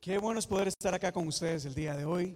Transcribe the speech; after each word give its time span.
Qué 0.00 0.16
bueno 0.16 0.38
es 0.38 0.46
poder 0.46 0.66
estar 0.66 0.94
acá 0.94 1.12
con 1.12 1.28
ustedes 1.28 1.66
el 1.66 1.74
día 1.74 1.94
de 1.94 2.06
hoy. 2.06 2.34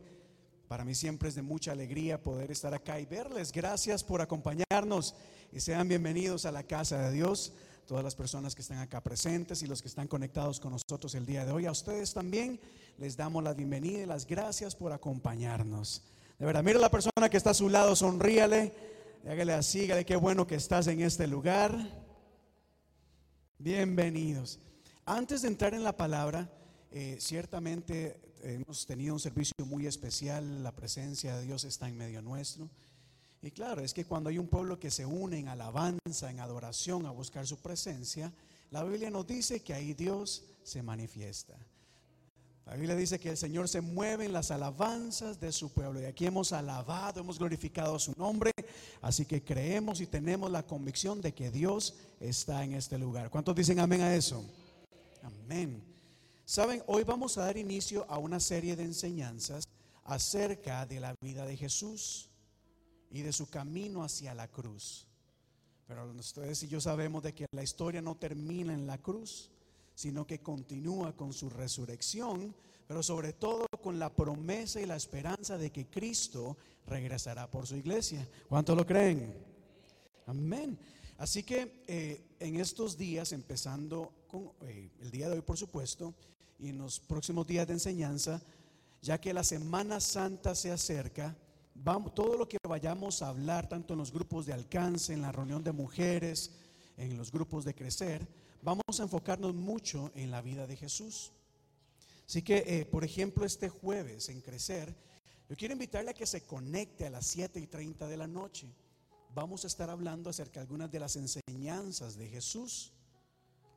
Para 0.69 0.85
mí 0.85 0.95
siempre 0.95 1.31
es 1.31 1.35
de 1.35 1.41
mucha 1.41 1.73
alegría 1.73 2.23
poder 2.23 2.51
estar 2.51 2.75
acá 2.75 3.01
y 3.01 3.07
verles. 3.07 3.53
Gracias 3.53 4.05
por 4.05 4.21
acompañarnos 4.21 5.15
y 5.51 5.61
sean 5.61 5.89
bienvenidos 5.89 6.45
a 6.45 6.53
la 6.53 6.65
casa 6.65 6.99
de 6.99 7.13
Dios. 7.13 7.55
Todas 7.87 8.05
las 8.05 8.15
personas 8.15 8.55
que 8.55 8.61
están 8.61 8.81
acá 8.81 9.01
presentes 9.01 9.63
y 9.63 9.67
los 9.67 9.81
que 9.81 9.89
están 9.89 10.09
conectados 10.09 10.61
con 10.61 10.73
nosotros 10.73 11.15
el 11.15 11.25
día 11.25 11.47
de 11.47 11.53
hoy. 11.53 11.65
A 11.65 11.71
ustedes 11.71 12.13
también 12.13 12.61
les 12.99 13.17
damos 13.17 13.43
la 13.43 13.55
bienvenida 13.55 14.01
y 14.01 14.07
las 14.07 14.27
gracias 14.27 14.77
por 14.77 14.93
acompañarnos. 14.93 16.03
De 16.39 16.45
verdad, 16.45 16.63
mire 16.63 16.77
a 16.77 16.83
la 16.83 16.91
persona 16.91 17.31
que 17.31 17.39
está 17.39 17.51
a 17.51 17.55
su 17.55 17.71
lado, 17.71 17.97
sonríale, 17.97 18.75
hágale 19.27 19.55
así, 19.55 19.81
dígale 19.81 20.05
qué 20.05 20.17
bueno 20.17 20.47
que 20.47 20.57
estás 20.57 20.87
en 20.89 21.01
este 21.01 21.27
lugar. 21.27 21.75
Bienvenidos. 23.57 24.61
Antes 25.07 25.41
de 25.41 25.49
entrar 25.49 25.73
en 25.73 25.83
la 25.83 25.97
palabra, 25.97 26.51
eh, 26.97 27.17
ciertamente 27.21 28.21
hemos 28.45 28.87
tenido 28.87 29.15
un 29.15 29.19
servicio 29.19 29.67
muy 29.67 29.89
especial, 29.89 30.63
la 30.63 30.71
presencia 30.71 31.37
de 31.37 31.45
Dios 31.45 31.65
está 31.65 31.89
en 31.89 31.99
medio 31.99 32.23
nuestro. 32.23 32.71
Y 33.43 33.51
claro, 33.51 33.83
es 33.83 33.93
que 33.93 34.05
cuando 34.05 34.31
hay 34.31 34.39
un 34.39 34.47
pueblo 34.47 34.79
que 34.79 34.93
se 34.93 35.05
une 35.05 35.41
en 35.41 35.49
alabanza, 35.49 36.31
en 36.31 36.39
adoración, 36.39 37.05
a 37.07 37.11
buscar 37.11 37.49
su 37.49 37.59
presencia, 37.59 38.33
la 38.71 38.85
Biblia 38.85 39.11
nos 39.11 39.27
dice 39.27 39.61
que 39.61 39.75
ahí 39.75 39.93
Dios 39.93 40.45
se 40.63 40.85
manifiesta. 40.85 41.57
La 42.65 42.77
Biblia 42.77 42.95
dice 42.95 43.19
que 43.19 43.31
el 43.31 43.37
Señor 43.37 43.69
se 43.69 43.81
mueve 43.81 44.27
en 44.27 44.33
las 44.33 44.53
alabanzas 44.53 45.41
de 45.41 45.51
su 45.51 45.73
pueblo. 45.73 46.01
Y 46.01 46.05
aquí 46.05 46.27
hemos 46.27 46.53
alabado, 46.53 47.21
hemos 47.21 47.41
glorificado 47.41 47.99
su 47.99 48.13
nombre. 48.17 48.53
Así 49.03 49.27
que 49.27 49.43
creemos 49.43 50.01
y 50.01 50.07
tenemos 50.07 50.49
la 50.49 50.63
convicción 50.63 51.21
de 51.21 51.35
que 51.35 51.51
Dios 51.51 51.97
está 52.21 52.63
en 52.63 52.75
este 52.75 52.99
lugar. 52.99 53.31
¿Cuántos 53.31 53.57
dicen 53.57 53.81
amén 53.81 54.01
a 54.01 54.15
eso? 54.15 54.45
Amén. 55.23 55.94
Saben, 56.47 56.83
hoy 56.87 57.05
vamos 57.05 57.39
a 57.39 57.45
dar 57.47 57.57
inicio 57.57 58.05
a 58.07 58.19
una 58.19 58.39
serie 58.39 58.77
de 58.77 58.85
enseñanzas 58.85 59.65
acerca 60.05 60.85
de 60.85 61.01
la 61.01 61.15
vida 61.23 61.47
de 61.47 61.57
Jesús 61.57 62.29
y 63.11 63.23
de 63.23 63.33
su 63.33 63.49
camino 63.49 64.05
hacia 64.05 64.35
la 64.35 64.47
cruz. 64.49 65.07
Pero 65.87 66.11
ustedes 66.13 66.63
y 66.63 66.69
yo 66.69 66.83
sabemos 66.83 67.23
de 67.23 67.35
que 67.35 67.47
la 67.51 67.63
historia 67.63 68.03
no 68.03 68.17
termina 68.17 68.75
en 68.75 68.87
la 68.87 68.99
cruz, 68.99 69.51
sino 69.95 70.27
que 70.27 70.43
continúa 70.43 71.17
con 71.17 71.33
su 71.33 71.49
resurrección, 71.49 72.55
pero 72.87 73.03
sobre 73.03 73.33
todo 73.33 73.67
con 73.83 73.99
la 73.99 74.15
promesa 74.15 74.83
y 74.83 74.87
la 74.87 74.97
esperanza 74.97 75.57
de 75.57 75.73
que 75.73 75.87
Cristo 75.87 76.59
regresará 76.87 77.51
por 77.51 77.67
su 77.67 77.77
iglesia. 77.77 78.29
¿Cuántos 78.51 78.77
lo 78.77 78.85
creen? 78.85 79.35
Amén. 80.27 80.79
Así 81.17 81.43
que 81.43 81.85
eh, 81.87 82.37
en 82.39 82.57
estos 82.61 82.99
días, 82.99 83.33
empezando 83.33 84.13
con 84.29 84.51
eh, 84.63 84.91
el 85.01 85.11
día 85.11 85.29
de 85.31 85.37
hoy, 85.37 85.43
por 85.43 85.57
supuesto, 85.57 86.15
en 86.69 86.79
los 86.79 87.01
próximos 87.01 87.47
días 87.47 87.67
de 87.67 87.75
enseñanza, 87.75 88.41
ya 89.03 89.21
que 89.21 89.35
la 89.35 89.45
Semana 89.45 90.01
Santa 90.01 90.55
se 90.55 90.71
acerca, 90.71 91.37
vamos, 91.75 92.15
todo 92.15 92.37
lo 92.37 92.49
que 92.49 92.59
vayamos 92.67 93.23
a 93.23 93.29
hablar, 93.29 93.69
tanto 93.69 93.95
en 93.95 93.99
los 93.99 94.13
grupos 94.13 94.47
de 94.47 94.53
alcance, 94.53 95.13
en 95.13 95.23
la 95.23 95.33
reunión 95.33 95.63
de 95.63 95.73
mujeres, 95.73 96.53
en 96.97 97.17
los 97.17 97.31
grupos 97.31 97.65
de 97.65 97.75
crecer, 97.75 98.27
vamos 98.63 98.83
a 98.99 99.03
enfocarnos 99.03 99.55
mucho 99.55 100.11
en 100.15 100.31
la 100.31 100.41
vida 100.41 100.67
de 100.67 100.77
Jesús. 100.77 101.33
Así 102.27 102.43
que, 102.43 102.65
eh, 102.67 102.87
por 102.87 103.05
ejemplo, 103.05 103.45
este 103.45 103.69
jueves 103.69 104.29
en 104.31 104.41
Crecer, 104.41 104.95
yo 105.49 105.57
quiero 105.57 105.75
invitarle 105.75 106.11
a 106.11 106.15
que 106.15 106.25
se 106.25 106.47
conecte 106.47 107.07
a 107.07 107.11
las 107.11 107.27
7 107.27 107.61
y 107.61 107.67
30 107.67 108.09
de 108.09 108.17
la 108.17 108.27
noche. 108.27 108.67
Vamos 109.35 109.65
a 109.65 109.67
estar 109.67 109.91
hablando 109.91 110.31
acerca 110.31 110.61
de 110.61 110.63
algunas 110.63 110.91
de 110.91 111.01
las 111.01 111.17
enseñanzas 111.17 112.17
de 112.17 112.29
Jesús 112.29 112.93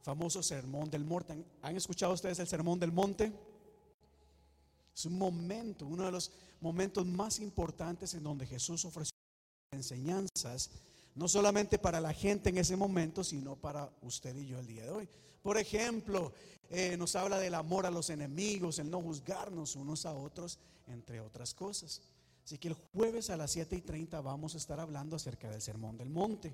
famoso 0.07 0.41
sermón 0.41 0.89
del 0.89 1.03
monte. 1.03 1.35
¿Han 1.61 1.75
escuchado 1.75 2.13
ustedes 2.13 2.39
el 2.39 2.47
sermón 2.47 2.79
del 2.79 2.93
monte? 2.93 3.29
Es 4.95 5.05
un 5.05 5.17
momento, 5.17 5.85
uno 5.85 6.05
de 6.05 6.11
los 6.13 6.31
momentos 6.61 7.05
más 7.05 7.41
importantes 7.41 8.13
en 8.13 8.23
donde 8.23 8.45
Jesús 8.45 8.85
ofreció 8.85 9.11
enseñanzas, 9.71 10.69
no 11.13 11.27
solamente 11.27 11.77
para 11.77 11.99
la 11.99 12.13
gente 12.13 12.51
en 12.51 12.57
ese 12.57 12.77
momento, 12.77 13.21
sino 13.21 13.57
para 13.57 13.91
usted 14.01 14.33
y 14.37 14.47
yo 14.47 14.59
el 14.59 14.67
día 14.67 14.85
de 14.85 14.91
hoy. 14.91 15.09
Por 15.43 15.57
ejemplo, 15.57 16.31
eh, 16.69 16.95
nos 16.95 17.17
habla 17.17 17.37
del 17.37 17.55
amor 17.55 17.85
a 17.85 17.91
los 17.91 18.09
enemigos, 18.09 18.79
el 18.79 18.89
no 18.89 19.01
juzgarnos 19.01 19.75
unos 19.75 20.05
a 20.05 20.13
otros, 20.13 20.57
entre 20.87 21.19
otras 21.19 21.53
cosas. 21.53 22.01
Así 22.45 22.57
que 22.57 22.69
el 22.69 22.75
jueves 22.93 23.29
a 23.29 23.35
las 23.35 23.51
7 23.51 23.75
y 23.75 23.81
30 23.81 24.21
vamos 24.21 24.55
a 24.55 24.57
estar 24.57 24.79
hablando 24.79 25.17
acerca 25.17 25.49
del 25.49 25.61
Sermón 25.61 25.97
del 25.97 26.09
Monte. 26.09 26.53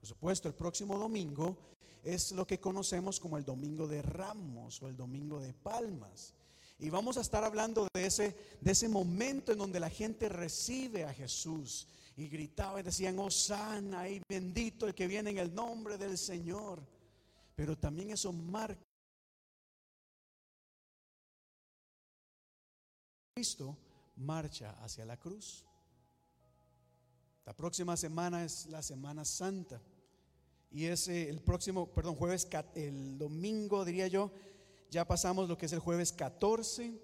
Por 0.00 0.08
supuesto, 0.08 0.48
el 0.48 0.54
próximo 0.54 0.98
domingo 0.98 1.56
es 2.02 2.32
lo 2.32 2.46
que 2.46 2.60
conocemos 2.60 3.20
como 3.20 3.36
el 3.36 3.44
Domingo 3.44 3.86
de 3.86 4.02
Ramos 4.02 4.82
o 4.82 4.88
el 4.88 4.96
Domingo 4.96 5.40
de 5.40 5.52
Palmas. 5.52 6.34
Y 6.78 6.90
vamos 6.90 7.16
a 7.16 7.22
estar 7.22 7.42
hablando 7.42 7.88
de 7.92 8.06
ese, 8.06 8.36
de 8.60 8.72
ese 8.72 8.88
momento 8.88 9.52
en 9.52 9.58
donde 9.58 9.80
la 9.80 9.90
gente 9.90 10.28
recibe 10.28 11.04
a 11.04 11.12
Jesús 11.12 11.88
y 12.16 12.28
gritaba 12.28 12.80
y 12.80 12.84
decían, 12.84 13.18
Osana 13.18 14.08
y 14.08 14.22
bendito 14.28 14.86
el 14.86 14.94
que 14.94 15.06
viene 15.06 15.30
en 15.30 15.38
el 15.38 15.54
nombre 15.54 15.98
del 15.98 16.16
Señor. 16.16 16.80
Pero 17.54 17.76
también 17.76 18.10
eso 18.10 18.32
marca 18.32 18.80
Cristo 23.34 23.76
marcha 24.16 24.72
hacia 24.82 25.04
la 25.04 25.16
cruz. 25.16 25.64
La 27.44 27.54
próxima 27.54 27.96
semana 27.96 28.44
es 28.44 28.66
la 28.66 28.82
Semana 28.82 29.24
Santa. 29.24 29.80
Y 30.70 30.84
es 30.84 31.08
eh, 31.08 31.28
el 31.28 31.40
próximo, 31.40 31.86
perdón, 31.86 32.14
jueves, 32.14 32.48
el 32.74 33.18
domingo 33.18 33.84
diría 33.84 34.08
yo, 34.08 34.30
ya 34.90 35.06
pasamos 35.06 35.48
lo 35.48 35.56
que 35.56 35.66
es 35.66 35.72
el 35.72 35.78
jueves 35.80 36.12
14, 36.12 36.98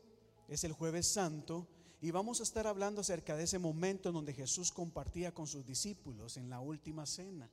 es 0.49 0.65
el 0.65 0.73
jueves 0.73 1.07
santo, 1.07 1.67
y 2.01 2.11
vamos 2.11 2.41
a 2.41 2.43
estar 2.43 2.67
hablando 2.67 3.01
acerca 3.01 3.37
de 3.37 3.45
ese 3.45 3.59
momento 3.59 4.11
en 4.11 4.15
donde 4.15 4.35
Jesús 4.35 4.71
compartía 4.73 5.33
con 5.33 5.47
sus 5.47 5.65
discípulos 5.65 6.37
en 6.37 6.51
la 6.51 6.61
última 6.61 7.07
cena. 7.07 7.51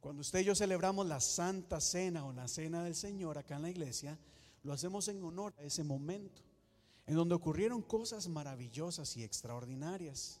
Cuando 0.00 0.20
usted 0.20 0.40
y 0.40 0.44
yo 0.44 0.54
celebramos 0.54 1.06
la 1.06 1.20
Santa 1.20 1.80
Cena 1.80 2.24
o 2.24 2.32
la 2.32 2.46
Cena 2.46 2.84
del 2.84 2.94
Señor 2.94 3.38
acá 3.38 3.56
en 3.56 3.62
la 3.62 3.70
iglesia, 3.70 4.18
lo 4.62 4.72
hacemos 4.72 5.08
en 5.08 5.22
honor 5.24 5.54
a 5.58 5.62
ese 5.62 5.82
momento, 5.82 6.42
en 7.06 7.14
donde 7.14 7.34
ocurrieron 7.34 7.82
cosas 7.82 8.28
maravillosas 8.28 9.16
y 9.16 9.24
extraordinarias. 9.24 10.40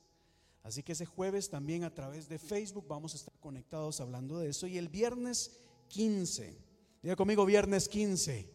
Así 0.68 0.82
que 0.82 0.92
ese 0.92 1.06
jueves 1.06 1.48
también 1.48 1.82
a 1.82 1.94
través 1.94 2.28
de 2.28 2.38
Facebook 2.38 2.84
vamos 2.86 3.14
a 3.14 3.16
estar 3.16 3.32
conectados 3.40 4.02
hablando 4.02 4.38
de 4.38 4.50
eso. 4.50 4.66
Y 4.66 4.76
el 4.76 4.90
viernes 4.90 5.62
15, 5.88 6.58
diga 7.02 7.16
conmigo 7.16 7.46
viernes 7.46 7.88
15, 7.88 8.52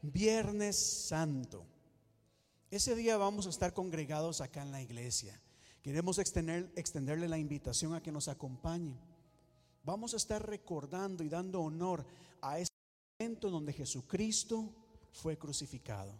viernes 0.00 0.76
santo. 0.76 1.66
Ese 2.70 2.96
día 2.96 3.18
vamos 3.18 3.46
a 3.46 3.50
estar 3.50 3.74
congregados 3.74 4.40
acá 4.40 4.62
en 4.62 4.72
la 4.72 4.80
iglesia. 4.80 5.38
Queremos 5.82 6.18
extender, 6.18 6.72
extenderle 6.74 7.28
la 7.28 7.36
invitación 7.36 7.92
a 7.92 8.02
que 8.02 8.12
nos 8.12 8.28
acompañe. 8.28 8.98
Vamos 9.84 10.14
a 10.14 10.16
estar 10.16 10.48
recordando 10.48 11.22
y 11.22 11.28
dando 11.28 11.60
honor 11.60 12.06
a 12.40 12.60
ese 12.60 12.72
momento 13.20 13.50
donde 13.50 13.74
Jesucristo 13.74 14.74
fue 15.10 15.36
crucificado. 15.36 16.18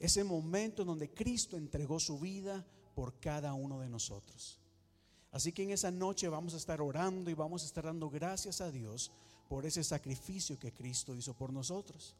Ese 0.00 0.24
momento 0.24 0.84
donde 0.84 1.14
Cristo 1.14 1.56
entregó 1.56 2.00
su 2.00 2.18
vida 2.18 2.66
por 3.00 3.18
cada 3.18 3.54
uno 3.54 3.80
de 3.80 3.88
nosotros. 3.88 4.58
Así 5.32 5.52
que 5.52 5.62
en 5.62 5.70
esa 5.70 5.90
noche 5.90 6.28
vamos 6.28 6.52
a 6.52 6.58
estar 6.58 6.82
orando 6.82 7.30
y 7.30 7.34
vamos 7.34 7.62
a 7.62 7.64
estar 7.64 7.84
dando 7.84 8.10
gracias 8.10 8.60
a 8.60 8.70
Dios 8.70 9.10
por 9.48 9.64
ese 9.64 9.82
sacrificio 9.82 10.58
que 10.58 10.70
Cristo 10.70 11.14
hizo 11.14 11.32
por 11.32 11.50
nosotros. 11.50 12.14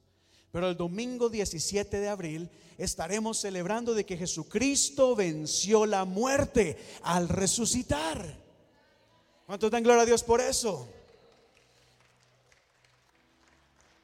Pero 0.51 0.71
el 0.71 0.79
domingo 0.79 1.29
17 1.29 2.01
de 2.01 2.09
abril 2.09 2.49
estaremos 2.79 3.39
celebrando 3.39 3.93
de 3.93 4.07
que 4.07 4.17
Jesucristo 4.17 5.15
venció 5.15 5.85
la 5.85 6.07
muerte 6.07 6.79
al 7.03 7.29
resucitar. 7.29 8.43
¿Cuánto 9.45 9.69
dan 9.69 9.83
gloria 9.83 10.05
a 10.05 10.07
Dios 10.07 10.25
por 10.25 10.41
eso? 10.41 10.89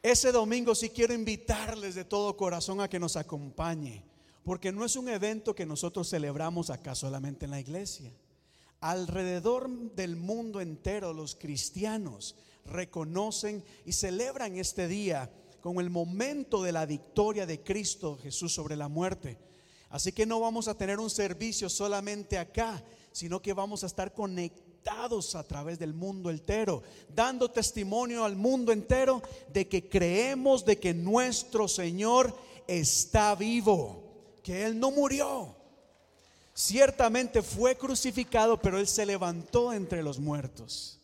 Ese 0.03 0.31
domingo 0.31 0.75
sí 0.75 0.91
quiero 0.91 1.15
invitarles 1.15 1.95
de 1.95 2.05
todo 2.05 2.37
corazón 2.37 2.83
a 2.83 2.89
que 2.91 3.01
nos 3.01 3.17
acompañe 3.17 4.05
porque 4.47 4.71
no 4.71 4.85
es 4.85 4.95
un 4.95 5.09
evento 5.09 5.57
que 5.57 5.67
nosotros 5.67 6.09
celebramos 6.09 6.71
acá 6.71 6.95
solamente 6.95 7.47
en 7.47 7.51
la 7.51 7.59
iglesia. 7.59 8.13
Alrededor 8.79 9.69
del 9.97 10.15
mundo 10.15 10.61
entero 10.61 11.13
los 11.13 11.35
cristianos 11.35 12.37
reconocen 12.65 13.65
y 13.85 13.93
celebran 13.93 14.57
este 14.57 14.87
día 14.87 15.29
como 15.61 15.81
el 15.81 15.91
momento 15.91 16.63
de 16.63 16.71
la 16.71 16.87
victoria 16.87 17.45
de 17.45 17.65
Cristo 17.65 18.21
Jesús 18.23 18.55
sobre 18.55 18.77
la 18.77 18.87
muerte. 18.87 19.37
Así 19.91 20.13
que 20.13 20.27
no 20.27 20.39
vamos 20.39 20.69
a 20.69 20.79
tener 20.79 21.01
un 21.01 21.11
servicio 21.11 21.69
solamente 21.69 22.39
acá, 22.39 22.85
sino 23.11 23.43
que 23.43 23.53
vamos 23.53 23.83
a 23.83 23.89
estar 23.89 24.15
conectados 24.15 25.35
a 25.35 25.43
través 25.43 25.77
del 25.81 25.93
mundo 25.93 26.31
entero, 26.31 26.85
dando 27.13 27.51
testimonio 27.51 28.25
al 28.25 28.37
mundo 28.37 28.71
entero 28.71 29.23
de 29.53 29.67
que 29.67 29.89
creemos 29.89 30.65
de 30.65 30.79
que 30.79 30.95
nuestro 30.95 31.67
Señor 31.67 32.33
está 32.69 33.35
vivo 33.35 34.06
que 34.47 34.65
Él 34.65 34.79
no 34.79 34.93
murió. 34.93 35.57
Ciertamente 36.55 37.43
fue 37.43 37.77
crucificado, 37.77 38.63
pero 38.63 38.79
Él 38.79 38.87
se 38.87 39.05
levantó 39.05 39.73
entre 39.73 40.05
los 40.05 40.21
muertos. 40.21 41.01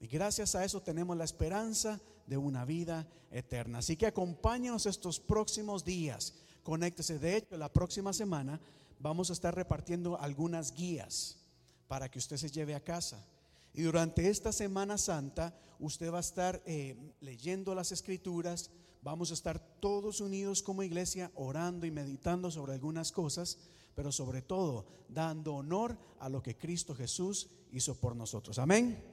Y 0.00 0.08
gracias 0.08 0.56
a 0.56 0.64
eso 0.64 0.82
tenemos 0.82 1.16
la 1.16 1.22
esperanza 1.22 2.00
de 2.26 2.36
una 2.36 2.64
vida 2.64 3.06
eterna. 3.30 3.78
Así 3.78 3.96
que 3.96 4.06
acompáñanos 4.06 4.86
estos 4.86 5.20
próximos 5.20 5.84
días. 5.84 6.34
Conéctese. 6.64 7.20
De 7.20 7.36
hecho, 7.36 7.56
la 7.56 7.72
próxima 7.72 8.12
semana 8.12 8.60
vamos 8.98 9.30
a 9.30 9.34
estar 9.34 9.54
repartiendo 9.54 10.18
algunas 10.18 10.74
guías 10.74 11.38
para 11.86 12.10
que 12.10 12.18
usted 12.18 12.38
se 12.38 12.50
lleve 12.50 12.74
a 12.74 12.82
casa. 12.82 13.24
Y 13.72 13.82
durante 13.82 14.28
esta 14.28 14.50
Semana 14.50 14.98
Santa 14.98 15.54
usted 15.78 16.12
va 16.12 16.16
a 16.16 16.20
estar 16.20 16.60
eh, 16.66 16.96
leyendo 17.20 17.72
las 17.76 17.92
escrituras, 17.92 18.72
vamos 19.02 19.30
a 19.30 19.34
estar 19.34 19.58
todos 19.80 20.20
unidos 20.20 20.62
como 20.62 20.82
iglesia 20.82 21.30
orando 21.34 21.86
y 21.86 21.90
meditando 21.90 22.50
sobre 22.50 22.72
algunas 22.72 23.12
cosas, 23.12 23.58
pero 23.94 24.10
sobre 24.12 24.40
todo 24.42 24.86
dando 25.08 25.54
honor 25.54 25.98
a 26.20 26.28
lo 26.28 26.42
que 26.42 26.56
Cristo 26.56 26.94
Jesús 26.94 27.50
hizo 27.72 27.94
por 27.96 28.16
nosotros. 28.16 28.58
Amén. 28.58 29.04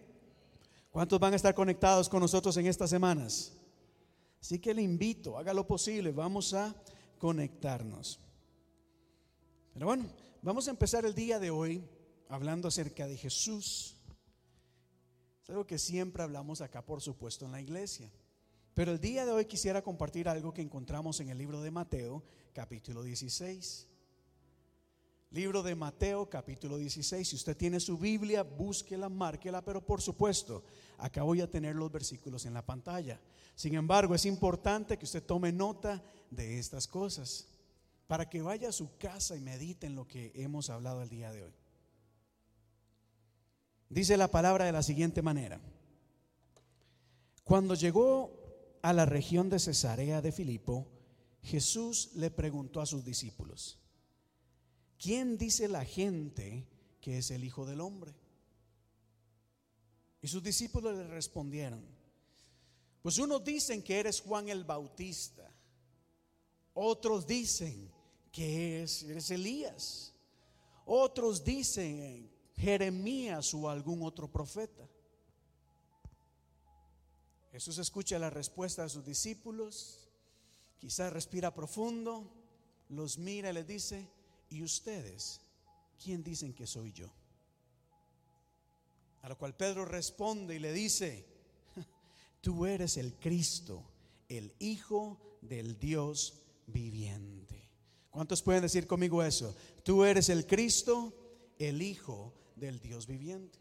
¿Cuántos 0.92 1.20
van 1.20 1.34
a 1.34 1.36
estar 1.36 1.54
conectados 1.54 2.08
con 2.08 2.22
nosotros 2.22 2.56
en 2.58 2.68
estas 2.68 2.90
semanas? 2.90 3.54
Así 4.42 4.60
que 4.60 4.74
le 4.74 4.82
invito, 4.82 5.38
haga 5.38 5.54
lo 5.54 5.68
posible, 5.68 6.12
vamos 6.12 6.54
a 6.54 6.74
conectarnos. 7.18 8.20
Pero 9.74 9.88
bueno, 9.88 10.06
vamos 10.42 10.68
a 10.68 10.72
empezar 10.72 11.06
el 11.06 11.14
día 11.14 11.40
de 11.40 11.52
hoy 11.52 11.84
hablando 12.30 12.68
acerca 12.68 13.08
de 13.08 13.18
Jesús. 13.18 13.98
Es 15.44 15.50
algo 15.50 15.68
que 15.68 15.78
siempre 15.78 16.24
hablamos 16.24 16.62
acá, 16.62 16.86
por 16.86 17.02
supuesto, 17.02 17.46
en 17.46 17.52
la 17.52 17.62
iglesia. 17.62 18.10
Pero 18.80 18.94
el 18.94 19.02
día 19.02 19.26
de 19.26 19.34
hoy 19.34 19.44
quisiera 19.44 19.82
compartir 19.82 20.30
algo 20.30 20.54
que 20.54 20.62
encontramos 20.62 21.20
en 21.20 21.28
el 21.28 21.38
libro 21.38 21.62
de 21.62 21.70
Mateo, 21.70 22.24
capítulo 22.54 23.04
16. 23.04 23.86
Libro 25.32 25.64
de 25.64 25.76
Mateo, 25.76 26.30
capítulo 26.30 26.78
16. 26.78 27.28
Si 27.28 27.36
usted 27.36 27.58
tiene 27.58 27.82
su 27.82 27.98
Biblia, 27.98 28.42
búsquela, 28.42 29.10
márquela, 29.10 29.62
pero 29.66 29.86
por 29.86 30.02
supuesto, 30.02 30.64
acá 30.98 31.24
voy 31.24 31.42
a 31.42 31.52
tener 31.52 31.76
los 31.76 31.92
versículos 31.92 32.46
en 32.46 32.54
la 32.54 32.66
pantalla. 32.66 33.20
Sin 33.54 33.76
embargo, 33.76 34.16
es 34.16 34.26
importante 34.26 34.98
que 34.98 35.04
usted 35.04 35.24
tome 35.24 35.52
nota 35.52 36.02
de 36.32 36.58
estas 36.58 36.88
cosas 36.88 37.50
para 38.08 38.30
que 38.30 38.42
vaya 38.42 38.70
a 38.70 38.72
su 38.72 38.96
casa 38.98 39.36
y 39.36 39.42
medite 39.42 39.88
en 39.88 39.96
lo 39.96 40.08
que 40.08 40.32
hemos 40.36 40.70
hablado 40.70 41.02
el 41.02 41.10
día 41.10 41.34
de 41.34 41.44
hoy. 41.44 41.54
Dice 43.90 44.16
la 44.16 44.32
palabra 44.32 44.64
de 44.64 44.72
la 44.72 44.84
siguiente 44.84 45.22
manera. 45.22 45.60
Cuando 47.44 47.76
llegó 47.76 48.39
a 48.82 48.94
la 48.94 49.06
región 49.06 49.50
de 49.50 49.60
Cesarea 49.60 50.22
de 50.22 50.32
Filipo, 50.32 50.88
Jesús 51.42 52.12
le 52.16 52.32
preguntó 52.32 52.82
a 52.82 52.86
sus 52.86 53.04
discípulos, 53.04 53.80
¿quién 54.98 55.38
dice 55.38 55.68
la 55.68 55.86
gente 55.86 56.68
que 57.02 57.18
es 57.18 57.32
el 57.32 57.44
Hijo 57.44 57.66
del 57.66 57.82
Hombre? 57.82 58.14
Y 60.22 60.28
sus 60.28 60.44
discípulos 60.44 60.98
le 60.98 61.08
respondieron, 61.08 61.84
pues 63.02 63.18
unos 63.18 63.44
dicen 63.44 63.82
que 63.82 64.00
eres 64.00 64.22
Juan 64.22 64.50
el 64.50 64.66
Bautista, 64.66 65.50
otros 66.74 67.26
dicen 67.26 67.90
que 68.32 68.84
es, 68.84 69.04
eres 69.04 69.32
Elías, 69.32 70.14
otros 70.86 71.44
dicen 71.44 72.30
Jeremías 72.56 73.54
o 73.54 73.70
algún 73.70 74.04
otro 74.04 74.30
profeta. 74.30 74.88
Jesús 77.60 77.78
escucha 77.80 78.18
la 78.18 78.30
respuesta 78.30 78.84
de 78.84 78.90
sus 78.90 79.04
discípulos, 79.04 80.08
quizás 80.78 81.12
respira 81.12 81.54
profundo, 81.54 82.32
los 82.88 83.18
mira 83.18 83.50
y 83.50 83.54
les 83.54 83.68
dice, 83.68 84.08
¿y 84.50 84.64
ustedes 84.64 85.42
quién 86.02 86.24
dicen 86.24 86.54
que 86.54 86.66
soy 86.66 86.94
yo? 86.94 87.12
A 89.24 89.28
lo 89.28 89.38
cual 89.38 89.58
Pedro 89.58 89.84
responde 89.84 90.56
y 90.56 90.60
le 90.60 90.72
dice, 90.72 91.26
tú 92.42 92.66
eres 92.66 92.96
el 92.96 93.16
Cristo, 93.16 93.84
el 94.30 94.54
Hijo 94.60 95.38
del 95.42 95.78
Dios 95.78 96.36
viviente. 96.66 97.70
¿Cuántos 98.10 98.42
pueden 98.42 98.62
decir 98.62 98.88
conmigo 98.88 99.22
eso? 99.22 99.54
Tú 99.84 100.06
eres 100.06 100.30
el 100.30 100.48
Cristo, 100.48 101.14
el 101.60 101.82
Hijo 101.82 102.34
del 102.56 102.80
Dios 102.80 103.06
viviente. 103.06 103.60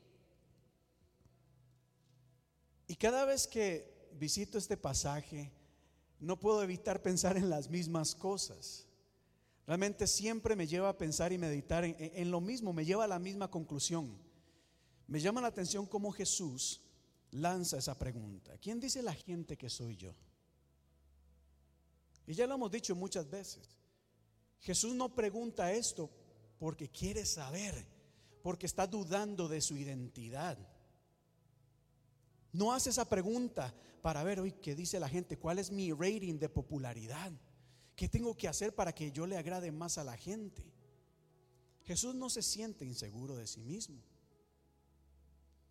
Y 2.88 2.96
cada 2.96 3.24
vez 3.26 3.46
que 3.46 4.08
visito 4.18 4.58
este 4.58 4.76
pasaje, 4.76 5.52
no 6.18 6.40
puedo 6.40 6.62
evitar 6.62 7.02
pensar 7.02 7.36
en 7.36 7.48
las 7.48 7.68
mismas 7.68 8.14
cosas. 8.14 8.86
Realmente 9.66 10.06
siempre 10.06 10.56
me 10.56 10.66
lleva 10.66 10.88
a 10.88 10.96
pensar 10.96 11.30
y 11.32 11.38
meditar 11.38 11.84
en, 11.84 12.30
lo 12.30 12.40
mismo, 12.40 12.72
me 12.72 12.86
lleva 12.86 13.04
a 13.04 13.08
la 13.08 13.18
misma 13.18 13.50
conclusión. 13.50 14.18
Me 15.06 15.20
llama 15.20 15.42
la 15.42 15.48
atención 15.48 15.86
cómo 15.86 16.10
Jesús 16.10 16.80
lanza 17.30 17.76
esa 17.76 17.98
pregunta. 17.98 18.56
¿Quién 18.58 18.80
dice 18.80 19.02
la 19.02 19.14
gente 19.14 19.58
que 19.58 19.68
soy 19.68 19.96
yo? 19.96 20.14
Y 22.26 22.32
ya 22.32 22.46
lo 22.46 22.54
hemos 22.54 22.70
dicho 22.70 22.96
muchas 22.96 23.28
veces. 23.28 23.76
Jesús 24.60 24.94
no 24.94 25.14
pregunta 25.14 25.72
esto 25.72 26.10
porque 26.58 26.88
quiere 26.88 27.24
saber, 27.26 27.86
porque 28.42 28.66
está 28.66 28.86
dudando 28.86 29.48
de 29.48 29.60
su 29.60 29.76
identidad. 29.76 30.58
No 32.52 32.72
hace 32.72 32.90
esa 32.90 33.08
pregunta 33.08 33.74
para 34.02 34.22
ver 34.22 34.40
hoy 34.40 34.52
qué 34.52 34.74
dice 34.74 35.00
la 35.00 35.08
gente, 35.08 35.38
cuál 35.38 35.58
es 35.58 35.70
mi 35.70 35.92
rating 35.92 36.38
de 36.38 36.48
popularidad. 36.48 37.32
¿Qué 37.94 38.08
tengo 38.08 38.36
que 38.36 38.48
hacer 38.48 38.74
para 38.74 38.94
que 38.94 39.10
yo 39.10 39.26
le 39.26 39.36
agrade 39.36 39.72
más 39.72 39.98
a 39.98 40.04
la 40.04 40.16
gente? 40.16 40.64
Jesús 41.82 42.14
no 42.14 42.30
se 42.30 42.42
siente 42.42 42.84
inseguro 42.84 43.36
de 43.36 43.46
sí 43.46 43.60
mismo. 43.60 44.00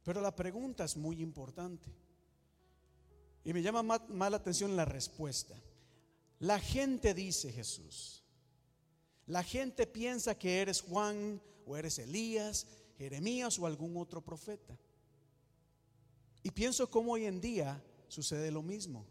Pero 0.04 0.22
la 0.22 0.36
pregunta 0.36 0.84
es 0.84 0.98
muy 0.98 1.22
importante. 1.22 1.90
Y 3.44 3.54
me 3.54 3.62
llama 3.62 3.84
más, 3.84 4.02
la 4.10 4.38
atención 4.38 4.76
la 4.76 4.86
respuesta. 4.86 5.56
La 6.40 6.60
gente 6.60 7.14
dice 7.14 7.52
Jesús. 7.52 8.24
La 9.26 9.44
gente 9.44 9.88
piensa 9.88 10.38
que 10.38 10.62
eres 10.62 10.82
Juan 10.82 11.42
o 11.66 11.78
eres 11.78 12.00
Elías, 12.00 12.68
Jeremías 12.98 13.58
o 13.60 13.66
algún 13.66 13.96
otro 13.98 14.22
profeta. 14.22 14.78
Y 16.44 16.52
pienso 16.52 16.90
cómo 16.90 17.14
hoy 17.14 17.26
en 17.26 17.42
día 17.42 17.84
sucede 18.08 18.52
lo 18.52 18.62
mismo. 18.62 19.06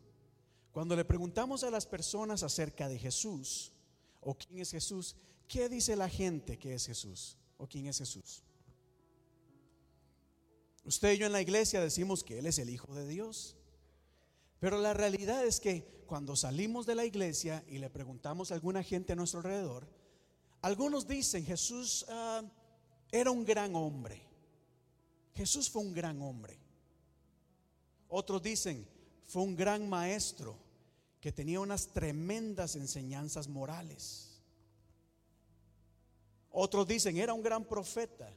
Cuando 0.72 0.94
le 0.94 1.04
preguntamos 1.04 1.64
a 1.64 1.70
las 1.70 1.86
personas 1.86 2.42
acerca 2.42 2.88
de 2.88 2.98
Jesús 2.98 3.72
o 4.20 4.34
quién 4.34 4.60
es 4.60 4.70
Jesús, 4.70 5.16
¿qué 5.48 5.68
dice 5.68 5.96
la 5.96 6.08
gente 6.08 6.58
que 6.58 6.74
es 6.74 6.86
Jesús 6.86 7.36
o 7.56 7.66
quién 7.66 7.86
es 7.86 7.98
Jesús? 7.98 8.42
Usted 10.84 11.12
y 11.12 11.18
yo 11.18 11.26
en 11.26 11.32
la 11.32 11.40
iglesia 11.40 11.80
decimos 11.80 12.22
que 12.22 12.38
Él 12.38 12.46
es 12.46 12.58
el 12.58 12.70
Hijo 12.70 12.94
de 12.94 13.08
Dios. 13.08 13.56
Pero 14.60 14.80
la 14.80 14.94
realidad 14.94 15.44
es 15.44 15.60
que 15.60 16.04
cuando 16.06 16.36
salimos 16.36 16.86
de 16.86 16.94
la 16.94 17.04
iglesia 17.04 17.64
y 17.66 17.78
le 17.78 17.90
preguntamos 17.90 18.50
a 18.50 18.54
alguna 18.54 18.82
gente 18.82 19.12
a 19.12 19.16
nuestro 19.16 19.40
alrededor, 19.40 19.88
algunos 20.62 21.06
dicen 21.06 21.44
Jesús 21.44 22.06
ah, 22.08 22.42
era 23.10 23.30
un 23.30 23.44
gran 23.44 23.74
hombre. 23.74 24.22
Jesús 25.34 25.68
fue 25.68 25.82
un 25.82 25.92
gran 25.92 26.20
hombre. 26.22 26.58
Otros 28.08 28.42
dicen 28.42 28.86
fue 29.26 29.42
un 29.42 29.56
gran 29.56 29.88
maestro 29.88 30.56
que 31.20 31.32
tenía 31.32 31.60
unas 31.60 31.88
tremendas 31.88 32.76
enseñanzas 32.76 33.48
morales. 33.48 34.40
Otros 36.50 36.86
dicen, 36.86 37.18
era 37.18 37.34
un 37.34 37.42
gran 37.42 37.64
profeta. 37.64 38.32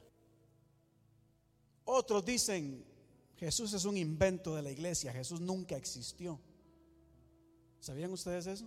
Otros 1.84 2.24
dicen, 2.24 2.84
Jesús 3.36 3.72
es 3.72 3.84
un 3.84 3.96
invento 3.96 4.54
de 4.54 4.62
la 4.62 4.70
iglesia, 4.70 5.12
Jesús 5.12 5.40
nunca 5.40 5.76
existió. 5.76 6.38
¿Sabían 7.78 8.12
ustedes 8.12 8.46
eso? 8.46 8.66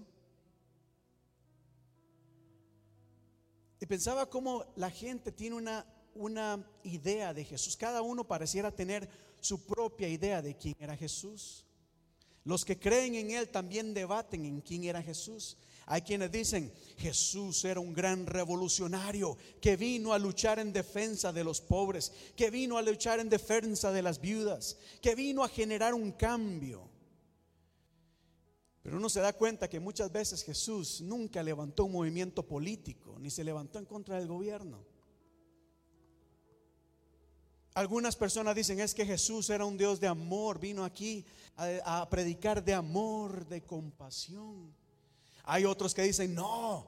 Y 3.80 3.86
pensaba 3.86 4.30
cómo 4.30 4.66
la 4.76 4.90
gente 4.90 5.32
tiene 5.32 5.58
una, 5.58 5.86
una 6.16 6.66
idea 6.84 7.34
de 7.34 7.44
Jesús. 7.44 7.78
Cada 7.78 8.02
uno 8.02 8.24
pareciera 8.24 8.72
tener 8.72 9.10
su 9.44 9.66
propia 9.66 10.08
idea 10.08 10.42
de 10.42 10.56
quién 10.56 10.76
era 10.80 10.96
Jesús. 10.96 11.66
Los 12.46 12.64
que 12.64 12.80
creen 12.80 13.16
en 13.16 13.32
Él 13.32 13.50
también 13.50 13.94
debaten 13.94 14.46
en 14.46 14.62
quién 14.62 14.86
era 14.86 15.02
Jesús. 15.02 15.58
Hay 15.86 16.02
quienes 16.02 16.32
dicen, 16.32 16.74
Jesús 16.98 17.66
era 17.66 17.82
un 17.82 17.94
gran 17.94 18.26
revolucionario 18.26 19.38
que 19.60 19.76
vino 19.76 20.14
a 20.14 20.20
luchar 20.20 20.60
en 20.60 20.72
defensa 20.72 21.34
de 21.34 21.44
los 21.44 21.60
pobres, 21.60 22.14
que 22.38 22.50
vino 22.50 22.78
a 22.78 22.82
luchar 22.82 23.20
en 23.20 23.30
defensa 23.30 23.92
de 23.92 24.02
las 24.02 24.22
viudas, 24.22 24.78
que 25.02 25.14
vino 25.14 25.44
a 25.44 25.50
generar 25.50 25.94
un 25.94 26.14
cambio. 26.14 26.90
Pero 28.82 28.98
uno 28.98 29.10
se 29.10 29.20
da 29.20 29.34
cuenta 29.34 29.70
que 29.70 29.82
muchas 29.82 30.12
veces 30.12 30.44
Jesús 30.44 31.02
nunca 31.02 31.44
levantó 31.44 31.86
un 31.86 31.94
movimiento 31.94 32.48
político, 32.48 33.18
ni 33.20 33.30
se 33.30 33.44
levantó 33.44 33.80
en 33.80 33.86
contra 33.86 34.18
del 34.18 34.28
gobierno. 34.28 34.93
Algunas 37.74 38.15
personas 38.15 38.56
dicen 38.56 38.80
es 38.80 38.94
que 38.94 39.06
Jesús 39.06 39.50
era 39.50 39.65
un 39.65 39.77
Dios 39.77 40.00
de 40.00 40.08
amor, 40.08 40.60
vino 40.60 40.84
aquí 40.84 41.25
a, 41.58 42.08
predicar 42.10 42.63
de 42.63 42.74
amor, 42.74 43.48
de 43.48 43.63
compasión. 43.63 44.74
Hay 45.44 45.65
otros 45.65 45.94
que 45.94 46.03
dicen, 46.03 46.36
no, 46.36 46.88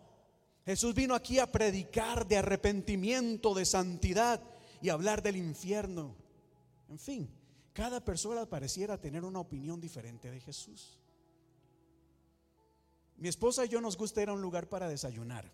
Jesús 0.64 0.94
vino 0.94 1.16
aquí 1.16 1.40
a 1.40 1.52
predicar 1.52 2.28
de 2.28 2.38
arrepentimiento, 2.38 3.54
de 3.56 3.66
santidad 3.66 4.42
y 4.82 4.90
hablar 4.90 5.24
del 5.24 5.38
infierno. 5.38 6.16
En 6.88 7.00
fin, 7.00 7.30
cada 7.74 8.04
persona 8.06 8.46
pareciera 8.46 9.00
tener 9.00 9.24
una 9.24 9.40
opinión 9.40 9.82
diferente 9.82 10.30
de 10.30 10.40
Jesús. 10.40 11.00
Mi 13.18 13.28
esposa 13.28 13.66
y 13.66 13.70
yo 13.70 13.82
nos 13.82 13.98
gusta 13.98 14.22
ir 14.22 14.30
a 14.30 14.34
un 14.34 14.42
lugar 14.42 14.70
para 14.70 14.88
desayunar. 14.88 15.52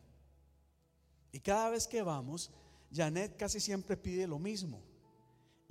Y 1.32 1.40
cada 1.40 1.70
vez 1.70 1.88
que 1.88 2.02
vamos, 2.02 2.52
Janet 2.94 3.38
casi 3.38 3.62
siempre 3.62 3.96
pide 3.96 4.28
lo 4.28 4.38
mismo. 4.38 4.91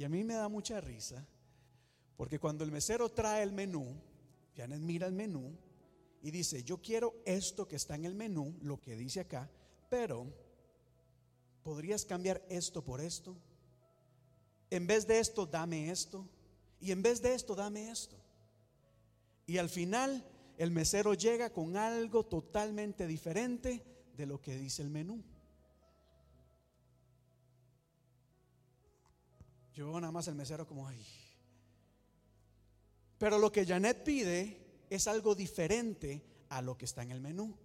Y 0.01 0.05
a 0.05 0.09
mí 0.09 0.25
me 0.25 0.33
da 0.33 0.49
mucha 0.49 0.81
risa, 0.81 1.27
porque 2.17 2.39
cuando 2.39 2.65
el 2.65 2.73
mesero 2.73 3.11
trae 3.11 3.43
el 3.43 3.53
menú, 3.53 4.01
Janet 4.57 4.81
mira 4.81 5.07
el 5.07 5.13
menú 5.13 5.55
y 6.23 6.31
dice, 6.31 6.65
yo 6.65 6.81
quiero 6.81 7.17
esto 7.27 7.69
que 7.69 7.77
está 7.77 7.97
en 7.97 8.07
el 8.07 8.15
menú, 8.15 8.57
lo 8.63 8.81
que 8.81 8.97
dice 8.97 9.21
acá, 9.21 9.51
pero 9.91 10.27
¿podrías 11.63 12.07
cambiar 12.07 12.43
esto 12.49 12.83
por 12.83 13.03
esto? 13.03 13.37
En 14.71 14.87
vez 14.87 15.07
de 15.07 15.19
esto, 15.19 15.45
dame 15.45 15.91
esto. 15.91 16.27
Y 16.81 16.93
en 16.93 17.03
vez 17.03 17.21
de 17.21 17.35
esto, 17.35 17.55
dame 17.55 17.91
esto. 17.91 18.17
Y 19.47 19.59
al 19.59 19.69
final, 19.69 20.25
el 20.57 20.71
mesero 20.71 21.13
llega 21.13 21.53
con 21.53 21.77
algo 21.77 22.25
totalmente 22.25 23.07
diferente 23.07 23.85
de 24.17 24.25
lo 24.25 24.41
que 24.41 24.57
dice 24.57 24.81
el 24.81 24.89
menú. 24.89 25.23
Yo 29.81 29.87
veo 29.87 29.99
nada 29.99 30.13
más 30.13 30.29
el 30.29 30.35
mesero 30.35 30.67
como, 30.67 30.87
ay. 30.87 31.03
Pero 33.17 33.39
lo 33.39 33.51
que 33.51 33.65
Janet 33.65 34.05
pide 34.05 34.85
es 34.91 35.07
algo 35.07 35.35
diferente 35.35 36.23
a 36.51 36.61
lo 36.61 36.77
que 36.77 36.85
está 36.85 37.03
en 37.03 37.13
el 37.13 37.23
menú. 37.23 37.57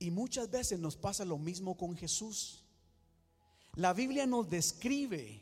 Y 0.00 0.10
muchas 0.10 0.50
veces 0.50 0.80
nos 0.80 0.96
pasa 0.96 1.24
lo 1.24 1.38
mismo 1.38 1.76
con 1.76 1.96
Jesús. 1.96 2.64
La 3.76 3.92
Biblia 3.92 4.26
nos 4.26 4.50
describe 4.50 5.40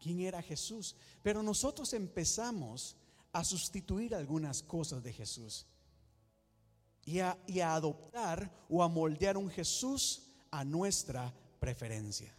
quién 0.00 0.20
era 0.20 0.40
Jesús, 0.42 0.94
pero 1.24 1.42
nosotros 1.42 1.92
empezamos 1.92 2.94
a 3.32 3.42
sustituir 3.42 4.14
algunas 4.14 4.62
cosas 4.62 5.02
de 5.02 5.12
Jesús 5.12 5.66
y 7.04 7.18
a, 7.18 7.36
y 7.48 7.58
a 7.58 7.74
adoptar 7.74 8.64
o 8.68 8.80
a 8.80 8.88
moldear 8.88 9.36
un 9.36 9.50
Jesús 9.50 10.22
a 10.52 10.64
nuestra 10.64 11.34
preferencia. 11.58 12.32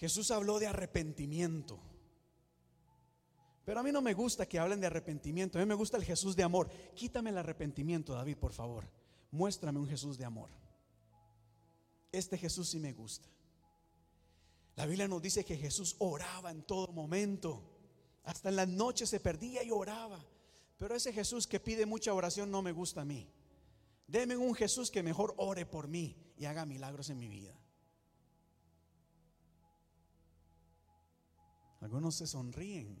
Jesús 0.00 0.30
habló 0.30 0.58
de 0.58 0.66
arrepentimiento. 0.66 1.78
Pero 3.66 3.80
a 3.80 3.82
mí 3.82 3.92
no 3.92 4.00
me 4.00 4.14
gusta 4.14 4.48
que 4.48 4.58
hablen 4.58 4.80
de 4.80 4.86
arrepentimiento. 4.86 5.58
A 5.58 5.60
mí 5.60 5.66
me 5.66 5.74
gusta 5.74 5.98
el 5.98 6.04
Jesús 6.04 6.34
de 6.34 6.42
amor. 6.42 6.70
Quítame 6.94 7.28
el 7.28 7.36
arrepentimiento, 7.36 8.14
David, 8.14 8.38
por 8.38 8.54
favor. 8.54 8.88
Muéstrame 9.30 9.78
un 9.78 9.86
Jesús 9.86 10.16
de 10.16 10.24
amor. 10.24 10.48
Este 12.10 12.38
Jesús 12.38 12.70
sí 12.70 12.80
me 12.80 12.94
gusta. 12.94 13.28
La 14.74 14.86
Biblia 14.86 15.06
nos 15.06 15.20
dice 15.20 15.44
que 15.44 15.58
Jesús 15.58 15.96
oraba 15.98 16.50
en 16.50 16.62
todo 16.62 16.88
momento. 16.92 17.62
Hasta 18.24 18.48
en 18.48 18.56
las 18.56 18.68
noches 18.68 19.10
se 19.10 19.20
perdía 19.20 19.62
y 19.62 19.70
oraba. 19.70 20.24
Pero 20.78 20.94
ese 20.94 21.12
Jesús 21.12 21.46
que 21.46 21.60
pide 21.60 21.84
mucha 21.84 22.14
oración 22.14 22.50
no 22.50 22.62
me 22.62 22.72
gusta 22.72 23.02
a 23.02 23.04
mí. 23.04 23.28
Deme 24.06 24.38
un 24.38 24.54
Jesús 24.54 24.90
que 24.90 25.02
mejor 25.02 25.34
ore 25.36 25.66
por 25.66 25.88
mí 25.88 26.16
y 26.38 26.46
haga 26.46 26.64
milagros 26.64 27.10
en 27.10 27.18
mi 27.18 27.28
vida. 27.28 27.59
Algunos 31.80 32.14
se 32.14 32.26
sonríen. 32.26 32.96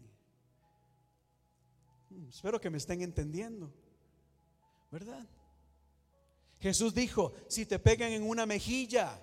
Hmm, 2.08 2.28
espero 2.28 2.60
que 2.60 2.70
me 2.70 2.78
estén 2.78 3.02
entendiendo. 3.02 3.72
¿Verdad? 4.90 5.26
Jesús 6.58 6.94
dijo, 6.94 7.32
si 7.48 7.64
te 7.64 7.78
pegan 7.78 8.12
en 8.12 8.22
una 8.22 8.44
mejilla, 8.44 9.18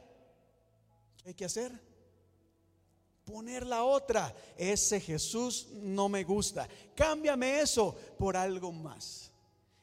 ¿qué 1.17 1.29
hay 1.29 1.33
que 1.33 1.45
hacer? 1.45 1.71
Poner 3.25 3.65
la 3.65 3.83
otra. 3.83 4.33
Ese 4.57 4.99
Jesús 4.99 5.67
no 5.73 6.07
me 6.07 6.23
gusta. 6.23 6.67
Cámbiame 6.95 7.59
eso 7.59 7.95
por 8.17 8.37
algo 8.37 8.71
más. 8.71 9.31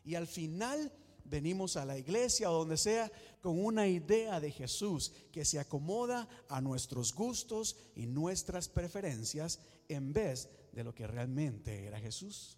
Y 0.05 0.15
al 0.15 0.27
final 0.27 0.91
venimos 1.25 1.77
a 1.77 1.85
la 1.85 1.99
iglesia 1.99 2.51
o 2.51 2.59
donde 2.59 2.77
sea 2.77 3.11
con 3.45 3.63
una 3.63 3.87
idea 3.87 4.41
de 4.41 4.51
Jesús 4.51 5.13
que 5.31 5.45
se 5.45 5.59
acomoda 5.59 6.27
a 6.49 6.63
nuestros 6.63 7.13
gustos 7.13 7.77
y 7.95 8.07
nuestras 8.07 8.71
preferencias 8.71 9.61
en 9.87 10.15
vez 10.15 10.49
de 10.73 10.83
lo 10.83 10.95
que 10.95 11.07
realmente 11.07 11.85
era 11.85 12.01
Jesús. 12.01 12.57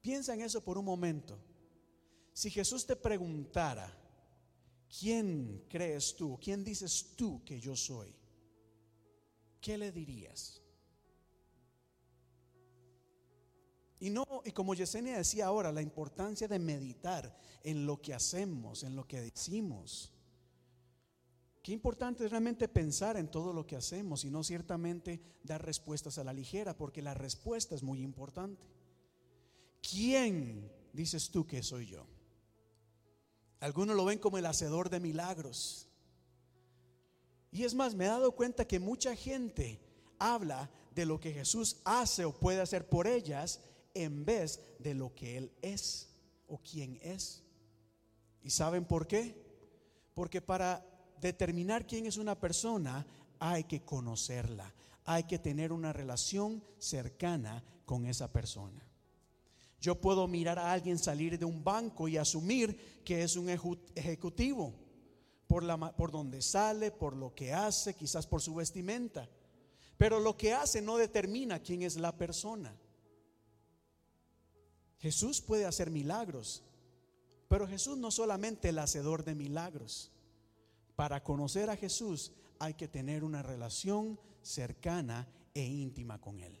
Piensa 0.00 0.34
en 0.34 0.42
eso 0.42 0.62
por 0.62 0.78
un 0.78 0.84
momento. 0.84 1.36
Si 2.32 2.48
Jesús 2.48 2.86
te 2.86 2.94
preguntara, 2.94 3.92
¿quién 5.00 5.64
crees 5.68 6.14
tú? 6.14 6.38
¿Quién 6.40 6.62
dices 6.62 7.16
tú 7.16 7.42
que 7.44 7.58
yo 7.58 7.74
soy? 7.74 8.14
¿Qué 9.60 9.76
le 9.76 9.90
dirías? 9.90 10.61
Y 14.02 14.10
no, 14.10 14.26
y 14.44 14.50
como 14.50 14.74
Yesenia 14.74 15.16
decía 15.16 15.46
ahora, 15.46 15.70
la 15.70 15.80
importancia 15.80 16.48
de 16.48 16.58
meditar 16.58 17.38
en 17.62 17.86
lo 17.86 18.02
que 18.02 18.12
hacemos, 18.12 18.82
en 18.82 18.96
lo 18.96 19.06
que 19.06 19.20
decimos. 19.20 20.12
Qué 21.62 21.70
importante 21.70 22.24
es 22.24 22.32
realmente 22.32 22.66
pensar 22.66 23.16
en 23.16 23.30
todo 23.30 23.52
lo 23.52 23.64
que 23.64 23.76
hacemos 23.76 24.24
y 24.24 24.30
no 24.30 24.42
ciertamente 24.42 25.22
dar 25.44 25.64
respuestas 25.64 26.18
a 26.18 26.24
la 26.24 26.32
ligera, 26.32 26.76
porque 26.76 27.00
la 27.00 27.14
respuesta 27.14 27.76
es 27.76 27.84
muy 27.84 28.02
importante. 28.02 28.66
¿Quién 29.88 30.68
dices 30.92 31.30
tú 31.30 31.46
que 31.46 31.62
soy 31.62 31.86
yo? 31.86 32.04
Algunos 33.60 33.94
lo 33.94 34.04
ven 34.04 34.18
como 34.18 34.36
el 34.36 34.46
hacedor 34.46 34.90
de 34.90 34.98
milagros. 34.98 35.86
Y 37.52 37.62
es 37.62 37.72
más, 37.72 37.94
me 37.94 38.06
he 38.06 38.08
dado 38.08 38.32
cuenta 38.32 38.66
que 38.66 38.80
mucha 38.80 39.14
gente 39.14 39.80
habla 40.18 40.68
de 40.92 41.06
lo 41.06 41.20
que 41.20 41.32
Jesús 41.32 41.76
hace 41.84 42.24
o 42.24 42.32
puede 42.32 42.60
hacer 42.60 42.88
por 42.88 43.06
ellas 43.06 43.60
en 43.94 44.24
vez 44.24 44.60
de 44.78 44.94
lo 44.94 45.14
que 45.14 45.36
Él 45.36 45.52
es 45.62 46.08
o 46.48 46.58
quién 46.58 46.98
es. 47.02 47.42
¿Y 48.42 48.50
saben 48.50 48.84
por 48.84 49.06
qué? 49.06 49.34
Porque 50.14 50.40
para 50.40 50.84
determinar 51.20 51.86
quién 51.86 52.06
es 52.06 52.16
una 52.16 52.38
persona 52.38 53.06
hay 53.38 53.64
que 53.64 53.84
conocerla, 53.84 54.72
hay 55.04 55.24
que 55.24 55.38
tener 55.38 55.72
una 55.72 55.92
relación 55.92 56.62
cercana 56.78 57.64
con 57.84 58.06
esa 58.06 58.32
persona. 58.32 58.86
Yo 59.80 60.00
puedo 60.00 60.28
mirar 60.28 60.58
a 60.60 60.72
alguien 60.72 60.98
salir 60.98 61.38
de 61.38 61.44
un 61.44 61.64
banco 61.64 62.06
y 62.06 62.16
asumir 62.16 63.02
que 63.04 63.24
es 63.24 63.34
un 63.34 63.48
ejecutivo 63.48 64.74
por, 65.48 65.64
la, 65.64 65.76
por 65.96 66.12
donde 66.12 66.40
sale, 66.40 66.92
por 66.92 67.16
lo 67.16 67.34
que 67.34 67.52
hace, 67.52 67.94
quizás 67.94 68.26
por 68.26 68.40
su 68.40 68.54
vestimenta. 68.54 69.28
Pero 69.98 70.20
lo 70.20 70.36
que 70.36 70.52
hace 70.52 70.80
no 70.80 70.96
determina 70.96 71.60
quién 71.60 71.82
es 71.82 71.96
la 71.96 72.16
persona. 72.16 72.72
Jesús 75.02 75.40
puede 75.40 75.66
hacer 75.66 75.90
milagros, 75.90 76.62
pero 77.48 77.66
Jesús 77.66 77.98
no 77.98 78.12
solamente 78.12 78.68
el 78.68 78.78
hacedor 78.78 79.24
de 79.24 79.34
milagros. 79.34 80.12
Para 80.94 81.24
conocer 81.24 81.70
a 81.70 81.76
Jesús 81.76 82.30
hay 82.60 82.74
que 82.74 82.86
tener 82.86 83.24
una 83.24 83.42
relación 83.42 84.20
cercana 84.42 85.28
e 85.54 85.64
íntima 85.64 86.20
con 86.20 86.38
Él. 86.38 86.56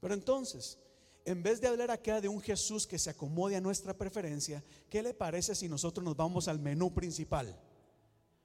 Pero 0.00 0.14
entonces, 0.14 0.80
en 1.24 1.44
vez 1.44 1.60
de 1.60 1.68
hablar 1.68 1.92
acá 1.92 2.20
de 2.20 2.26
un 2.26 2.40
Jesús 2.40 2.84
que 2.84 2.98
se 2.98 3.10
acomode 3.10 3.54
a 3.54 3.60
nuestra 3.60 3.96
preferencia, 3.96 4.64
¿qué 4.90 5.00
le 5.00 5.14
parece 5.14 5.54
si 5.54 5.68
nosotros 5.68 6.04
nos 6.04 6.16
vamos 6.16 6.48
al 6.48 6.58
menú 6.58 6.92
principal? 6.92 7.56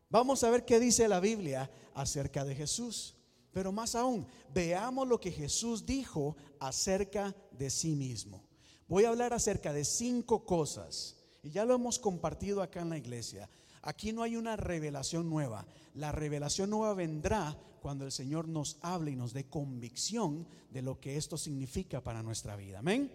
Vamos 0.08 0.44
a 0.44 0.52
ver 0.52 0.66
qué 0.66 0.80
dice 0.80 1.08
la 1.08 1.20
Biblia 1.20 1.72
acerca 1.96 2.46
de 2.46 2.54
Jesús. 2.54 3.17
Pero 3.58 3.72
más 3.72 3.96
aún, 3.96 4.28
veamos 4.54 5.08
lo 5.08 5.20
que 5.20 5.32
Jesús 5.32 5.84
dijo 5.84 6.36
acerca 6.60 7.36
de 7.50 7.72
sí 7.72 7.96
mismo. 7.96 8.44
Voy 8.88 9.06
a 9.06 9.10
hablar 9.10 9.34
acerca 9.34 9.74
de 9.74 9.84
cinco 9.84 10.46
cosas, 10.46 11.18
y 11.42 11.50
ya 11.50 11.66
lo 11.66 11.74
hemos 11.74 11.98
compartido 11.98 12.62
acá 12.62 12.82
en 12.82 12.92
la 12.92 13.00
iglesia. 13.00 13.50
Aquí 13.82 14.14
no 14.14 14.22
hay 14.22 14.36
una 14.36 14.58
revelación 14.58 15.28
nueva. 15.28 15.66
La 15.96 16.12
revelación 16.12 16.70
nueva 16.70 16.94
vendrá 16.94 17.60
cuando 17.82 18.06
el 18.06 18.12
Señor 18.12 18.48
nos 18.48 18.78
hable 18.82 19.10
y 19.10 19.16
nos 19.16 19.34
dé 19.34 19.50
convicción 19.50 20.48
de 20.70 20.84
lo 20.84 21.00
que 21.00 21.18
esto 21.18 21.36
significa 21.36 22.04
para 22.04 22.22
nuestra 22.22 22.56
vida. 22.56 22.78
Amén. 22.78 23.12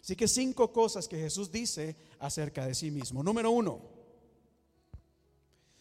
Así 0.00 0.16
que 0.16 0.26
cinco 0.26 0.72
cosas 0.72 1.06
que 1.06 1.20
Jesús 1.20 1.52
dice 1.52 1.94
acerca 2.18 2.66
de 2.66 2.74
sí 2.74 2.90
mismo. 2.90 3.22
Número 3.22 3.52
uno, 3.52 3.80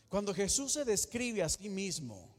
cuando 0.08 0.36
Jesús 0.36 0.74
se 0.74 0.86
describe 0.86 1.42
a 1.42 1.50
sí 1.50 1.68
mismo, 1.68 2.31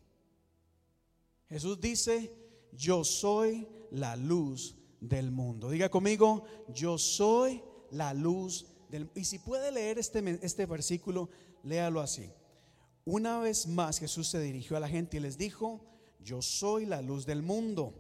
Jesús 1.53 1.81
dice, 1.81 2.33
yo 2.73 3.05
soy 3.05 3.69
la 3.91 4.17
luz 4.17 4.75
del 5.01 5.31
mundo. 5.31 5.71
Diga 5.71 5.91
conmigo, 5.91 6.45
yo 6.69 6.97
soy 6.99 7.63
la 7.91 8.15
luz 8.15 8.67
del 8.89 9.05
mundo. 9.05 9.21
Y 9.21 9.25
si 9.25 9.39
puede 9.39 9.71
leer 9.71 9.99
este, 9.99 10.39
este 10.43 10.67
versículo, 10.67 11.29
léalo 11.63 12.01
así. 12.01 12.31
Una 13.05 13.39
vez 13.39 13.67
más 13.67 13.99
Jesús 13.99 14.29
se 14.29 14.41
dirigió 14.41 14.77
a 14.77 14.81
la 14.81 14.89
gente 14.89 15.19
y 15.19 15.21
les 15.21 15.37
dijo, 15.37 15.85
yo 16.21 16.41
soy 16.41 16.87
la 16.87 17.03
luz 17.03 17.27
del 17.27 17.43
mundo. 17.43 17.95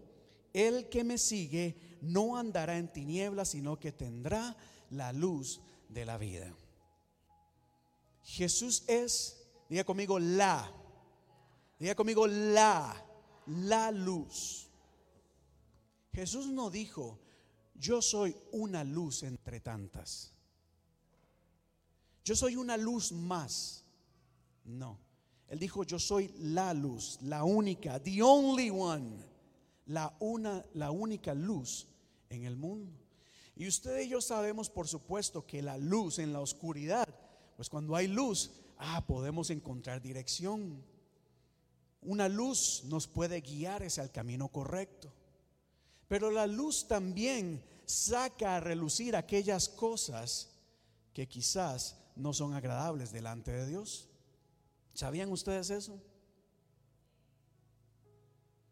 El 0.54 0.88
que 0.88 1.04
me 1.04 1.18
sigue 1.18 1.76
no 2.00 2.36
andará 2.36 2.78
en 2.78 2.92
tinieblas, 2.92 3.50
sino 3.50 3.78
que 3.78 3.92
tendrá 3.92 4.56
la 4.90 5.12
luz 5.12 5.60
de 5.88 6.06
la 6.06 6.16
vida. 6.18 6.54
Jesús 8.24 8.84
es, 8.86 9.46
diga 9.68 9.84
conmigo, 9.84 10.18
la 10.18 10.72
Diga 11.82 11.96
conmigo 11.96 12.28
la, 12.28 12.94
la 13.46 13.90
luz. 13.90 14.68
Jesús 16.12 16.46
no 16.48 16.70
dijo, 16.70 17.18
yo 17.74 18.02
soy 18.02 18.36
una 18.52 18.84
luz 18.84 19.22
entre 19.22 19.60
tantas. 19.60 20.32
Yo 22.24 22.36
soy 22.36 22.56
una 22.56 22.76
luz 22.76 23.12
más. 23.12 23.84
No. 24.64 24.98
Él 25.48 25.58
dijo, 25.58 25.84
yo 25.84 25.98
soy 25.98 26.32
la 26.38 26.72
luz, 26.72 27.18
la 27.22 27.44
única, 27.44 28.02
the 28.02 28.22
only 28.22 28.70
one, 28.70 29.18
la, 29.86 30.16
una, 30.20 30.64
la 30.74 30.90
única 30.90 31.34
luz 31.34 31.86
en 32.30 32.44
el 32.44 32.56
mundo. 32.56 32.90
Y 33.54 33.68
usted 33.68 34.00
y 34.00 34.08
yo 34.08 34.20
sabemos, 34.20 34.70
por 34.70 34.88
supuesto, 34.88 35.46
que 35.46 35.60
la 35.60 35.76
luz 35.76 36.18
en 36.18 36.32
la 36.32 36.40
oscuridad, 36.40 37.06
pues 37.56 37.68
cuando 37.68 37.94
hay 37.94 38.08
luz, 38.08 38.50
ah, 38.78 39.04
podemos 39.06 39.50
encontrar 39.50 40.00
dirección. 40.00 40.82
Una 42.02 42.28
luz 42.28 42.82
nos 42.84 43.06
puede 43.06 43.40
guiar 43.40 43.82
hacia 43.82 44.02
el 44.02 44.10
camino 44.10 44.48
correcto. 44.48 45.12
Pero 46.08 46.30
la 46.30 46.46
luz 46.46 46.86
también 46.88 47.64
saca 47.86 48.56
a 48.56 48.60
relucir 48.60 49.16
aquellas 49.16 49.68
cosas 49.68 50.50
que 51.12 51.28
quizás 51.28 51.96
no 52.16 52.32
son 52.32 52.54
agradables 52.54 53.12
delante 53.12 53.52
de 53.52 53.66
Dios. 53.66 54.08
¿Sabían 54.94 55.30
ustedes 55.30 55.70
eso? 55.70 56.02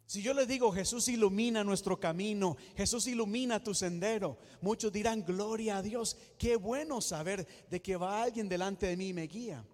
Si 0.06 0.22
yo 0.22 0.34
les 0.34 0.48
digo, 0.48 0.72
Jesús 0.72 1.06
ilumina 1.06 1.62
nuestro 1.62 2.00
camino, 2.00 2.56
Jesús 2.76 3.06
ilumina 3.06 3.62
tu 3.62 3.74
sendero, 3.74 4.38
muchos 4.60 4.92
dirán, 4.92 5.24
gloria 5.24 5.76
a 5.76 5.82
Dios, 5.82 6.16
qué 6.36 6.56
bueno 6.56 7.00
saber 7.00 7.46
de 7.70 7.80
que 7.80 7.96
va 7.96 8.20
alguien 8.20 8.48
delante 8.48 8.86
de 8.86 8.96
mí 8.96 9.10
y 9.10 9.12
me 9.12 9.28
guía. 9.28 9.64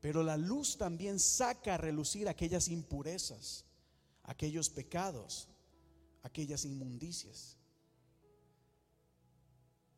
Pero 0.00 0.22
la 0.22 0.36
luz 0.36 0.78
también 0.78 1.18
saca 1.18 1.74
a 1.74 1.78
relucir 1.78 2.28
aquellas 2.28 2.68
impurezas, 2.68 3.64
aquellos 4.22 4.70
pecados, 4.70 5.48
aquellas 6.22 6.64
inmundicias. 6.64 7.56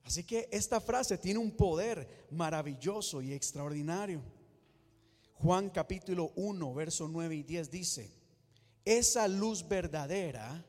Así 0.05 0.25
que 0.25 0.49
esta 0.51 0.81
frase 0.81 1.19
tiene 1.19 1.39
un 1.39 1.53
poder 1.53 2.27
maravilloso 2.31 3.23
y 3.23 3.33
extraordinario. 3.33 4.21
Juan 5.35 5.71
capítulo 5.71 6.33
1, 6.37 6.75
verso 6.75 7.09
9 7.09 7.37
y 7.37 7.43
10 7.43 7.71
dice, 7.71 8.13
esa 8.85 9.29
luz 9.29 9.67
verdadera 9.67 10.65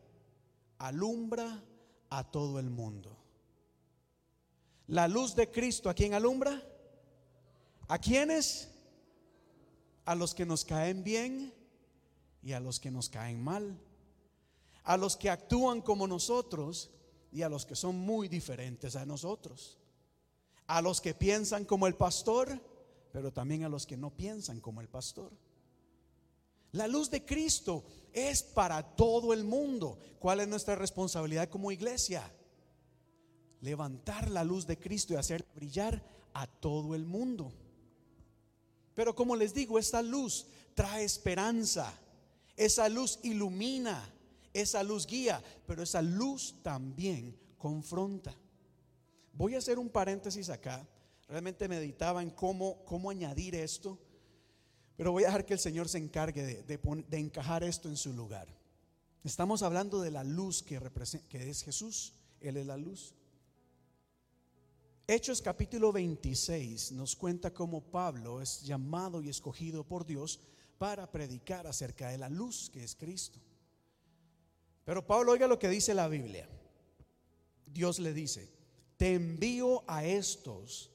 alumbra 0.78 1.64
a 2.10 2.24
todo 2.30 2.60
el 2.60 2.70
mundo. 2.70 3.18
La 4.88 5.08
luz 5.08 5.36
de 5.36 5.50
Cristo, 5.50 5.90
¿a 5.90 5.94
quién 5.94 6.14
alumbra? 6.14 6.62
¿A 7.88 7.98
quiénes? 7.98 8.73
A 10.06 10.16
los 10.16 10.34
que 10.34 10.46
nos 10.46 10.66
caen 10.66 11.04
bien 11.04 11.54
y 12.42 12.54
a 12.54 12.60
los 12.60 12.80
que 12.80 12.92
nos 12.92 13.10
caen 13.10 13.44
mal. 13.44 13.80
A 14.84 14.98
los 14.98 15.16
que 15.16 15.30
actúan 15.30 15.82
como 15.82 16.08
nosotros 16.08 16.92
y 17.32 17.42
a 17.42 17.50
los 17.50 17.66
que 17.66 17.76
son 17.76 17.98
muy 17.98 18.28
diferentes 18.28 18.96
a 18.96 19.06
nosotros. 19.06 19.80
A 20.68 20.82
los 20.82 21.02
que 21.02 21.14
piensan 21.14 21.66
como 21.66 21.88
el 21.88 21.96
pastor, 21.96 22.60
pero 23.12 23.32
también 23.32 23.64
a 23.64 23.70
los 23.70 23.86
que 23.86 23.98
no 23.98 24.10
piensan 24.12 24.60
como 24.60 24.82
el 24.82 24.90
pastor. 24.90 25.32
La 26.74 26.88
luz 26.88 27.10
de 27.12 27.24
Cristo 27.24 27.84
es 28.12 28.42
para 28.42 28.96
todo 28.96 29.34
el 29.34 29.44
mundo. 29.44 30.00
¿Cuál 30.20 30.40
es 30.40 30.48
nuestra 30.48 30.76
responsabilidad 30.76 31.50
como 31.50 31.72
iglesia? 31.72 32.32
Levantar 33.62 34.30
la 34.30 34.44
luz 34.44 34.66
de 34.66 34.80
Cristo 34.80 35.14
y 35.14 35.18
hacer 35.18 35.46
brillar 35.56 36.04
a 36.34 36.48
todo 36.48 36.96
el 36.96 37.06
mundo. 37.06 37.54
Pero 38.96 39.16
como 39.16 39.36
les 39.36 39.54
digo, 39.54 39.80
esta 39.80 40.02
luz 40.02 40.46
trae 40.76 41.04
esperanza. 41.04 41.94
Esa 42.56 42.88
luz 42.90 43.20
ilumina 43.24 44.14
esa 44.54 44.84
luz 44.84 45.06
guía, 45.08 45.44
pero 45.66 45.84
esa 45.84 46.02
luz 46.02 46.56
también 46.62 47.36
confronta. 47.58 48.34
Voy 49.34 49.56
a 49.56 49.58
hacer 49.58 49.80
un 49.80 49.90
paréntesis 49.90 50.50
acá. 50.50 50.88
Realmente 51.28 51.68
meditaba 51.68 52.22
en 52.22 52.30
cómo, 52.30 52.84
cómo 52.86 53.10
añadir 53.10 53.56
esto, 53.56 53.98
pero 54.96 55.12
voy 55.12 55.24
a 55.24 55.28
dejar 55.28 55.46
que 55.46 55.54
el 55.54 55.60
Señor 55.60 55.90
se 55.90 55.98
encargue 55.98 56.44
de, 56.44 56.78
de, 56.78 57.18
encajar 57.18 57.64
esto 57.64 57.90
en 57.90 57.98
su 57.98 58.14
lugar. 58.14 58.48
Estamos 59.24 59.64
hablando 59.64 60.02
de 60.02 60.12
la 60.12 60.24
luz 60.24 60.62
que, 60.62 60.80
que 61.30 61.50
es 61.50 61.64
Jesús. 61.64 62.14
Él 62.40 62.58
es 62.58 62.68
la 62.68 62.78
luz. 62.78 63.16
Hechos 65.06 65.42
capítulo 65.42 65.92
26 65.92 66.94
nos 66.94 67.18
cuenta 67.18 67.54
cómo 67.54 67.82
Pablo 67.82 68.42
es 68.42 68.62
llamado 68.62 69.22
y 69.22 69.28
escogido 69.28 69.84
por 69.84 70.06
Dios 70.06 70.40
para 70.78 71.12
predicar 71.12 71.68
acerca 71.68 72.08
de 72.08 72.18
la 72.18 72.30
luz 72.30 72.70
que 72.70 72.86
es 72.86 72.96
Cristo. 72.96 73.38
Pero 74.86 75.06
Pablo, 75.06 75.34
oiga 75.34 75.46
lo 75.46 75.60
que 75.60 75.68
dice 75.68 75.94
la 75.94 76.08
Biblia. 76.08 76.48
Dios 77.66 78.00
le 78.00 78.14
dice, 78.14 78.50
te 78.96 79.16
envío 79.16 79.84
a 79.88 80.06
estos 80.06 80.90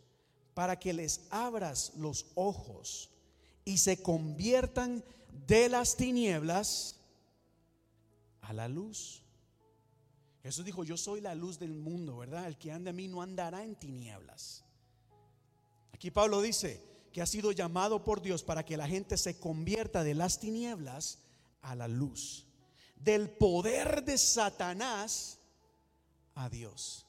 para 0.54 0.78
que 0.78 0.94
les 0.94 1.26
abras 1.28 1.92
los 1.96 2.26
ojos 2.34 3.10
y 3.66 3.76
se 3.76 4.00
conviertan 4.00 5.04
de 5.46 5.68
las 5.68 5.96
tinieblas 5.96 6.96
a 8.40 8.54
la 8.54 8.68
luz. 8.68 9.22
Jesús 10.48 10.64
dijo, 10.64 10.82
yo 10.82 10.96
soy 10.96 11.20
la 11.20 11.34
luz 11.34 11.58
del 11.58 11.74
mundo, 11.74 12.16
¿verdad? 12.16 12.46
El 12.46 12.56
que 12.56 12.72
anda 12.72 12.88
a 12.88 12.94
mí 12.94 13.06
no 13.06 13.20
andará 13.20 13.62
en 13.62 13.76
tinieblas. 13.76 14.64
Aquí 15.92 16.10
Pablo 16.10 16.40
dice 16.40 16.82
que 17.12 17.20
ha 17.20 17.26
sido 17.26 17.52
llamado 17.52 18.02
por 18.02 18.22
Dios 18.22 18.42
para 18.42 18.64
que 18.64 18.78
la 18.78 18.88
gente 18.88 19.18
se 19.18 19.38
convierta 19.38 20.02
de 20.02 20.14
las 20.14 20.40
tinieblas 20.40 21.18
a 21.60 21.74
la 21.74 21.86
luz 21.86 22.46
del 22.96 23.28
poder 23.28 24.02
de 24.06 24.16
Satanás 24.16 25.38
a 26.34 26.48
Dios. 26.48 27.04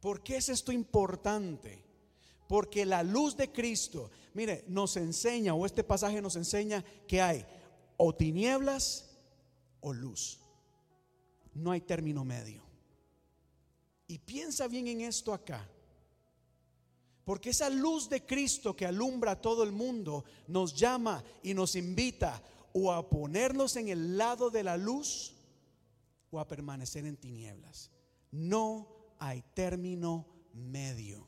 ¿Por 0.00 0.24
qué 0.24 0.38
es 0.38 0.48
esto 0.48 0.72
importante? 0.72 1.84
Porque 2.48 2.84
la 2.86 3.04
luz 3.04 3.36
de 3.36 3.52
Cristo, 3.52 4.10
mire, 4.34 4.64
nos 4.66 4.96
enseña, 4.96 5.54
o 5.54 5.64
este 5.64 5.84
pasaje 5.84 6.20
nos 6.20 6.34
enseña 6.34 6.84
que 7.06 7.22
hay 7.22 7.46
o 7.96 8.12
tinieblas 8.12 9.16
o 9.80 9.92
luz. 9.92 10.40
No 11.58 11.72
hay 11.72 11.80
término 11.80 12.24
medio. 12.24 12.62
Y 14.06 14.18
piensa 14.18 14.68
bien 14.68 14.86
en 14.86 15.00
esto 15.02 15.34
acá. 15.34 15.68
Porque 17.24 17.50
esa 17.50 17.68
luz 17.68 18.08
de 18.08 18.24
Cristo 18.24 18.74
que 18.74 18.86
alumbra 18.86 19.32
a 19.32 19.40
todo 19.40 19.62
el 19.64 19.72
mundo 19.72 20.24
nos 20.46 20.74
llama 20.74 21.22
y 21.42 21.52
nos 21.52 21.74
invita 21.74 22.42
o 22.72 22.92
a 22.92 23.10
ponernos 23.10 23.76
en 23.76 23.88
el 23.88 24.16
lado 24.16 24.50
de 24.50 24.62
la 24.62 24.76
luz 24.76 25.34
o 26.30 26.40
a 26.40 26.46
permanecer 26.46 27.04
en 27.04 27.16
tinieblas. 27.16 27.90
No 28.30 28.88
hay 29.18 29.42
término 29.52 30.26
medio. 30.54 31.26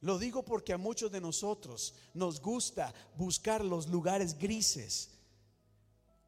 Lo 0.00 0.18
digo 0.18 0.44
porque 0.44 0.72
a 0.72 0.78
muchos 0.78 1.10
de 1.10 1.20
nosotros 1.20 1.94
nos 2.12 2.40
gusta 2.40 2.92
buscar 3.16 3.64
los 3.64 3.88
lugares 3.88 4.36
grises. 4.36 5.15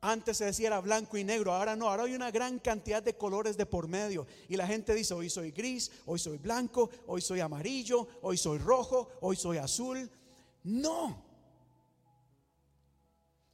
Antes 0.01 0.37
se 0.37 0.45
decía 0.45 0.69
era 0.69 0.81
blanco 0.81 1.17
y 1.17 1.25
negro, 1.25 1.53
ahora 1.53 1.75
no, 1.75 1.89
ahora 1.89 2.05
hay 2.05 2.15
una 2.15 2.31
gran 2.31 2.59
cantidad 2.61 3.03
de 3.03 3.17
colores 3.17 3.57
de 3.57 3.67
por 3.67 3.89
medio. 3.89 4.27
Y 4.49 4.57
la 4.57 4.67
gente 4.67 4.95
dice, 4.95 5.15
hoy 5.15 5.29
soy 5.29 5.51
gris, 5.51 5.91
hoy 6.07 6.19
soy 6.19 6.39
blanco, 6.39 6.91
hoy 7.07 7.21
soy 7.21 7.41
amarillo, 7.41 8.07
hoy 8.23 8.37
soy 8.37 8.59
rojo, 8.59 9.11
hoy 9.21 9.37
soy 9.37 9.59
azul. 9.59 10.09
No, 10.63 11.29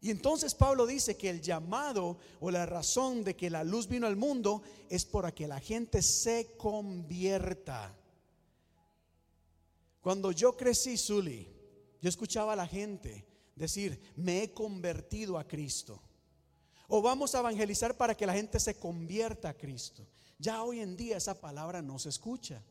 y 0.05 0.11
entonces 0.11 0.55
Pablo 0.55 0.85
dice 0.85 1.17
que 1.17 1.31
el 1.31 1.41
llamado 1.41 2.19
o 2.39 2.51
la 2.51 2.67
razón 2.67 3.25
de 3.25 3.35
que 3.35 3.49
la 3.49 3.65
luz 3.65 3.89
vino 3.89 4.07
al 4.07 4.17
mundo 4.17 4.61
es 4.91 5.07
para 5.07 5.33
que 5.35 5.49
la 5.49 5.59
gente 5.59 6.03
se 6.03 6.59
convierta. 6.59 7.99
Cuando 10.03 10.31
yo 10.31 10.59
crecí, 10.59 10.99
Zully, 10.99 11.49
yo 12.03 12.11
escuchaba 12.11 12.53
a 12.53 12.57
la 12.57 12.67
gente 12.67 13.25
decir, 13.57 13.99
me 14.17 14.43
he 14.43 14.53
convertido 14.53 15.39
a 15.39 15.49
Cristo. 15.49 16.03
O 16.89 17.01
vamos 17.01 17.35
a 17.35 17.41
evangelizar 17.41 17.97
para 17.97 18.15
que 18.15 18.27
la 18.27 18.35
gente 18.35 18.61
se 18.61 18.79
convierta 18.79 19.49
a 19.49 19.55
Cristo. 19.55 20.07
Ya 20.39 20.63
hoy 20.63 20.81
en 20.81 20.97
día 20.97 21.17
esa 21.17 21.41
palabra 21.41 21.81
no 21.81 21.99
se 21.99 22.09
escucha, 22.09 22.63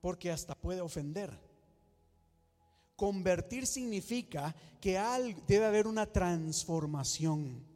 porque 0.00 0.30
hasta 0.30 0.54
puede 0.54 0.80
ofender. 0.80 1.36
Convertir 2.96 3.66
significa 3.66 4.54
que 4.80 5.00
debe 5.46 5.66
haber 5.66 5.86
una 5.86 6.06
transformación. 6.06 7.66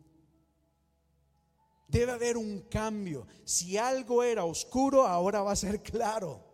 Debe 1.89 2.13
haber 2.13 2.37
un 2.37 2.61
cambio. 2.63 3.27
Si 3.45 3.77
algo 3.77 4.23
era 4.23 4.45
oscuro, 4.45 5.07
ahora 5.07 5.43
va 5.43 5.53
a 5.53 5.57
ser 5.57 5.83
claro. 5.83 6.45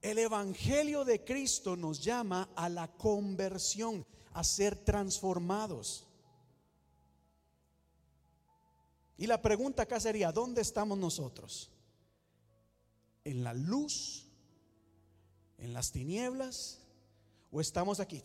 El 0.00 0.18
Evangelio 0.18 1.04
de 1.04 1.24
Cristo 1.24 1.76
nos 1.76 2.00
llama 2.00 2.50
a 2.54 2.68
la 2.68 2.86
conversión, 2.88 4.06
a 4.32 4.44
ser 4.44 4.76
transformados. 4.76 6.06
Y 9.18 9.26
la 9.26 9.40
pregunta 9.40 9.84
acá 9.84 9.98
sería, 9.98 10.32
¿dónde 10.32 10.60
estamos 10.60 10.98
nosotros? 10.98 11.70
¿En 13.24 13.42
la 13.42 13.54
luz 13.54 14.26
en 15.58 15.72
las 15.72 15.90
tinieblas 15.90 16.78
o 17.50 17.60
estamos 17.60 18.00
aquí 18.00 18.22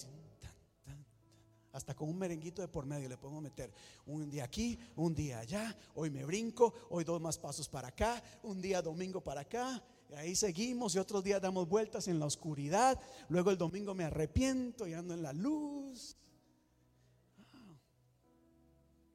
Hasta 1.72 1.96
con 1.96 2.10
un 2.10 2.18
merenguito 2.18 2.62
de 2.62 2.68
por 2.68 2.86
medio 2.86 3.08
le 3.08 3.18
podemos 3.18 3.42
meter 3.42 3.72
un 4.06 4.30
día 4.30 4.44
aquí, 4.44 4.78
un 4.98 5.16
día 5.16 5.40
allá. 5.40 5.76
Hoy 5.96 6.10
me 6.10 6.26
brinco, 6.26 6.74
hoy 6.90 7.04
dos 7.04 7.22
más 7.22 7.38
pasos 7.38 7.70
para 7.70 7.90
acá, 7.90 8.22
un 8.44 8.62
día 8.62 8.82
domingo 8.82 9.22
para 9.22 9.42
acá. 9.42 9.82
Y 10.10 10.16
ahí 10.16 10.36
seguimos 10.36 10.94
y 10.96 11.00
otros 11.00 11.24
días 11.24 11.42
damos 11.42 11.70
vueltas 11.70 12.10
en 12.10 12.20
la 12.20 12.26
oscuridad. 12.26 13.00
Luego 13.30 13.52
el 13.52 13.58
domingo 13.58 13.96
me 13.96 14.04
arrepiento 14.04 14.86
y 14.86 14.94
ando 14.94 15.14
en 15.14 15.24
la 15.24 15.32
luz. 15.32 16.18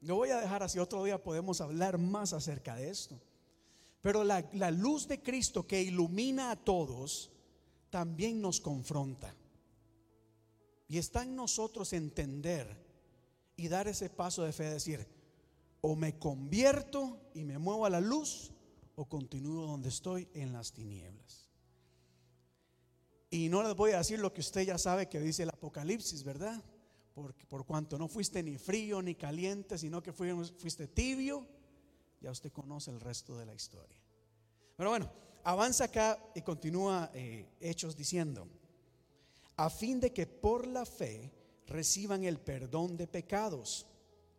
No 0.01 0.15
voy 0.15 0.29
a 0.29 0.39
dejar 0.39 0.63
así, 0.63 0.79
otro 0.79 1.03
día 1.03 1.21
podemos 1.21 1.61
hablar 1.61 1.97
más 1.97 2.33
acerca 2.33 2.75
de 2.75 2.89
esto. 2.89 3.19
Pero 4.01 4.23
la, 4.23 4.47
la 4.53 4.71
luz 4.71 5.07
de 5.07 5.21
Cristo 5.21 5.65
que 5.65 5.81
ilumina 5.81 6.51
a 6.51 6.55
todos 6.55 7.31
también 7.89 8.41
nos 8.41 8.61
confronta. 8.61 9.35
Y 10.87 10.97
está 10.97 11.23
en 11.23 11.35
nosotros 11.35 11.93
entender 11.93 12.85
y 13.55 13.67
dar 13.67 13.87
ese 13.87 14.09
paso 14.09 14.43
de 14.43 14.53
fe, 14.53 14.65
decir, 14.65 15.07
o 15.81 15.95
me 15.95 16.17
convierto 16.17 17.19
y 17.33 17.43
me 17.43 17.57
muevo 17.57 17.85
a 17.85 17.89
la 17.89 17.99
luz, 17.99 18.51
o 18.95 19.05
continúo 19.05 19.65
donde 19.65 19.89
estoy 19.89 20.27
en 20.33 20.53
las 20.53 20.73
tinieblas. 20.73 21.47
Y 23.29 23.49
no 23.49 23.61
les 23.61 23.75
voy 23.75 23.91
a 23.91 23.97
decir 23.97 24.19
lo 24.19 24.33
que 24.33 24.41
usted 24.41 24.61
ya 24.61 24.77
sabe 24.77 25.09
que 25.09 25.19
dice 25.19 25.43
el 25.43 25.49
Apocalipsis, 25.49 26.23
¿verdad? 26.23 26.63
Por 27.49 27.65
cuanto 27.65 27.97
no 27.97 28.07
fuiste 28.07 28.43
ni 28.43 28.57
frío 28.57 29.01
ni 29.01 29.15
caliente, 29.15 29.77
sino 29.77 30.03
que 30.03 30.13
fuiste 30.13 30.87
tibio, 30.87 31.47
ya 32.21 32.29
usted 32.29 32.51
conoce 32.51 32.91
el 32.91 32.99
resto 32.99 33.37
de 33.37 33.45
la 33.45 33.55
historia. 33.55 33.97
Pero 34.75 34.91
bueno, 34.91 35.11
avanza 35.43 35.85
acá 35.85 36.19
y 36.35 36.41
continúa 36.41 37.09
eh, 37.13 37.47
Hechos 37.59 37.95
diciendo, 37.95 38.47
a 39.55 39.69
fin 39.71 39.99
de 39.99 40.13
que 40.13 40.27
por 40.27 40.67
la 40.67 40.85
fe 40.85 41.31
reciban 41.65 42.23
el 42.23 42.39
perdón 42.39 42.95
de 42.95 43.07
pecados 43.07 43.87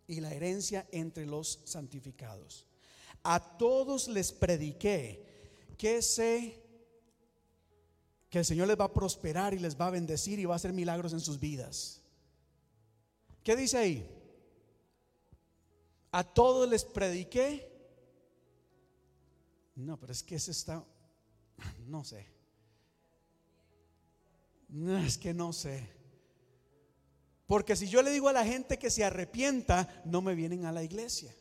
y 0.06 0.20
la 0.20 0.32
herencia 0.32 0.86
entre 0.92 1.26
los 1.26 1.60
santificados. 1.64 2.64
A 3.24 3.58
todos 3.58 4.06
les 4.06 4.30
prediqué 4.30 5.26
que 5.76 6.00
sé 6.00 6.62
que 8.30 8.38
el 8.38 8.44
Señor 8.44 8.68
les 8.68 8.78
va 8.78 8.84
a 8.84 8.92
prosperar 8.92 9.54
y 9.54 9.58
les 9.58 9.78
va 9.78 9.88
a 9.88 9.90
bendecir 9.90 10.38
y 10.38 10.44
va 10.44 10.54
a 10.54 10.56
hacer 10.56 10.72
milagros 10.72 11.12
en 11.12 11.20
sus 11.20 11.40
vidas. 11.40 12.02
¿Qué 13.48 13.56
dice 13.56 13.78
ahí? 13.78 14.06
A 16.12 16.22
todos 16.22 16.68
les 16.68 16.84
prediqué. 16.84 17.66
No, 19.74 19.98
pero 19.98 20.12
es 20.12 20.22
que 20.22 20.34
ese 20.34 20.50
está, 20.50 20.84
no 21.86 22.04
sé. 22.04 22.26
No, 24.68 24.98
es 24.98 25.16
que 25.16 25.32
no 25.32 25.54
sé. 25.54 25.88
Porque 27.46 27.74
si 27.74 27.88
yo 27.88 28.02
le 28.02 28.10
digo 28.10 28.28
a 28.28 28.34
la 28.34 28.44
gente 28.44 28.78
que 28.78 28.90
se 28.90 29.02
arrepienta, 29.02 30.02
no 30.04 30.20
me 30.20 30.34
vienen 30.34 30.66
a 30.66 30.72
la 30.72 30.82
iglesia. 30.82 31.34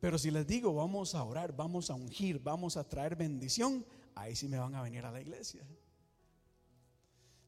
Pero 0.00 0.18
si 0.18 0.32
les 0.32 0.44
digo, 0.44 0.74
vamos 0.74 1.14
a 1.14 1.22
orar, 1.22 1.54
vamos 1.54 1.88
a 1.88 1.94
ungir, 1.94 2.40
vamos 2.42 2.76
a 2.76 2.82
traer 2.82 3.14
bendición, 3.14 3.86
ahí 4.16 4.34
sí 4.34 4.48
me 4.48 4.58
van 4.58 4.74
a 4.74 4.82
venir 4.82 5.04
a 5.04 5.12
la 5.12 5.20
iglesia. 5.20 5.64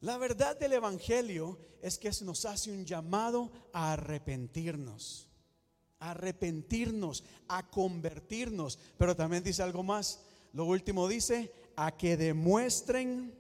La 0.01 0.17
verdad 0.17 0.59
del 0.59 0.75
Evangelio 0.75 1.59
es 1.83 1.99
que 1.99 2.11
nos 2.23 2.45
hace 2.45 2.71
un 2.71 2.85
llamado 2.85 3.51
a 3.73 3.93
arrepentirnos, 3.95 5.29
a 5.99 6.13
arrepentirnos, 6.13 7.25
a 7.49 7.69
convertirnos. 7.69 8.79
Pero 8.97 9.17
también 9.17 9.43
dice 9.43 9.63
algo 9.63 9.83
más. 9.83 10.21
Lo 10.53 10.65
último 10.67 11.09
dice, 11.09 11.53
a 11.77 11.97
que 11.97 12.17
demuestren 12.17 13.35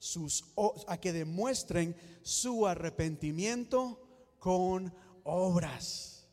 sus 0.00 0.44
a 0.86 1.00
que 1.00 1.12
demuestren 1.12 1.96
su 2.22 2.66
arrepentimiento 2.66 4.00
con 4.38 4.94
obras. 5.24 6.28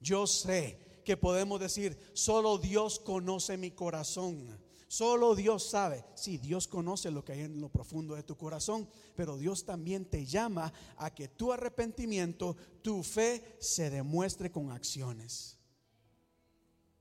Yo 0.00 0.26
sé 0.26 0.78
que 1.04 1.16
podemos 1.16 1.60
decir, 1.60 1.98
solo 2.12 2.58
Dios 2.58 3.00
conoce 3.00 3.56
mi 3.56 3.72
corazón. 3.72 4.58
Solo 4.92 5.34
Dios 5.34 5.70
sabe. 5.70 6.04
Sí, 6.14 6.36
Dios 6.36 6.68
conoce 6.68 7.10
lo 7.10 7.24
que 7.24 7.32
hay 7.32 7.40
en 7.40 7.62
lo 7.62 7.70
profundo 7.70 8.14
de 8.14 8.24
tu 8.24 8.36
corazón, 8.36 8.86
pero 9.16 9.38
Dios 9.38 9.64
también 9.64 10.04
te 10.04 10.26
llama 10.26 10.70
a 10.98 11.14
que 11.14 11.28
tu 11.28 11.50
arrepentimiento, 11.50 12.58
tu 12.82 13.02
fe 13.02 13.56
se 13.58 13.88
demuestre 13.88 14.52
con 14.52 14.70
acciones. 14.70 15.56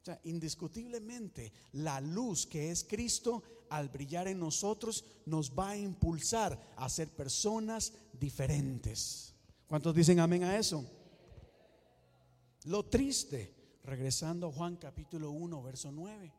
O 0.01 0.05
sea, 0.05 0.21
indiscutiblemente, 0.23 1.51
la 1.73 1.99
luz 1.99 2.45
que 2.45 2.71
es 2.71 2.85
Cristo, 2.85 3.43
al 3.69 3.89
brillar 3.89 4.29
en 4.29 4.39
nosotros, 4.39 5.03
nos 5.25 5.51
va 5.51 5.71
a 5.71 5.77
impulsar 5.77 6.73
a 6.77 6.87
ser 6.87 7.09
personas 7.09 7.91
diferentes. 8.13 9.35
¿Cuántos 9.67 9.93
dicen 9.93 10.21
amén 10.21 10.45
a 10.45 10.57
eso? 10.57 10.85
Lo 12.63 12.85
triste, 12.85 13.53
regresando 13.83 14.47
a 14.47 14.53
Juan 14.53 14.77
capítulo 14.77 15.31
1, 15.31 15.61
verso 15.61 15.91
9, 15.91 16.31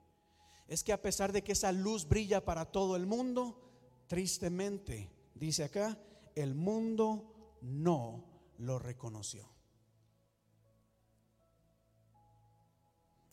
es 0.69 0.85
que 0.85 0.93
a 0.93 1.03
pesar 1.03 1.33
de 1.33 1.43
que 1.43 1.53
esa 1.53 1.73
luz 1.73 2.09
brilla 2.09 2.45
para 2.45 2.65
todo 2.65 2.97
el 2.97 3.07
mundo, 3.07 3.59
tristemente, 4.07 5.11
dice 5.35 5.65
acá, 5.65 5.99
el 6.35 6.55
mundo 6.55 7.59
no 7.61 8.25
lo 8.59 8.79
reconoció. 8.79 9.53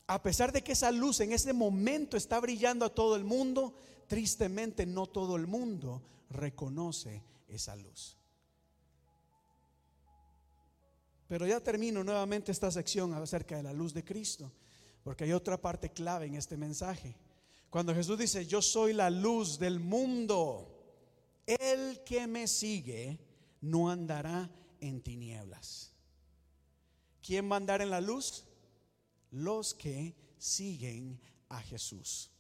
a 0.09 0.23
pesar 0.23 0.51
de 0.51 0.63
que 0.63 0.71
esa 0.71 0.91
luz 0.91 1.19
en 1.19 1.33
ese 1.33 1.53
momento 1.53 2.17
está 2.17 2.39
brillando 2.39 2.83
a 2.83 2.89
todo 2.89 3.15
el 3.15 3.23
mundo, 3.23 3.75
tristemente 4.07 4.87
no 4.87 5.05
todo 5.05 5.35
el 5.35 5.45
mundo 5.45 6.01
reconoce 6.31 7.21
esa 7.47 7.75
luz. 7.75 8.17
Pero 11.27 11.45
ya 11.45 11.59
termino 11.59 12.03
nuevamente 12.03 12.51
esta 12.51 12.71
sección 12.71 13.13
acerca 13.13 13.57
de 13.57 13.61
la 13.61 13.71
luz 13.71 13.93
de 13.93 14.03
Cristo, 14.03 14.51
porque 15.03 15.23
hay 15.23 15.33
otra 15.33 15.59
parte 15.59 15.89
clave 15.89 16.25
en 16.25 16.35
este 16.35 16.57
mensaje. 16.57 17.15
Cuando 17.69 17.93
Jesús 17.93 18.17
dice, 18.17 18.45
yo 18.45 18.62
soy 18.62 18.93
la 18.93 19.09
luz 19.09 19.59
del 19.59 19.79
mundo, 19.79 20.75
el 21.45 22.03
que 22.03 22.27
me 22.27 22.47
sigue 22.47 23.19
no 23.62 23.89
andará 23.89 24.49
en 24.79 25.01
tinieblas. 25.01 25.93
¿Quién 27.21 27.49
va 27.49 27.55
a 27.55 27.57
andar 27.57 27.81
en 27.81 27.89
la 27.89 28.01
luz? 28.01 28.45
los 29.31 29.73
que 29.73 30.15
siguen 30.38 31.19
a 31.49 31.62
Jesús. 31.62 32.31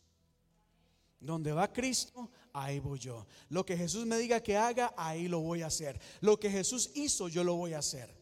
Donde 1.19 1.51
va 1.51 1.71
Cristo, 1.71 2.31
ahí 2.53 2.79
voy 2.79 2.99
yo. 2.99 3.27
Lo 3.49 3.65
que 3.65 3.75
Jesús 3.75 4.05
me 4.05 4.17
diga 4.17 4.41
que 4.41 4.57
haga, 4.57 4.93
ahí 4.97 5.27
lo 5.27 5.41
voy 5.41 5.61
a 5.61 5.67
hacer. 5.67 5.99
Lo 6.21 6.39
que 6.39 6.49
Jesús 6.49 6.91
hizo, 6.95 7.27
yo 7.27 7.43
lo 7.43 7.55
voy 7.55 7.73
a 7.73 7.79
hacer. 7.79 8.17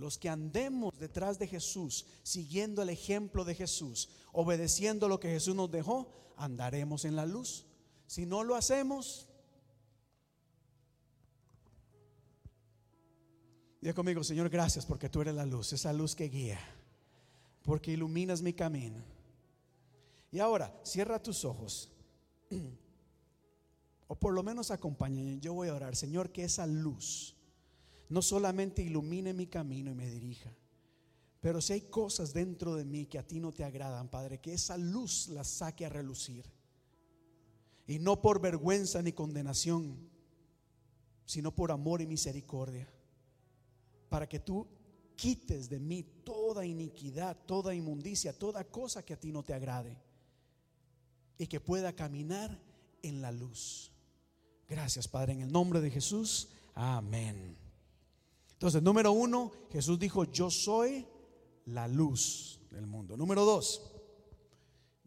Los 0.00 0.18
que 0.18 0.28
andemos 0.28 0.98
detrás 0.98 1.38
de 1.38 1.46
Jesús, 1.46 2.06
siguiendo 2.22 2.82
el 2.82 2.88
ejemplo 2.88 3.44
de 3.44 3.54
Jesús, 3.54 4.08
obedeciendo 4.32 5.08
lo 5.08 5.20
que 5.20 5.28
Jesús 5.28 5.54
nos 5.54 5.70
dejó, 5.70 6.10
andaremos 6.36 7.04
en 7.04 7.14
la 7.14 7.26
luz. 7.26 7.66
Si 8.06 8.26
no 8.26 8.42
lo 8.42 8.56
hacemos, 8.56 9.28
diga 13.80 13.94
conmigo, 13.94 14.24
Señor, 14.24 14.48
gracias 14.48 14.84
porque 14.84 15.08
tú 15.08 15.20
eres 15.20 15.34
la 15.34 15.46
luz, 15.46 15.72
esa 15.72 15.92
luz 15.92 16.16
que 16.16 16.28
guía 16.28 16.58
porque 17.62 17.92
iluminas 17.92 18.42
mi 18.42 18.52
camino. 18.52 19.02
Y 20.32 20.38
ahora, 20.38 20.74
cierra 20.84 21.22
tus 21.22 21.44
ojos. 21.44 21.92
O 24.12 24.16
por 24.16 24.34
lo 24.34 24.42
menos 24.42 24.72
acompáñame. 24.72 25.38
Yo 25.38 25.54
voy 25.54 25.68
a 25.68 25.74
orar, 25.74 25.94
Señor, 25.94 26.32
que 26.32 26.42
esa 26.42 26.66
luz 26.66 27.36
no 28.10 28.22
solamente 28.22 28.82
ilumine 28.82 29.32
mi 29.32 29.46
camino 29.46 29.90
y 29.90 29.94
me 29.94 30.10
dirija, 30.10 30.54
pero 31.40 31.60
si 31.60 31.72
hay 31.72 31.80
cosas 31.82 32.34
dentro 32.34 32.74
de 32.74 32.84
mí 32.84 33.06
que 33.06 33.18
a 33.18 33.26
ti 33.26 33.40
no 33.40 33.52
te 33.52 33.64
agradan, 33.64 34.08
Padre, 34.08 34.40
que 34.40 34.52
esa 34.52 34.76
luz 34.76 35.28
las 35.28 35.48
saque 35.48 35.86
a 35.86 35.88
relucir. 35.88 36.44
Y 37.86 37.98
no 37.98 38.20
por 38.20 38.40
vergüenza 38.40 39.00
ni 39.00 39.12
condenación, 39.12 40.10
sino 41.24 41.54
por 41.54 41.72
amor 41.72 42.02
y 42.02 42.06
misericordia. 42.06 42.88
Para 44.08 44.28
que 44.28 44.38
tú 44.38 44.66
quites 45.16 45.68
de 45.70 45.80
mí 45.80 46.02
toda 46.24 46.66
iniquidad, 46.66 47.36
toda 47.46 47.74
inmundicia, 47.74 48.38
toda 48.38 48.64
cosa 48.64 49.04
que 49.04 49.14
a 49.14 49.20
ti 49.20 49.32
no 49.32 49.42
te 49.42 49.54
agrade 49.54 49.96
y 51.38 51.46
que 51.46 51.60
pueda 51.60 51.94
caminar 51.94 52.60
en 53.02 53.22
la 53.22 53.32
luz. 53.32 53.92
Gracias, 54.68 55.08
Padre, 55.08 55.32
en 55.32 55.40
el 55.40 55.52
nombre 55.52 55.80
de 55.80 55.90
Jesús. 55.90 56.50
Amén. 56.74 57.69
Entonces, 58.60 58.82
número 58.82 59.12
uno, 59.12 59.52
Jesús 59.72 59.98
dijo, 59.98 60.24
yo 60.24 60.50
soy 60.50 61.06
la 61.64 61.88
luz 61.88 62.60
del 62.70 62.86
mundo. 62.86 63.16
Número 63.16 63.42
dos, 63.46 63.90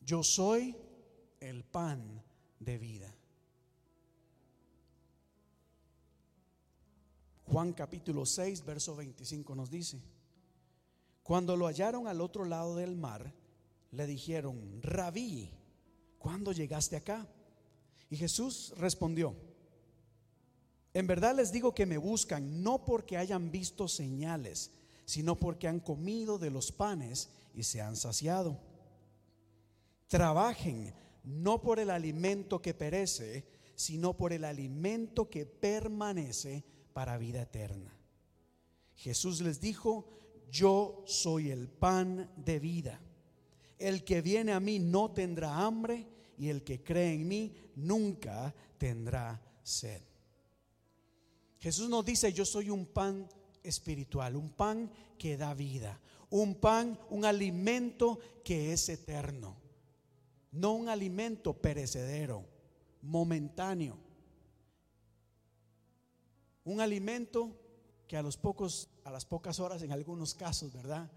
yo 0.03 0.23
soy 0.23 0.75
el 1.39 1.63
pan 1.63 2.23
de 2.59 2.79
vida. 2.79 3.15
Juan 7.45 7.73
capítulo 7.73 8.25
6, 8.25 8.65
verso 8.65 8.95
25 8.95 9.53
nos 9.53 9.69
dice, 9.69 10.01
cuando 11.21 11.55
lo 11.55 11.67
hallaron 11.67 12.07
al 12.07 12.21
otro 12.21 12.45
lado 12.45 12.75
del 12.75 12.95
mar, 12.95 13.35
le 13.91 14.07
dijeron, 14.07 14.81
rabí, 14.81 15.51
¿cuándo 16.17 16.53
llegaste 16.53 16.95
acá? 16.95 17.27
Y 18.09 18.17
Jesús 18.17 18.73
respondió, 18.77 19.35
En 20.93 21.08
verdad 21.08 21.36
les 21.36 21.51
digo 21.51 21.73
que 21.73 21.86
me 21.86 21.97
buscan 21.97 22.62
no 22.62 22.86
porque 22.86 23.17
hayan 23.17 23.51
visto 23.51 23.88
señales, 23.88 24.71
sino 25.06 25.39
porque 25.39 25.67
han 25.67 25.79
comido 25.79 26.38
de 26.38 26.51
los 26.51 26.71
panes 26.71 27.29
y 27.53 27.63
se 27.63 27.82
han 27.82 27.95
saciado. 27.95 28.60
Trabajen 30.08 30.93
no 31.23 31.62
por 31.62 31.79
el 31.79 31.89
alimento 31.89 32.62
que 32.62 32.73
perece, 32.73 33.45
sino 33.75 34.15
por 34.15 34.34
el 34.34 34.45
alimento 34.45 35.29
que 35.29 35.45
permanece 35.45 36.63
para 36.93 37.17
vida 37.17 37.41
eterna. 37.41 37.97
Jesús 38.95 39.41
les 39.41 39.60
dijo, 39.60 40.08
yo 40.51 41.03
soy 41.08 41.49
el 41.49 41.67
pan 41.67 42.32
de 42.38 42.60
vida. 42.60 43.01
El 43.79 44.03
que 44.03 44.21
viene 44.21 44.51
a 44.51 44.60
mí 44.60 44.77
no 44.77 45.12
tendrá 45.12 45.58
hambre 45.58 46.08
y 46.38 46.49
el 46.49 46.63
que 46.63 46.84
cree 46.84 47.13
en 47.13 47.27
mí 47.27 47.56
nunca 47.75 48.53
tendrá 48.77 49.41
sed. 49.63 50.01
Jesús 51.63 51.88
nos 51.88 52.04
dice, 52.04 52.34
yo 52.34 52.43
soy 52.43 52.69
un 52.69 52.86
pan 52.86 53.26
espiritual, 53.63 54.36
un 54.36 54.49
pan 54.49 54.91
que 55.17 55.38
da 55.38 55.54
vida, 55.54 55.97
un 56.30 56.56
pan, 56.56 56.99
un 57.10 57.23
alimento 57.23 58.19
que 58.43 58.73
es 58.73 58.89
eterno, 58.89 59.56
no 60.52 60.73
un 60.73 60.89
alimento 60.89 61.54
perecedero, 61.54 62.43
momentáneo. 63.02 63.97
Un 66.65 66.82
alimento 66.82 67.58
que 68.10 68.17
a 68.17 68.21
los 68.21 68.36
pocos 68.36 68.89
a 69.06 69.10
las 69.10 69.23
pocas 69.23 69.62
horas 69.62 69.82
en 69.84 69.93
algunos 69.93 70.34
casos, 70.34 70.73
¿verdad? 70.73 71.10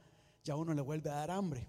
Ya 0.45 0.55
uno 0.55 0.75
le 0.75 0.81
vuelve 0.81 1.11
a 1.11 1.15
dar 1.15 1.33
hambre. 1.33 1.67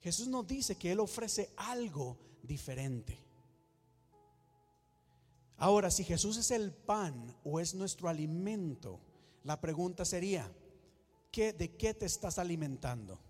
Jesús 0.00 0.28
nos 0.28 0.46
dice 0.46 0.76
que 0.76 0.92
él 0.92 1.00
ofrece 1.00 1.54
algo 1.56 2.18
diferente. 2.42 3.29
Ahora, 5.60 5.90
si 5.90 6.04
Jesús 6.04 6.38
es 6.38 6.50
el 6.52 6.72
pan 6.72 7.36
o 7.44 7.60
es 7.60 7.74
nuestro 7.74 8.08
alimento, 8.08 8.98
la 9.44 9.60
pregunta 9.60 10.06
sería, 10.06 10.50
¿qué, 11.30 11.52
¿de 11.52 11.76
qué 11.76 11.92
te 11.92 12.06
estás 12.06 12.38
alimentando? 12.38 13.20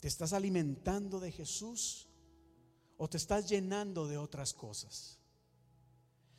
¿Te 0.00 0.08
estás 0.08 0.32
alimentando 0.32 1.20
de 1.20 1.30
Jesús 1.30 2.08
o 2.96 3.08
te 3.08 3.16
estás 3.16 3.48
llenando 3.48 4.08
de 4.08 4.18
otras 4.18 4.52
cosas? 4.52 5.20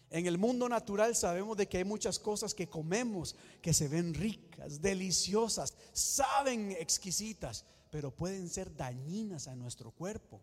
En 0.09 0.27
el 0.27 0.37
mundo 0.37 0.67
natural 0.67 1.15
sabemos 1.15 1.55
de 1.55 1.69
que 1.69 1.77
hay 1.77 1.85
muchas 1.85 2.19
cosas 2.19 2.53
que 2.53 2.67
comemos 2.67 3.33
que 3.61 3.73
se 3.73 3.87
ven 3.87 4.13
ricas, 4.13 4.81
deliciosas, 4.81 5.73
saben 5.93 6.73
exquisitas, 6.73 7.63
pero 7.89 8.13
pueden 8.13 8.49
ser 8.49 8.75
dañinas 8.75 9.47
a 9.47 9.55
nuestro 9.55 9.91
cuerpo. 9.91 10.41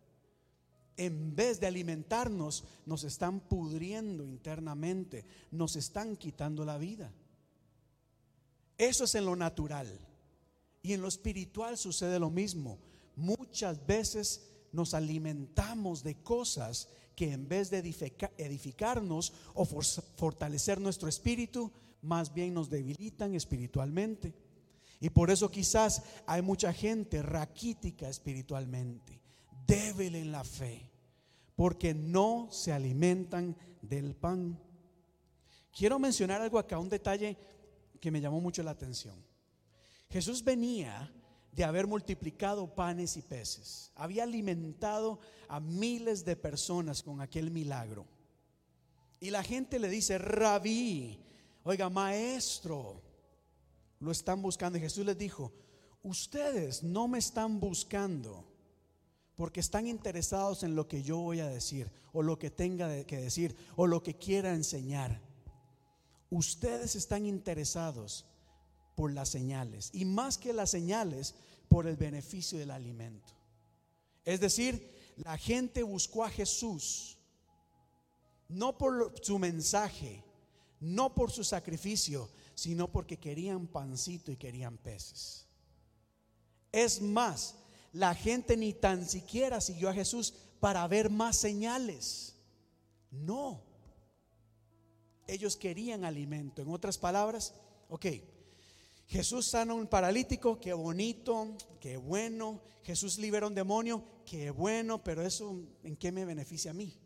En 1.00 1.34
vez 1.34 1.58
de 1.60 1.66
alimentarnos, 1.66 2.62
nos 2.84 3.04
están 3.04 3.40
pudriendo 3.40 4.26
internamente, 4.26 5.24
nos 5.50 5.74
están 5.76 6.14
quitando 6.14 6.62
la 6.62 6.76
vida. 6.76 7.10
Eso 8.76 9.04
es 9.04 9.14
en 9.14 9.24
lo 9.24 9.34
natural. 9.34 9.98
Y 10.82 10.92
en 10.92 11.00
lo 11.00 11.08
espiritual 11.08 11.78
sucede 11.78 12.18
lo 12.18 12.28
mismo. 12.28 12.78
Muchas 13.16 13.86
veces 13.86 14.50
nos 14.72 14.92
alimentamos 14.92 16.02
de 16.02 16.22
cosas 16.22 16.90
que 17.16 17.32
en 17.32 17.48
vez 17.48 17.70
de 17.70 17.78
edificarnos 18.36 19.32
o 19.54 19.64
fortalecer 19.64 20.82
nuestro 20.82 21.08
espíritu, 21.08 21.72
más 22.02 22.34
bien 22.34 22.52
nos 22.52 22.68
debilitan 22.68 23.34
espiritualmente. 23.34 24.34
Y 25.00 25.08
por 25.08 25.30
eso 25.30 25.50
quizás 25.50 26.02
hay 26.26 26.42
mucha 26.42 26.74
gente 26.74 27.22
raquítica 27.22 28.06
espiritualmente, 28.10 29.18
débil 29.66 30.14
en 30.14 30.30
la 30.30 30.44
fe, 30.44 30.89
porque 31.60 31.92
no 31.92 32.48
se 32.50 32.72
alimentan 32.72 33.54
del 33.82 34.14
pan. 34.14 34.58
Quiero 35.70 35.98
mencionar 35.98 36.40
algo 36.40 36.58
acá, 36.58 36.78
un 36.78 36.88
detalle 36.88 37.36
que 38.00 38.10
me 38.10 38.22
llamó 38.22 38.40
mucho 38.40 38.62
la 38.62 38.70
atención. 38.70 39.22
Jesús 40.08 40.42
venía 40.42 41.12
de 41.52 41.64
haber 41.64 41.86
multiplicado 41.86 42.74
panes 42.74 43.18
y 43.18 43.20
peces. 43.20 43.92
Había 43.94 44.22
alimentado 44.22 45.20
a 45.48 45.60
miles 45.60 46.24
de 46.24 46.34
personas 46.34 47.02
con 47.02 47.20
aquel 47.20 47.50
milagro. 47.50 48.06
Y 49.20 49.28
la 49.28 49.42
gente 49.42 49.78
le 49.78 49.90
dice, 49.90 50.16
rabí, 50.16 51.22
oiga, 51.62 51.90
maestro, 51.90 53.02
lo 53.98 54.10
están 54.12 54.40
buscando. 54.40 54.78
Y 54.78 54.80
Jesús 54.80 55.04
les 55.04 55.18
dijo, 55.18 55.52
ustedes 56.02 56.82
no 56.82 57.06
me 57.06 57.18
están 57.18 57.60
buscando 57.60 58.49
porque 59.40 59.60
están 59.60 59.86
interesados 59.86 60.64
en 60.64 60.74
lo 60.74 60.86
que 60.86 61.02
yo 61.02 61.16
voy 61.16 61.40
a 61.40 61.48
decir, 61.48 61.90
o 62.12 62.22
lo 62.22 62.38
que 62.38 62.50
tenga 62.50 63.04
que 63.04 63.16
decir, 63.16 63.56
o 63.74 63.86
lo 63.86 64.02
que 64.02 64.18
quiera 64.18 64.52
enseñar. 64.52 65.18
Ustedes 66.28 66.94
están 66.94 67.24
interesados 67.24 68.26
por 68.94 69.14
las 69.14 69.30
señales 69.30 69.88
y 69.94 70.04
más 70.04 70.36
que 70.36 70.52
las 70.52 70.68
señales, 70.68 71.34
por 71.70 71.86
el 71.86 71.96
beneficio 71.96 72.58
del 72.58 72.70
alimento. 72.70 73.32
Es 74.26 74.40
decir, 74.40 75.14
la 75.16 75.38
gente 75.38 75.82
buscó 75.84 76.22
a 76.22 76.28
Jesús 76.28 77.16
no 78.46 78.76
por 78.76 79.14
su 79.22 79.38
mensaje, 79.38 80.22
no 80.80 81.14
por 81.14 81.30
su 81.30 81.44
sacrificio, 81.44 82.28
sino 82.54 82.92
porque 82.92 83.18
querían 83.18 83.68
pancito 83.68 84.30
y 84.32 84.36
querían 84.36 84.76
peces. 84.76 85.46
Es 86.72 87.00
más, 87.00 87.54
la 87.92 88.14
gente 88.14 88.56
ni 88.56 88.72
tan 88.72 89.06
siquiera 89.06 89.60
siguió 89.60 89.88
a 89.88 89.94
Jesús 89.94 90.34
para 90.60 90.86
ver 90.86 91.10
más 91.10 91.36
señales. 91.36 92.36
No. 93.10 93.62
Ellos 95.26 95.56
querían 95.56 96.04
alimento. 96.04 96.62
En 96.62 96.68
otras 96.68 96.98
palabras, 96.98 97.54
ok, 97.88 98.06
Jesús 99.06 99.46
sana 99.46 99.74
un 99.74 99.86
paralítico, 99.86 100.60
qué 100.60 100.72
bonito, 100.72 101.56
qué 101.80 101.96
bueno. 101.96 102.60
Jesús 102.84 103.18
libera 103.18 103.46
un 103.46 103.54
demonio, 103.54 104.02
qué 104.24 104.50
bueno, 104.50 105.02
pero 105.02 105.22
eso 105.22 105.60
¿en 105.82 105.96
qué 105.96 106.12
me 106.12 106.24
beneficia 106.24 106.70
a 106.70 106.74
mí? 106.74 106.96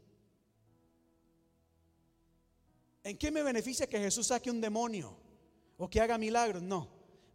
¿En 3.02 3.18
qué 3.18 3.30
me 3.30 3.42
beneficia 3.42 3.86
que 3.86 3.98
Jesús 3.98 4.28
saque 4.28 4.50
un 4.50 4.60
demonio 4.60 5.16
o 5.76 5.88
que 5.88 6.00
haga 6.00 6.16
milagros? 6.16 6.62
No. 6.62 6.88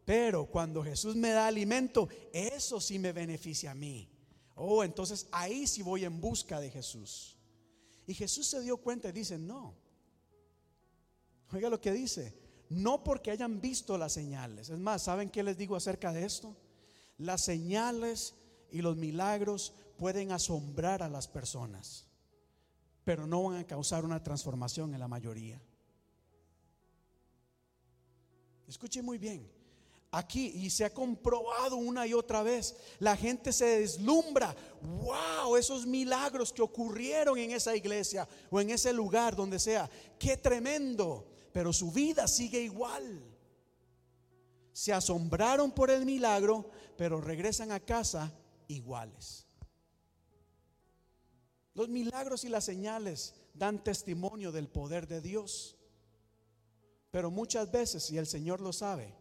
Pero 0.09 0.47
cuando 0.47 0.83
Jesús 0.83 1.15
me 1.15 1.29
da 1.29 1.45
alimento, 1.45 2.09
eso 2.33 2.81
sí 2.81 2.97
me 2.97 3.11
beneficia 3.11 3.69
a 3.69 3.75
mí. 3.75 4.09
Oh, 4.55 4.83
entonces 4.83 5.27
ahí 5.31 5.67
sí 5.67 5.83
voy 5.83 6.03
en 6.03 6.19
busca 6.19 6.59
de 6.59 6.71
Jesús. 6.71 7.37
Y 8.07 8.15
Jesús 8.15 8.47
se 8.47 8.59
dio 8.61 8.77
cuenta 8.77 9.09
y 9.09 9.11
dice, 9.11 9.37
no. 9.37 9.75
Oiga 11.51 11.69
lo 11.69 11.79
que 11.79 11.91
dice 11.91 12.33
no 12.69 13.03
porque 13.03 13.29
hayan 13.29 13.61
visto 13.61 13.99
las 13.99 14.13
señales. 14.13 14.71
Es 14.71 14.79
más, 14.79 15.03
¿saben 15.03 15.29
qué 15.29 15.43
les 15.43 15.59
digo 15.59 15.75
acerca 15.75 16.11
de 16.11 16.25
esto? 16.25 16.57
Las 17.19 17.41
señales 17.41 18.33
y 18.71 18.81
los 18.81 18.97
milagros 18.97 19.75
pueden 19.95 20.31
asombrar 20.31 21.03
a 21.03 21.09
las 21.09 21.27
personas, 21.27 22.07
pero 23.03 23.27
no 23.27 23.43
van 23.43 23.57
a 23.57 23.67
causar 23.67 24.05
una 24.05 24.23
transformación 24.23 24.91
en 24.95 24.99
la 24.99 25.07
mayoría. 25.07 25.61
Escuche 28.67 29.03
muy 29.03 29.19
bien. 29.19 29.58
Aquí, 30.11 30.47
y 30.47 30.69
se 30.69 30.85
ha 30.85 30.93
comprobado 30.93 31.75
una 31.75 32.07
y 32.07 32.13
otra 32.13 32.41
vez, 32.41 32.75
la 32.99 33.15
gente 33.15 33.53
se 33.53 33.79
deslumbra. 33.81 34.55
¡Wow! 34.81 35.55
Esos 35.55 35.85
milagros 35.85 36.51
que 36.51 36.61
ocurrieron 36.63 37.37
en 37.37 37.51
esa 37.51 37.75
iglesia 37.75 38.27
o 38.49 38.59
en 38.59 38.71
ese 38.71 38.91
lugar, 38.91 39.35
donde 39.35 39.59
sea. 39.59 39.89
¡Qué 40.17 40.35
tremendo! 40.35 41.27
pero 41.51 41.73
su 41.73 41.91
vida 41.91 42.27
sigue 42.27 42.61
igual. 42.61 43.23
Se 44.71 44.93
asombraron 44.93 45.71
por 45.71 45.91
el 45.91 46.05
milagro, 46.05 46.69
pero 46.97 47.19
regresan 47.19 47.71
a 47.71 47.79
casa 47.79 48.31
iguales. 48.67 49.45
Los 51.73 51.89
milagros 51.89 52.43
y 52.43 52.49
las 52.49 52.65
señales 52.65 53.35
dan 53.53 53.83
testimonio 53.83 54.51
del 54.51 54.69
poder 54.69 55.07
de 55.07 55.21
Dios. 55.21 55.77
Pero 57.11 57.31
muchas 57.31 57.71
veces, 57.71 58.09
y 58.11 58.17
el 58.17 58.27
Señor 58.27 58.61
lo 58.61 58.71
sabe, 58.71 59.13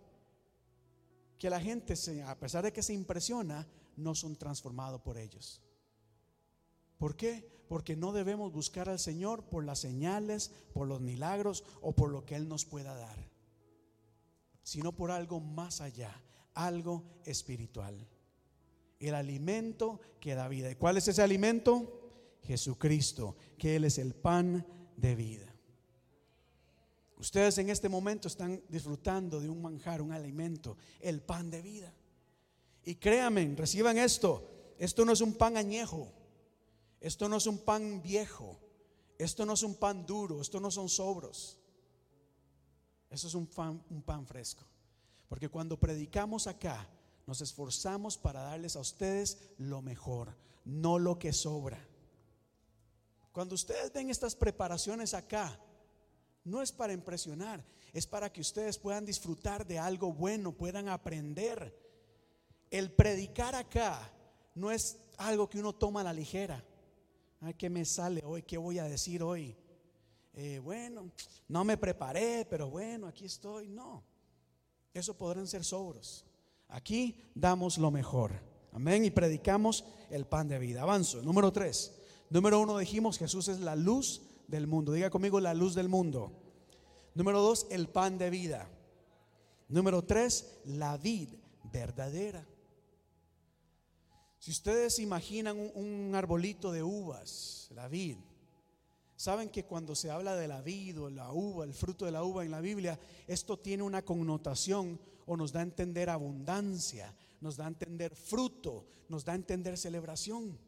que 1.38 1.51
la 1.51 1.61
gente, 1.61 1.94
a 2.24 2.38
pesar 2.38 2.64
de 2.64 2.72
que 2.72 2.83
se 2.83 2.92
impresiona, 2.92 3.66
no 3.96 4.14
son 4.14 4.37
transformados 4.37 5.01
por 5.01 5.16
ellos. 5.18 5.62
¿Por 6.98 7.16
qué? 7.16 7.48
Porque 7.68 7.96
no 7.96 8.12
debemos 8.12 8.53
buscar 8.53 8.88
al 8.88 8.98
Señor 8.98 9.44
por 9.44 9.64
las 9.64 9.79
señales, 9.79 10.51
por 10.72 10.88
los 10.88 11.01
milagros 11.01 11.64
o 11.81 11.92
por 11.92 12.11
lo 12.11 12.24
que 12.24 12.35
Él 12.35 12.48
nos 12.48 12.64
pueda 12.64 12.94
dar, 12.94 13.31
sino 14.62 14.92
por 14.92 15.11
algo 15.11 15.40
más 15.40 15.81
allá, 15.81 16.20
algo 16.55 17.05
espiritual. 17.24 18.09
El 18.98 19.14
alimento 19.14 20.01
que 20.20 20.35
da 20.35 20.48
vida. 20.48 20.70
¿Y 20.70 20.74
cuál 20.74 20.96
es 20.96 21.07
ese 21.07 21.22
alimento? 21.22 22.38
Jesucristo, 22.42 23.37
que 23.57 23.77
Él 23.77 23.85
es 23.85 23.98
el 23.98 24.14
pan 24.14 24.66
de 24.96 25.14
vida. 25.14 25.47
Ustedes 27.18 27.59
en 27.59 27.68
este 27.70 27.88
momento 27.88 28.28
están 28.28 28.62
disfrutando 28.68 29.40
de 29.40 29.48
un 29.48 29.61
manjar, 29.61 30.00
un 30.00 30.12
alimento, 30.12 30.76
el 31.00 31.20
pan 31.20 31.50
de 31.50 31.61
vida. 31.61 31.92
Y 32.85 32.94
créanme, 32.94 33.54
reciban 33.57 33.98
esto. 33.98 34.48
Esto 34.78 35.04
no 35.04 35.12
es 35.12 35.20
un 35.20 35.35
pan 35.35 35.57
añejo. 35.57 36.12
Esto 37.00 37.28
no 37.28 37.37
es 37.37 37.46
un 37.46 37.59
pan 37.59 38.00
viejo. 38.02 38.59
Esto 39.18 39.44
no 39.44 39.54
es 39.54 39.64
un 39.64 39.74
pan 39.74 40.07
duro, 40.07 40.40
esto 40.40 40.61
no 40.61 40.70
son 40.70 40.88
sobros. 40.88 41.59
Eso 43.11 43.26
es 43.26 43.35
un 43.35 43.46
pan, 43.46 43.83
un 43.90 44.02
pan 44.02 44.24
fresco. 44.24 44.62
Porque 45.28 45.48
cuando 45.48 45.78
predicamos 45.78 46.46
acá, 46.46 46.88
nos 47.26 47.40
esforzamos 47.40 48.16
para 48.16 48.42
darles 48.42 48.76
a 48.76 48.81
ustedes 48.81 49.38
lo 49.59 49.83
mejor, 49.83 50.37
no 50.64 50.98
lo 50.98 51.18
que 51.18 51.33
sobra. 51.33 51.85
Cuando 53.33 53.57
ustedes 53.57 53.92
ven 53.92 54.09
estas 54.09 54.37
preparaciones 54.37 55.14
acá, 55.14 55.61
no 56.48 56.62
es 56.62 56.72
para 56.72 56.92
impresionar, 56.92 57.64
es 57.92 58.06
para 58.06 58.32
que 58.32 58.40
ustedes 58.40 58.78
puedan 58.78 59.04
disfrutar 59.04 59.66
de 59.66 59.78
algo 59.78 60.12
bueno, 60.12 60.52
puedan 60.52 60.88
aprender. 60.88 61.74
El 62.70 62.90
predicar 62.92 63.54
acá 63.54 64.11
no 64.54 64.70
es 64.70 64.98
algo 65.16 65.48
que 65.48 65.58
uno 65.58 65.74
toma 65.74 66.00
a 66.00 66.04
la 66.04 66.12
ligera. 66.12 66.64
Ay, 67.40 67.54
¿qué 67.54 67.70
me 67.70 67.84
sale 67.84 68.22
hoy? 68.24 68.42
¿Qué 68.42 68.58
voy 68.58 68.78
a 68.78 68.84
decir 68.84 69.22
hoy? 69.22 69.56
Eh, 70.34 70.61
bueno, 70.62 71.11
no 71.48 71.64
me 71.64 71.76
preparé, 71.76 72.46
pero 72.48 72.68
bueno, 72.68 73.06
aquí 73.06 73.24
estoy. 73.24 73.68
No, 73.68 74.04
eso 74.92 75.16
podrán 75.16 75.46
ser 75.46 75.64
sobros. 75.64 76.24
Aquí 76.68 77.30
damos 77.34 77.78
lo 77.78 77.90
mejor. 77.90 78.32
Amén. 78.72 79.04
Y 79.04 79.11
predicamos 79.11 79.84
el 80.11 80.26
pan 80.26 80.48
de 80.48 80.58
vida. 80.58 80.82
Avanzo. 80.82 81.22
Número 81.22 81.52
tres. 81.52 81.94
Número 82.30 82.61
uno 82.61 82.76
dijimos 82.78 83.18
Jesús 83.18 83.48
es 83.48 83.61
la 83.61 83.74
luz 83.74 84.22
del 84.48 84.66
mundo. 84.66 84.92
Diga 84.92 85.11
conmigo 85.11 85.38
la 85.38 85.54
luz 85.54 85.74
del 85.74 85.88
mundo. 85.88 86.32
Número 87.14 87.40
dos, 87.40 87.66
el 87.70 87.88
pan 87.88 88.18
de 88.18 88.30
vida. 88.30 88.68
Número 89.68 90.02
tres, 90.02 90.61
la 90.64 90.96
vid 90.96 91.28
verdadera. 91.72 92.44
Si 94.38 94.50
ustedes 94.50 94.98
imaginan 94.98 95.58
un, 95.74 96.14
arbolito 96.14 96.72
de 96.72 96.82
uvas, 96.82 97.68
la 97.74 97.88
vid, 97.88 98.16
saben 99.16 99.50
que 99.50 99.64
cuando 99.64 99.94
se 99.94 100.11
habla 100.11 100.37
de 100.37 100.48
la 100.48 100.62
vid 100.62 101.00
o 101.00 101.11
la 101.11 101.32
uva, 101.32 101.64
el 101.64 101.74
fruto 101.74 102.06
de 102.06 102.12
la 102.12 102.22
uva 102.22 102.44
en 102.44 102.50
la 102.50 102.61
Biblia, 102.61 102.98
esto 103.26 103.58
tiene 103.58 103.82
una 103.82 104.02
connotación 104.02 104.98
o 105.26 105.37
nos 105.37 105.52
da 105.52 105.61
a 105.61 105.64
entender 105.64 106.08
abundancia, 106.08 107.14
nos 107.40 107.56
da 107.56 107.64
a 107.64 107.68
entender 107.68 108.14
fruto, 108.14 108.87
nos 109.08 109.24
da 109.24 109.32
a 109.32 109.37
entender 109.37 109.76
celebración. 109.76 110.58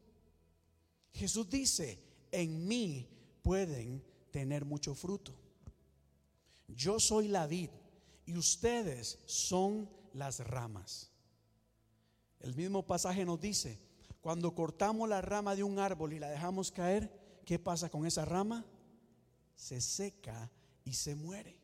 Jesús 1.14 1.48
dice, 1.48 1.98
en 2.32 2.68
mí 2.68 3.08
pueden 3.42 4.04
tener 4.30 4.64
mucho 4.64 4.94
fruto. 4.94 5.34
Yo 6.68 7.00
soy 7.00 7.28
la 7.28 7.46
vid 7.46 7.70
y 8.26 8.36
ustedes 8.36 9.18
son 9.26 9.88
las 10.12 10.40
ramas. 10.40 11.10
El 12.40 12.54
mismo 12.54 12.86
pasaje 12.86 13.24
nos 13.24 13.40
dice, 13.40 13.78
cuando 14.20 14.54
cortamos 14.54 15.08
la 15.08 15.20
rama 15.20 15.56
de 15.56 15.62
un 15.62 15.78
árbol 15.78 16.12
y 16.12 16.18
la 16.18 16.30
dejamos 16.30 16.70
caer, 16.70 17.10
¿qué 17.44 17.58
pasa 17.58 17.90
con 17.90 18.06
esa 18.06 18.24
rama? 18.24 18.64
Se 19.54 19.80
seca 19.80 20.50
y 20.84 20.94
se 20.94 21.14
muere. 21.14 21.58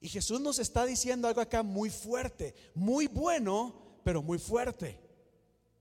Y 0.00 0.08
Jesús 0.08 0.40
nos 0.40 0.58
está 0.58 0.86
diciendo 0.86 1.28
algo 1.28 1.40
acá 1.40 1.62
muy 1.62 1.90
fuerte, 1.90 2.54
muy 2.74 3.06
bueno, 3.06 4.00
pero 4.02 4.22
muy 4.22 4.38
fuerte. 4.38 4.98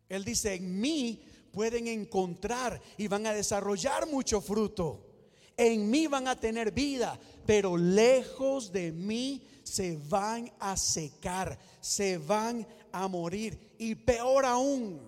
Él 0.10 0.26
dice, 0.26 0.56
en 0.56 0.80
mí 0.80 1.24
pueden 1.52 1.88
encontrar 1.88 2.82
y 2.98 3.08
van 3.08 3.26
a 3.28 3.34
desarrollar 3.34 4.08
mucho 4.08 4.42
fruto. 4.42 5.06
En 5.58 5.90
mí 5.90 6.08
van 6.08 6.28
a 6.28 6.40
tener 6.40 6.72
vida, 6.72 7.20
pero 7.46 7.76
lejos 7.76 8.72
de 8.72 8.92
mí 8.92 9.44
se 9.64 9.98
van 10.08 10.52
a 10.60 10.78
secar, 10.78 11.60
se 11.82 12.18
van 12.18 12.66
a 12.92 13.08
morir. 13.08 13.76
Y 13.78 13.96
peor 13.96 14.46
aún, 14.46 15.02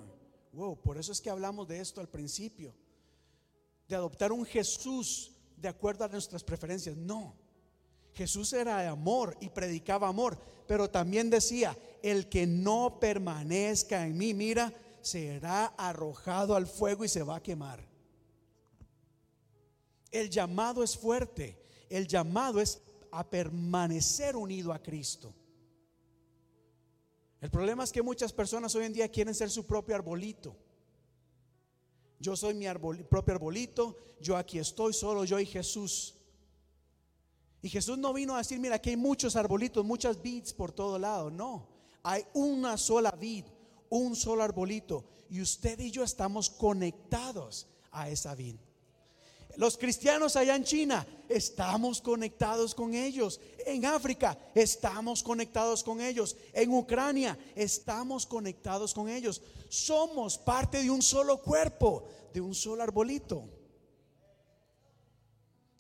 wow, 0.54 0.78
por 0.82 0.98
eso 0.98 1.12
es 1.12 1.22
que 1.22 1.30
hablamos 1.30 1.68
de 1.68 1.80
esto 1.80 2.02
al 2.02 2.10
principio, 2.10 2.74
de 3.88 3.96
adoptar 3.96 4.32
un 4.32 4.46
Jesús 4.46 5.32
de 5.56 5.68
acuerdo 5.68 6.04
a 6.04 6.10
nuestras 6.10 6.44
preferencias. 6.44 6.98
No, 6.98 7.36
Jesús 8.14 8.52
era 8.54 8.82
de 8.82 8.88
amor 8.88 9.38
y 9.40 9.50
predicaba 9.50 10.08
amor, 10.08 10.38
pero 10.68 10.90
también 10.90 11.30
decía, 11.30 11.78
el 12.04 12.28
que 12.30 12.46
no 12.46 13.00
permanezca 13.00 14.06
en 14.06 14.18
mí, 14.18 14.34
mira, 14.34 14.74
será 15.02 15.68
arrojado 15.78 16.56
al 16.56 16.68
fuego 16.68 17.04
y 17.04 17.10
se 17.10 17.24
va 17.24 17.38
a 17.38 17.44
quemar. 17.44 17.88
El 20.12 20.30
llamado 20.30 20.84
es 20.84 20.98
fuerte, 20.98 21.62
el 21.90 22.08
llamado 22.08 22.60
es 22.60 22.82
a 23.12 23.30
permanecer 23.30 24.36
unido 24.36 24.74
a 24.74 24.80
Cristo. 24.80 25.34
El 27.40 27.50
problema 27.50 27.84
es 27.84 27.92
que 27.92 28.02
muchas 28.02 28.32
personas 28.32 28.76
hoy 28.76 28.86
en 28.86 28.94
día 28.94 29.10
quieren 29.10 29.34
ser 29.34 29.50
su 29.50 29.66
propio 29.66 29.96
arbolito. 29.96 30.56
Yo 32.20 32.36
soy 32.36 32.54
mi 32.54 32.68
propio 33.10 33.34
arbolito, 33.34 33.98
yo 34.20 34.38
aquí 34.38 34.60
estoy 34.60 34.94
solo, 34.94 35.26
yo 35.26 35.40
y 35.40 35.46
Jesús. 35.46 36.16
Y 37.64 37.70
Jesús 37.70 37.98
no 37.98 38.14
vino 38.14 38.36
a 38.36 38.40
decir, 38.40 38.60
mira, 38.60 38.76
aquí 38.76 38.92
hay 38.92 38.98
muchos 38.98 39.36
arbolitos, 39.36 39.84
muchas 39.84 40.22
vids 40.22 40.54
por 40.54 40.72
todo 40.72 41.00
lado. 41.00 41.32
No, 41.32 41.68
hay 42.04 42.24
una 42.34 42.78
sola 42.78 43.12
vid, 43.12 43.46
un 43.92 44.16
solo 44.16 44.42
arbolito. 44.42 45.06
Y 45.30 45.42
usted 45.42 45.80
y 45.80 45.92
yo 45.92 46.04
estamos 46.04 46.50
conectados 46.50 47.68
a 47.92 48.10
esa 48.10 48.34
vid. 48.34 48.56
Los 49.58 49.78
cristianos 49.78 50.36
allá 50.36 50.56
en 50.56 50.64
China, 50.64 51.06
estamos 51.28 52.02
conectados 52.02 52.74
con 52.74 52.94
ellos. 52.94 53.40
En 53.66 53.86
África, 53.86 54.38
estamos 54.56 55.22
conectados 55.22 55.84
con 55.84 56.02
ellos. 56.02 56.38
En 56.54 56.74
Ucrania, 56.74 57.38
estamos 57.56 58.26
conectados 58.26 58.94
con 58.94 59.10
ellos. 59.10 59.42
Somos 59.70 60.38
parte 60.38 60.82
de 60.82 60.90
un 60.90 61.02
solo 61.02 61.42
cuerpo, 61.42 62.06
de 62.34 62.42
un 62.42 62.56
solo 62.56 62.82
arbolito. 62.84 63.48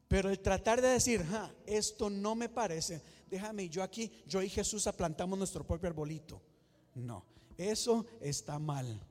Pero 0.08 0.30
el 0.30 0.40
tratar 0.42 0.82
de 0.82 0.90
decir, 0.90 1.26
esto 1.66 2.10
no 2.10 2.36
me 2.36 2.50
parece, 2.50 3.02
déjame, 3.30 3.70
yo 3.70 3.82
aquí, 3.82 4.12
yo 4.28 4.42
y 4.42 4.50
Jesús 4.50 4.86
aplantamos 4.86 5.40
nuestro 5.40 5.66
propio 5.66 5.88
arbolito. 5.88 6.42
No, 6.96 7.24
eso 7.58 8.06
está 8.20 8.60
mal. 8.60 9.06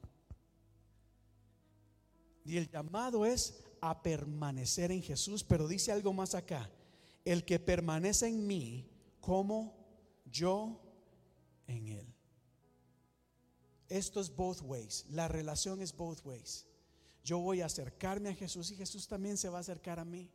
Y 2.45 2.57
el 2.57 2.69
llamado 2.69 3.25
es 3.25 3.63
a 3.81 4.03
permanecer 4.03 4.91
en 4.91 5.03
Jesús, 5.03 5.45
pero 5.45 5.69
dice 5.69 5.93
algo 5.93 6.13
más 6.13 6.35
acá. 6.35 6.71
El 7.25 7.45
que 7.45 7.59
permanece 7.59 8.29
en 8.29 8.47
mí, 8.47 8.89
como 9.21 9.75
yo 10.25 10.81
en 11.67 11.89
él. 11.89 12.15
Esto 13.89 14.21
es 14.21 14.35
both 14.35 14.63
ways. 14.63 15.05
La 15.11 15.29
relación 15.29 15.83
es 15.83 15.95
both 15.95 16.25
ways. 16.25 16.67
Yo 17.25 17.39
voy 17.39 17.61
a 17.61 17.67
acercarme 17.67 18.31
a 18.31 18.35
Jesús 18.35 18.71
y 18.71 18.77
Jesús 18.77 19.07
también 19.07 19.37
se 19.37 19.49
va 19.49 19.59
a 19.59 19.61
acercar 19.61 19.99
a 19.99 20.05
mí. 20.05 20.31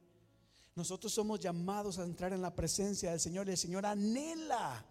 Nosotros 0.76 1.14
somos 1.14 1.40
llamados 1.40 1.98
a 1.98 2.04
entrar 2.04 2.34
en 2.34 2.42
la 2.42 2.54
presencia 2.54 3.12
del 3.12 3.20
Señor 3.20 3.48
y 3.48 3.52
el 3.52 3.58
Señor 3.58 3.86
anhela 3.86 4.86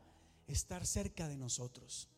estar 0.47 0.87
cerca 0.87 1.29
de 1.29 1.37
nosotros. 1.37 2.09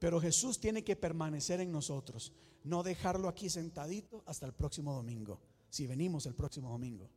Pero 0.00 0.20
Jesús 0.20 0.58
tiene 0.58 0.82
que 0.82 0.96
permanecer 0.96 1.60
en 1.60 1.70
nosotros 1.70 2.32
no 2.64 2.82
dejarlo 2.82 3.28
aquí 3.28 3.48
sentadito 3.48 4.22
hasta 4.26 4.46
el 4.46 4.52
próximo 4.52 4.94
domingo, 4.94 5.40
si 5.68 5.86
venimos 5.86 6.26
el 6.26 6.34
próximo 6.34 6.70
domingo. 6.70 7.08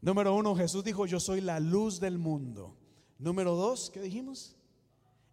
Número 0.00 0.34
uno, 0.34 0.54
Jesús 0.56 0.82
dijo, 0.82 1.06
yo 1.06 1.20
soy 1.20 1.40
la 1.40 1.60
luz 1.60 2.00
del 2.00 2.18
mundo. 2.18 2.76
Número 3.18 3.54
dos, 3.54 3.88
¿qué 3.90 4.00
dijimos? 4.00 4.56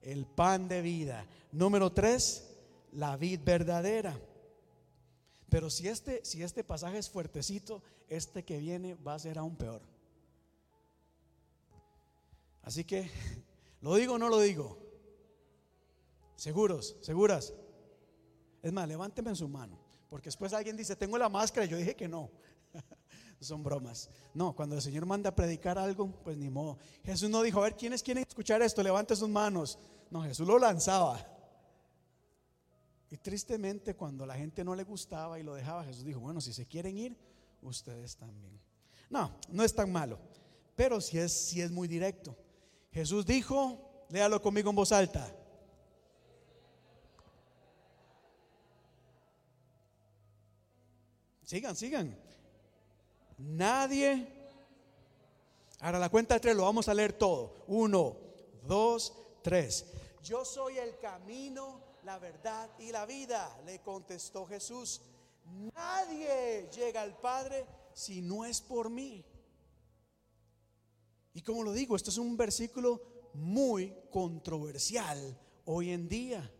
El 0.01 0.27
pan 0.27 0.67
de 0.67 0.83
vida. 0.83 1.25
Número 1.51 1.91
tres, 1.91 2.47
la 2.91 3.17
vid 3.17 3.41
verdadera. 3.43 4.19
Pero 5.49 5.71
si 5.71 5.87
este, 5.87 6.23
si 6.23 6.43
este 6.43 6.63
pasaje 6.63 6.99
es 6.99 7.09
fuertecito, 7.09 7.81
este 8.07 8.45
que 8.45 8.59
viene 8.59 8.93
va 8.93 9.15
a 9.15 9.19
ser 9.19 9.39
aún 9.39 9.55
peor. 9.55 9.81
Así 12.61 12.83
que, 12.83 13.09
¿lo 13.81 13.95
digo 13.95 14.13
o 14.13 14.19
no 14.19 14.29
lo 14.29 14.39
digo? 14.39 14.88
¿Seguros? 16.39 16.95
¿Seguras? 17.01 17.53
Es 18.61 18.71
más, 18.71 18.87
levánteme 18.87 19.29
en 19.29 19.35
su 19.35 19.49
mano. 19.49 19.77
Porque 20.09 20.29
después 20.29 20.53
alguien 20.53 20.77
dice, 20.77 20.95
tengo 20.95 21.17
la 21.17 21.27
máscara. 21.27 21.65
Y 21.65 21.69
yo 21.69 21.75
dije 21.75 21.97
que 21.97 22.07
no. 22.07 22.31
Son 23.41 23.61
bromas. 23.61 24.09
No, 24.33 24.55
cuando 24.55 24.77
el 24.77 24.81
Señor 24.81 25.05
manda 25.05 25.31
a 25.31 25.35
predicar 25.35 25.77
algo, 25.77 26.09
pues 26.23 26.37
ni 26.37 26.49
modo. 26.49 26.77
Jesús 27.03 27.29
no 27.29 27.41
dijo, 27.41 27.59
a 27.59 27.63
ver, 27.63 27.75
¿quiénes 27.75 28.01
quieren 28.01 28.23
escuchar 28.25 28.61
esto? 28.61 28.81
Levante 28.81 29.17
sus 29.17 29.27
manos. 29.27 29.77
No, 30.09 30.23
Jesús 30.23 30.47
lo 30.47 30.57
lanzaba. 30.57 31.19
Y 33.11 33.17
tristemente 33.17 33.95
cuando 33.95 34.25
la 34.25 34.35
gente 34.35 34.63
no 34.63 34.75
le 34.75 34.83
gustaba 34.85 35.39
y 35.39 35.43
lo 35.43 35.55
dejaba, 35.55 35.83
Jesús 35.83 36.05
dijo, 36.05 36.21
bueno, 36.21 36.39
si 36.39 36.53
se 36.53 36.65
quieren 36.65 36.97
ir, 36.97 37.17
ustedes 37.61 38.15
también. 38.15 38.57
No, 39.09 39.35
no 39.49 39.63
es 39.63 39.75
tan 39.75 39.91
malo, 39.91 40.19
pero 40.75 41.01
si 41.01 41.17
es, 41.17 41.33
si 41.33 41.59
es 41.61 41.69
muy 41.69 41.89
directo. 41.89 42.37
Jesús 42.91 43.25
dijo, 43.25 44.05
léalo 44.09 44.41
conmigo 44.41 44.69
en 44.69 44.75
voz 44.77 44.91
alta, 44.91 45.35
Sigan, 51.49 51.75
sigan. 51.75 52.15
Nadie. 53.39 54.27
Ahora 55.79 55.97
la 55.97 56.09
cuenta 56.09 56.35
de 56.35 56.41
tres 56.41 56.55
lo 56.55 56.61
vamos 56.61 56.87
a 56.87 56.93
leer 56.93 57.13
todo. 57.13 57.65
Uno, 57.65 58.17
dos, 58.67 59.11
tres. 59.41 59.83
Yo 60.23 60.45
soy 60.45 60.77
el 60.77 60.99
camino, 60.99 61.81
la 62.03 62.19
verdad 62.19 62.69
y 62.77 62.91
la 62.91 63.07
vida. 63.07 63.59
Le 63.65 63.81
contestó 63.81 64.45
Jesús, 64.45 65.01
nadie 65.73 66.69
llega 66.69 67.01
al 67.01 67.17
Padre 67.17 67.65
si 67.93 68.21
no 68.21 68.45
es 68.45 68.61
por 68.61 68.91
mí. 68.91 69.25
Y 71.33 71.41
como 71.41 71.63
lo 71.63 71.73
digo, 71.73 71.95
esto 71.95 72.11
es 72.11 72.19
un 72.19 72.37
versículo 72.37 73.01
muy 73.33 73.91
controversial 74.11 75.35
hoy 75.65 75.89
en 75.89 76.07
día. 76.07 76.53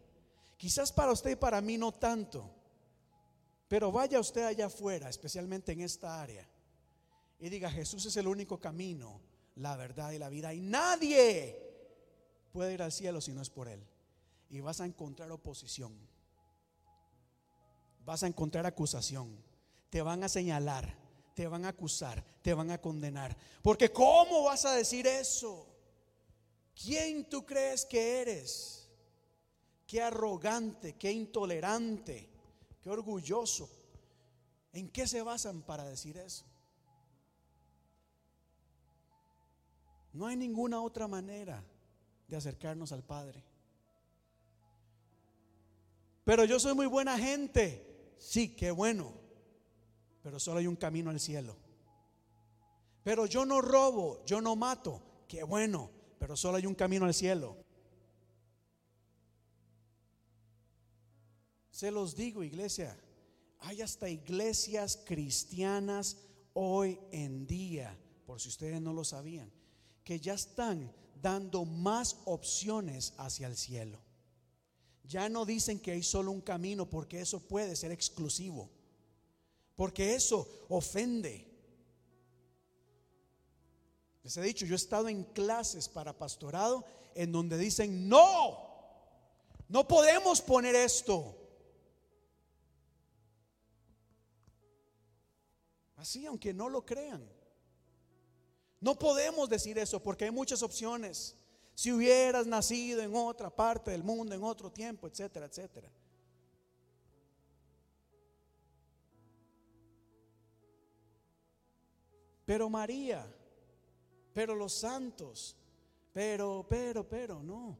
Quizás 0.58 0.92
para 0.92 1.12
usted 1.12 1.30
y 1.30 1.36
para 1.36 1.62
mí 1.62 1.78
no 1.78 1.92
tanto, 1.92 2.59
pero 3.70 3.91
vaya 3.91 4.20
usted 4.20 4.43
allá 4.43 4.65
afuera, 4.65 5.09
especialmente 5.09 5.72
en 5.72 5.82
esta 5.82 6.22
área, 6.22 6.45
y 7.39 7.49
diga, 7.49 7.72
Jesús 7.72 8.03
es 8.05 8.17
el 8.17 8.28
único 8.28 8.59
camino, 8.59 9.22
la 9.55 9.78
verdad 9.78 10.11
y 10.11 10.17
la 10.17 10.28
vida, 10.28 10.53
y 10.53 10.59
nadie 10.59 11.55
puede 12.51 12.74
ir 12.74 12.82
al 12.82 12.91
cielo 12.91 13.22
si 13.22 13.32
no 13.32 13.41
es 13.41 13.49
por 13.49 13.70
Él. 13.70 13.82
Y 14.49 14.59
vas 14.59 14.82
a 14.82 14.86
encontrar 14.86 15.32
oposición, 15.32 15.95
vas 18.03 18.24
a 18.24 18.28
encontrar 18.28 18.65
acusación, 18.65 19.39
te 19.91 20.01
van 20.01 20.24
a 20.24 20.30
señalar, 20.30 20.97
te 21.36 21.47
van 21.47 21.63
a 21.63 21.70
acusar, 21.70 22.26
te 22.41 22.55
van 22.55 22.72
a 22.72 22.82
condenar. 22.82 23.38
Porque 23.61 23.93
¿cómo 23.93 24.43
vas 24.45 24.65
a 24.65 24.74
decir 24.74 25.05
eso? 25.05 25.67
¿Quién 26.74 27.30
tú 27.30 27.45
crees 27.45 27.86
que 27.86 28.22
eres? 28.22 28.89
Qué 29.86 30.01
arrogante, 30.01 30.93
qué 30.93 31.11
intolerante, 31.11 32.30
qué 32.82 32.90
orgulloso. 32.90 33.70
¿En 34.72 34.90
qué 34.90 35.08
se 35.08 35.22
basan 35.22 35.62
para 35.62 35.84
decir 35.84 36.18
eso? 36.18 36.46
No 40.14 40.28
hay 40.28 40.36
ninguna 40.36 40.82
otra 40.82 41.08
manera 41.08 41.64
de 42.28 42.36
acercarnos 42.36 42.92
al 42.92 43.04
Padre. 43.04 43.44
Pero 46.24 46.46
yo 46.46 46.60
soy 46.60 46.76
muy 46.76 46.86
buena 46.86 47.18
gente. 47.18 48.14
Sí, 48.18 48.56
qué 48.56 48.70
bueno. 48.70 49.14
Pero 50.22 50.40
solo 50.40 50.60
hay 50.60 50.68
un 50.68 50.76
camino 50.76 51.10
al 51.10 51.20
cielo. 51.20 51.56
Pero 53.04 53.26
yo 53.26 53.46
no 53.46 53.62
robo, 53.62 54.24
yo 54.26 54.42
no 54.42 54.56
mato. 54.56 55.02
Qué 55.28 55.44
bueno. 55.44 55.90
Pero 56.20 56.36
solo 56.36 56.58
hay 56.58 56.66
un 56.66 56.76
camino 56.76 57.06
al 57.06 57.14
cielo. 57.14 57.58
Se 61.72 61.91
los 61.91 62.15
digo, 62.15 62.43
iglesia. 62.43 62.97
Hay 63.59 63.82
hasta 63.82 64.09
iglesias 64.09 64.99
cristianas 65.05 66.17
hoy 66.53 66.99
en 67.11 67.45
día, 67.45 67.97
por 68.26 68.39
si 68.39 68.49
ustedes 68.49 68.82
no 68.82 68.93
lo 68.93 69.03
sabían, 69.03 69.51
que 70.03 70.20
ya 70.20 70.34
están 70.34 70.93
dando 71.22 71.65
más 71.65 72.17
opciones 72.26 73.13
hacia 73.17 73.47
el 73.47 73.57
cielo. 73.57 73.99
Ya 75.03 75.28
no 75.28 75.45
dicen 75.45 75.80
que 75.80 75.91
hay 75.91 76.03
solo 76.03 76.32
un 76.32 76.41
camino 76.41 76.89
porque 76.89 77.20
eso 77.20 77.39
puede 77.39 77.76
ser 77.76 77.91
exclusivo. 77.91 78.70
Porque 79.76 80.13
eso 80.13 80.47
ofende. 80.70 81.47
Les 84.24 84.38
he 84.38 84.41
dicho, 84.41 84.65
yo 84.65 84.74
he 84.74 84.76
estado 84.76 85.07
en 85.07 85.24
clases 85.24 85.89
para 85.89 86.17
pastorado 86.17 86.86
en 87.15 87.32
donde 87.32 87.57
dicen, 87.57 88.07
no, 88.07 88.59
no 89.67 89.88
podemos 89.88 90.41
poner 90.41 90.76
esto. 90.76 91.39
Así, 96.00 96.26
aunque 96.26 96.54
no 96.54 96.70
lo 96.70 96.86
crean. 96.86 97.22
No 98.80 98.97
podemos 98.97 99.50
decir 99.50 99.78
eso 99.78 100.02
porque 100.02 100.24
hay 100.24 100.32
muchas 100.32 100.64
opciones. 100.64 101.36
Si 101.76 101.91
hubieras 101.91 102.47
nacido 102.47 103.02
en 103.02 103.14
otra 103.14 103.50
parte 103.50 103.91
del 103.91 104.02
mundo, 104.02 104.34
en 104.34 104.41
otro 104.41 104.72
tiempo, 104.72 105.08
etcétera, 105.08 105.47
etcétera. 105.47 105.91
Pero 112.45 112.70
María, 112.70 113.28
pero 114.34 114.56
los 114.56 114.72
santos, 114.74 115.58
pero, 116.14 116.66
pero, 116.70 117.08
pero, 117.10 117.43
no. 117.43 117.78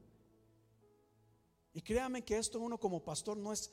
Y 1.74 1.82
créame 1.82 2.26
que 2.26 2.38
esto 2.38 2.59
uno 2.59 2.78
como 2.78 3.01
pastor 3.01 3.38
no 3.38 3.53
es, 3.53 3.72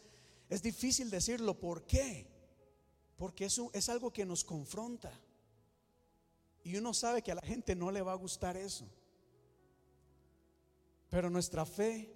es 0.48 0.62
difícil 0.62 1.10
decirlo. 1.10 1.58
¿Por 1.58 1.84
qué? 1.84 2.35
Porque 3.16 3.46
eso 3.46 3.70
es 3.72 3.88
algo 3.88 4.12
que 4.12 4.26
nos 4.26 4.44
confronta. 4.44 5.12
Y 6.62 6.76
uno 6.76 6.92
sabe 6.92 7.22
que 7.22 7.32
a 7.32 7.36
la 7.36 7.42
gente 7.42 7.74
no 7.74 7.90
le 7.90 8.02
va 8.02 8.12
a 8.12 8.16
gustar 8.16 8.56
eso. 8.56 8.86
Pero 11.08 11.30
nuestra 11.30 11.64
fe 11.64 12.12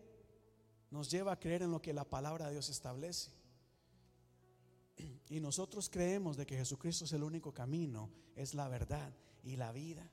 nos 0.90 1.10
lleva 1.10 1.32
a 1.32 1.38
creer 1.38 1.62
en 1.62 1.70
lo 1.70 1.80
que 1.80 1.92
la 1.92 2.04
palabra 2.04 2.46
de 2.46 2.52
Dios 2.52 2.68
establece. 2.68 3.30
Y 5.28 5.40
nosotros 5.40 5.88
creemos 5.88 6.36
de 6.36 6.44
que 6.44 6.56
Jesucristo 6.56 7.04
es 7.04 7.12
el 7.12 7.22
único 7.22 7.54
camino, 7.54 8.10
es 8.34 8.54
la 8.54 8.68
verdad 8.68 9.14
y 9.44 9.56
la 9.56 9.72
vida. 9.72 10.10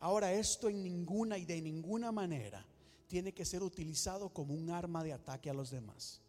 Ahora 0.00 0.32
esto 0.32 0.68
en 0.68 0.82
ninguna 0.82 1.38
y 1.38 1.44
de 1.44 1.62
ninguna 1.62 2.12
manera 2.12 2.66
tiene 3.06 3.32
que 3.32 3.44
ser 3.44 3.62
utilizado 3.62 4.28
como 4.30 4.54
un 4.54 4.70
arma 4.70 5.02
de 5.02 5.12
ataque 5.12 5.48
a 5.48 5.54
los 5.54 5.70
demás. 5.70 6.20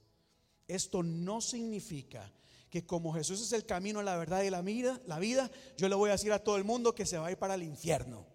Esto 0.67 1.03
no 1.03 1.41
significa 1.41 2.31
que 2.69 2.85
como 2.85 3.13
Jesús 3.13 3.41
es 3.41 3.51
el 3.53 3.65
camino, 3.65 4.01
la 4.03 4.17
verdad 4.17 4.43
y 4.43 4.49
la 4.49 4.61
vida, 4.61 5.01
la 5.05 5.19
vida, 5.19 5.49
yo 5.77 5.89
le 5.89 5.95
voy 5.95 6.09
a 6.09 6.13
decir 6.13 6.31
a 6.31 6.43
todo 6.43 6.57
el 6.57 6.63
mundo 6.63 6.93
que 6.93 7.05
se 7.05 7.17
va 7.17 7.27
a 7.27 7.31
ir 7.31 7.37
para 7.37 7.55
el 7.55 7.63
infierno 7.63 8.25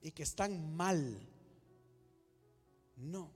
y 0.00 0.12
que 0.12 0.22
están 0.22 0.74
mal. 0.74 1.18
No. 2.96 3.32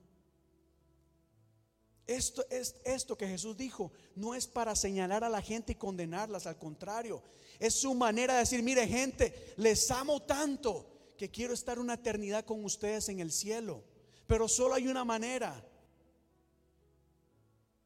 Esto 2.07 2.47
es 2.49 2.77
esto 2.85 3.19
que 3.19 3.27
Jesús 3.27 3.57
dijo, 3.57 3.93
no 4.15 4.35
es 4.35 4.47
para 4.47 4.77
señalar 4.77 5.25
a 5.25 5.29
la 5.29 5.43
gente 5.43 5.73
y 5.73 5.77
condenarlas, 5.77 6.47
al 6.47 6.59
contrario, 6.59 7.23
es 7.59 7.75
su 7.75 7.93
manera 7.95 8.35
de 8.35 8.41
decir, 8.41 8.63
mire 8.63 8.87
gente, 8.87 9.55
les 9.57 9.91
amo 9.91 10.23
tanto 10.23 10.87
que 11.19 11.31
quiero 11.31 11.53
estar 11.53 11.79
una 11.79 11.95
eternidad 11.95 12.45
con 12.45 12.65
ustedes 12.65 13.09
en 13.09 13.19
el 13.21 13.33
cielo, 13.33 13.83
pero 14.27 14.47
solo 14.49 14.75
hay 14.75 14.87
una 14.87 15.05
manera. 15.05 15.65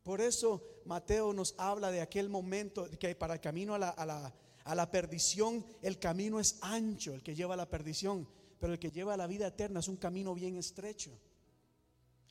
Por 0.02 0.20
eso 0.20 0.62
Mateo 0.86 1.32
nos 1.32 1.54
habla 1.58 1.90
de 1.90 2.00
aquel 2.00 2.28
momento 2.28 2.88
que 2.98 3.14
para 3.14 3.34
el 3.34 3.40
camino 3.40 3.74
a 3.74 3.78
la, 3.78 3.90
a 3.90 4.74
la, 4.74 4.90
perdición, 4.90 5.64
el 5.82 5.98
camino 5.98 6.40
es 6.40 6.58
ancho, 6.60 7.14
el 7.14 7.22
que 7.22 7.34
lleva 7.34 7.54
a 7.54 7.56
la 7.56 7.68
perdición, 7.68 8.28
pero 8.58 8.72
el 8.72 8.78
que 8.78 8.90
lleva 8.90 9.14
a 9.14 9.16
la 9.16 9.26
vida 9.26 9.46
eterna 9.46 9.80
es 9.80 9.88
un 9.88 9.96
camino 9.96 10.34
bien 10.34 10.56
estrecho. 10.56 11.10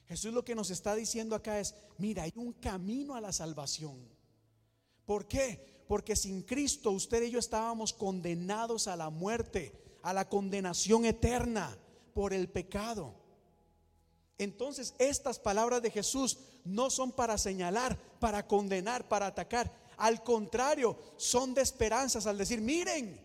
Jesús 0.07 0.33
lo 0.33 0.43
que 0.43 0.55
nos 0.55 0.69
está 0.69 0.95
diciendo 0.95 1.35
acá 1.35 1.59
es, 1.59 1.75
mira, 1.97 2.23
hay 2.23 2.33
un 2.35 2.53
camino 2.53 3.15
a 3.15 3.21
la 3.21 3.31
salvación. 3.31 3.97
¿Por 5.05 5.27
qué? 5.27 5.83
Porque 5.87 6.15
sin 6.15 6.43
Cristo 6.43 6.91
usted 6.91 7.23
y 7.23 7.31
yo 7.31 7.39
estábamos 7.39 7.93
condenados 7.93 8.87
a 8.87 8.95
la 8.95 9.09
muerte, 9.09 9.73
a 10.01 10.13
la 10.13 10.27
condenación 10.27 11.05
eterna 11.05 11.77
por 12.13 12.33
el 12.33 12.49
pecado. 12.49 13.20
Entonces 14.41 14.95
estas 14.97 15.37
palabras 15.37 15.83
de 15.83 15.91
Jesús 15.91 16.39
no 16.65 16.89
son 16.89 17.11
para 17.11 17.37
señalar, 17.37 17.95
para 18.19 18.47
condenar, 18.47 19.07
para 19.07 19.27
atacar. 19.27 19.71
Al 19.97 20.23
contrario, 20.23 20.97
son 21.15 21.53
de 21.53 21.61
esperanzas 21.61 22.25
al 22.25 22.39
decir, 22.39 22.59
miren, 22.59 23.23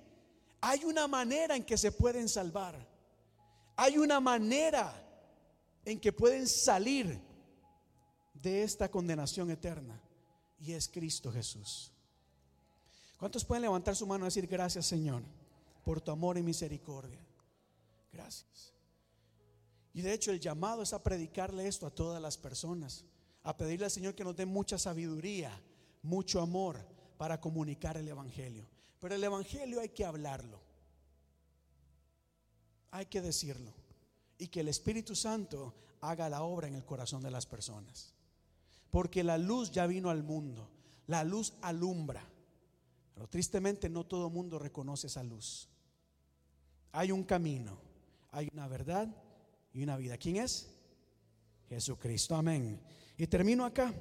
hay 0.60 0.84
una 0.84 1.08
manera 1.08 1.56
en 1.56 1.64
que 1.64 1.78
se 1.78 1.90
pueden 1.90 2.28
salvar. 2.28 2.86
Hay 3.76 3.96
una 3.96 4.20
manera 4.20 4.92
en 5.86 5.98
que 5.98 6.12
pueden 6.12 6.46
salir 6.46 7.18
de 8.34 8.62
esta 8.62 8.90
condenación 8.90 9.50
eterna. 9.50 9.98
Y 10.60 10.72
es 10.72 10.86
Cristo 10.86 11.32
Jesús. 11.32 11.92
¿Cuántos 13.16 13.42
pueden 13.42 13.62
levantar 13.62 13.96
su 13.96 14.06
mano 14.06 14.26
y 14.26 14.28
decir 14.28 14.46
gracias 14.46 14.84
Señor 14.84 15.22
por 15.82 16.02
tu 16.02 16.10
amor 16.10 16.36
y 16.36 16.42
misericordia? 16.42 17.24
Gracias. 18.12 18.75
Y 19.96 20.02
de 20.02 20.12
hecho 20.12 20.30
el 20.30 20.40
llamado 20.40 20.82
es 20.82 20.92
a 20.92 21.02
predicarle 21.02 21.66
esto 21.66 21.86
a 21.86 21.90
todas 21.90 22.20
las 22.20 22.36
personas, 22.36 23.06
a 23.42 23.56
pedirle 23.56 23.86
al 23.86 23.90
Señor 23.90 24.14
que 24.14 24.24
nos 24.24 24.36
dé 24.36 24.44
mucha 24.44 24.76
sabiduría, 24.76 25.58
mucho 26.02 26.42
amor 26.42 26.86
para 27.16 27.40
comunicar 27.40 27.96
el 27.96 28.06
Evangelio. 28.06 28.66
Pero 29.00 29.14
el 29.14 29.24
Evangelio 29.24 29.80
hay 29.80 29.88
que 29.88 30.04
hablarlo, 30.04 30.60
hay 32.90 33.06
que 33.06 33.22
decirlo 33.22 33.72
y 34.36 34.48
que 34.48 34.60
el 34.60 34.68
Espíritu 34.68 35.16
Santo 35.16 35.72
haga 36.02 36.28
la 36.28 36.42
obra 36.42 36.68
en 36.68 36.74
el 36.74 36.84
corazón 36.84 37.22
de 37.22 37.30
las 37.30 37.46
personas. 37.46 38.12
Porque 38.90 39.24
la 39.24 39.38
luz 39.38 39.70
ya 39.70 39.86
vino 39.86 40.10
al 40.10 40.22
mundo, 40.22 40.68
la 41.06 41.24
luz 41.24 41.54
alumbra. 41.62 42.22
Pero 43.14 43.28
tristemente 43.28 43.88
no 43.88 44.04
todo 44.04 44.28
mundo 44.28 44.58
reconoce 44.58 45.06
esa 45.06 45.24
luz. 45.24 45.70
Hay 46.92 47.12
un 47.12 47.24
camino, 47.24 47.78
hay 48.30 48.50
una 48.52 48.68
verdad 48.68 49.08
y 49.76 49.82
una 49.82 49.98
vida. 49.98 50.16
¿Quién 50.16 50.36
es? 50.36 50.70
Jesucristo. 51.68 52.34
Amén. 52.34 52.80
Y 53.18 53.26
termino 53.26 53.66
acá. 53.66 53.92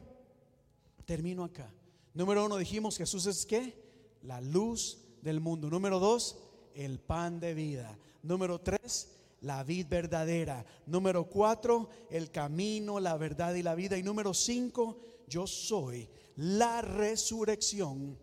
Termino 1.03 1.43
acá. 1.43 1.69
Número 2.13 2.45
uno 2.45 2.55
dijimos 2.55 2.97
Jesús 2.97 3.25
es 3.25 3.45
qué? 3.45 3.77
La 4.21 4.39
luz 4.39 4.99
del 5.21 5.41
mundo. 5.41 5.69
Número 5.69 5.99
dos, 5.99 6.37
el 6.75 6.99
pan 6.99 7.41
de 7.41 7.53
vida. 7.53 7.99
Número 8.23 8.61
tres, 8.61 9.17
la 9.41 9.65
vid 9.65 9.87
verdadera. 9.87 10.65
Número 10.85 11.25
cuatro, 11.25 11.89
el 12.09 12.31
camino, 12.31 13.01
la 13.01 13.17
verdad 13.17 13.53
y 13.53 13.61
la 13.61 13.75
vida. 13.75 13.97
Y 13.97 14.03
número 14.03 14.33
cinco, 14.33 15.01
yo 15.27 15.45
soy 15.45 16.07
la 16.37 16.81
resurrección 16.81 18.17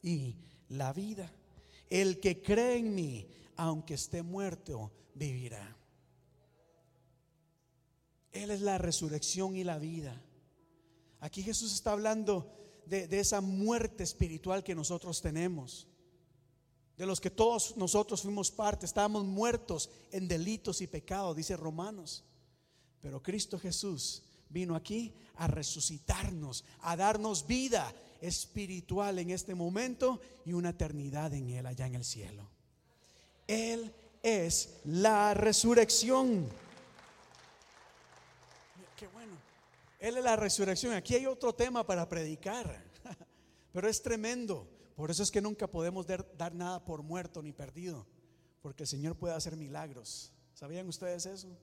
y 0.00 0.34
la 0.70 0.94
vida. 0.94 1.30
El 1.90 2.20
que 2.20 2.40
cree 2.40 2.78
en 2.78 2.94
mí, 2.94 3.28
aunque 3.56 3.94
esté 3.94 4.22
muerto, 4.22 4.90
vivirá. 5.14 5.76
Él 8.42 8.50
es 8.50 8.60
la 8.60 8.78
resurrección 8.78 9.56
y 9.56 9.64
la 9.64 9.78
vida. 9.78 10.20
Aquí 11.20 11.42
Jesús 11.42 11.72
está 11.74 11.92
hablando 11.92 12.52
de, 12.86 13.08
de, 13.08 13.20
esa 13.20 13.40
muerte 13.40 14.02
espiritual 14.02 14.62
que 14.62 14.74
nosotros 14.74 15.20
tenemos, 15.20 15.86
de 16.96 17.06
los 17.06 17.20
que 17.20 17.30
todos 17.30 17.76
nosotros 17.76 18.22
fuimos 18.22 18.50
parte, 18.50 18.86
estábamos 18.86 19.24
muertos 19.24 19.90
en 20.12 20.28
delitos 20.28 20.80
y 20.80 20.86
pecados, 20.86 21.36
dice 21.36 21.56
Romanos. 21.56 22.24
Pero 23.00 23.22
Cristo 23.22 23.58
Jesús 23.58 24.22
vino 24.48 24.74
aquí 24.74 25.14
a 25.36 25.46
resucitarnos, 25.46 26.64
a 26.80 26.96
darnos 26.96 27.46
vida 27.46 27.94
espiritual 28.20 29.18
en 29.18 29.30
este 29.30 29.54
momento 29.54 30.20
y 30.44 30.52
una 30.52 30.70
eternidad 30.70 31.32
en 31.34 31.50
Él 31.50 31.66
allá 31.66 31.86
en 31.86 31.94
el 31.94 32.04
cielo. 32.04 32.48
Él 33.46 33.92
es 34.22 34.80
la 34.84 35.34
resurrección. 35.34 36.48
Qué 38.96 39.06
bueno. 39.08 39.34
Él 39.98 40.16
es 40.16 40.24
la 40.24 40.36
resurrección. 40.36 40.92
Aquí 40.92 41.14
hay 41.14 41.26
otro 41.26 41.54
tema 41.54 41.86
para 41.86 42.08
predicar, 42.08 42.84
pero 43.72 43.88
es 43.88 44.02
tremendo. 44.02 44.68
Por 44.94 45.10
eso 45.10 45.22
es 45.22 45.30
que 45.30 45.40
nunca 45.40 45.66
podemos 45.66 46.06
dar, 46.06 46.54
nada 46.54 46.84
por 46.84 47.02
muerto 47.02 47.42
ni 47.42 47.52
perdido, 47.52 48.06
porque 48.62 48.84
el 48.84 48.88
Señor 48.88 49.16
puede 49.16 49.34
hacer 49.34 49.56
milagros. 49.56 50.32
¿Sabían 50.54 50.88
ustedes 50.88 51.26
eso? 51.26 51.56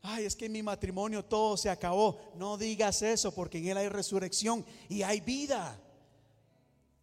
Ay, 0.00 0.24
es 0.24 0.36
que 0.36 0.46
en 0.46 0.52
mi 0.52 0.62
matrimonio 0.62 1.24
todo 1.24 1.56
se 1.56 1.68
acabó. 1.68 2.20
No 2.36 2.56
digas 2.56 3.02
eso, 3.02 3.34
porque 3.34 3.58
en 3.58 3.66
Él 3.66 3.76
hay 3.76 3.88
resurrección 3.88 4.64
y 4.88 5.02
hay 5.02 5.20
vida. 5.20 5.80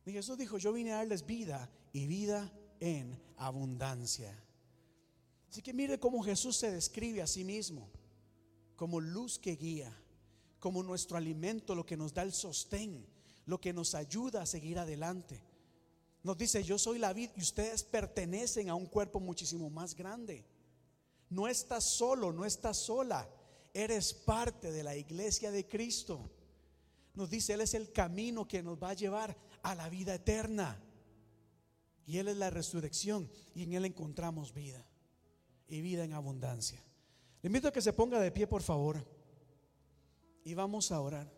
Y 0.05 0.13
Jesús 0.13 0.37
dijo, 0.37 0.57
yo 0.57 0.71
vine 0.71 0.93
a 0.93 0.97
darles 0.97 1.25
vida 1.25 1.69
y 1.91 2.07
vida 2.07 2.53
en 2.79 3.19
abundancia. 3.37 4.41
Así 5.49 5.61
que 5.61 5.73
mire 5.73 5.99
cómo 5.99 6.21
Jesús 6.23 6.55
se 6.55 6.71
describe 6.71 7.21
a 7.21 7.27
sí 7.27 7.43
mismo, 7.43 7.89
como 8.75 9.01
luz 9.01 9.39
que 9.39 9.55
guía, 9.55 9.93
como 10.65 10.81
nuestro 10.81 11.15
alimento, 11.15 11.75
lo 11.75 11.85
que 11.85 11.95
nos 11.95 12.11
da 12.11 12.23
el 12.23 12.33
sostén, 12.33 13.05
lo 13.45 13.61
que 13.61 13.71
nos 13.71 13.93
ayuda 13.93 14.41
a 14.41 14.47
seguir 14.47 14.79
adelante. 14.79 15.39
Nos 16.23 16.39
dice, 16.39 16.63
yo 16.63 16.79
soy 16.79 16.97
la 16.97 17.13
vida 17.13 17.31
y 17.35 17.41
ustedes 17.41 17.83
pertenecen 17.83 18.71
a 18.71 18.73
un 18.73 18.87
cuerpo 18.87 19.19
muchísimo 19.19 19.69
más 19.69 19.93
grande. 19.93 20.43
No 21.29 21.47
estás 21.47 21.83
solo, 21.83 22.33
no 22.33 22.45
estás 22.45 22.77
sola. 22.77 23.29
Eres 23.75 24.11
parte 24.11 24.71
de 24.71 24.81
la 24.81 24.95
iglesia 24.95 25.51
de 25.51 25.67
Cristo. 25.67 26.31
Nos 27.13 27.29
dice, 27.29 27.53
Él 27.53 27.61
es 27.61 27.75
el 27.75 27.91
camino 27.91 28.47
que 28.47 28.63
nos 28.63 28.81
va 28.81 28.89
a 28.89 28.95
llevar 28.95 29.37
a 29.61 29.75
la 29.75 29.87
vida 29.87 30.15
eterna. 30.15 30.81
Y 32.07 32.17
Él 32.17 32.27
es 32.27 32.37
la 32.37 32.49
resurrección 32.49 33.29
y 33.53 33.61
en 33.61 33.73
Él 33.73 33.85
encontramos 33.85 34.51
vida 34.51 34.83
y 35.67 35.81
vida 35.81 36.03
en 36.03 36.13
abundancia. 36.13 36.83
Le 37.43 37.49
invito 37.49 37.67
a 37.67 37.71
que 37.71 37.83
se 37.83 37.93
ponga 37.93 38.19
de 38.19 38.31
pie, 38.31 38.47
por 38.47 38.63
favor. 38.63 39.14
Y 40.45 40.53
vamos 40.53 40.93
a 40.93 41.01
orar. 41.01 41.29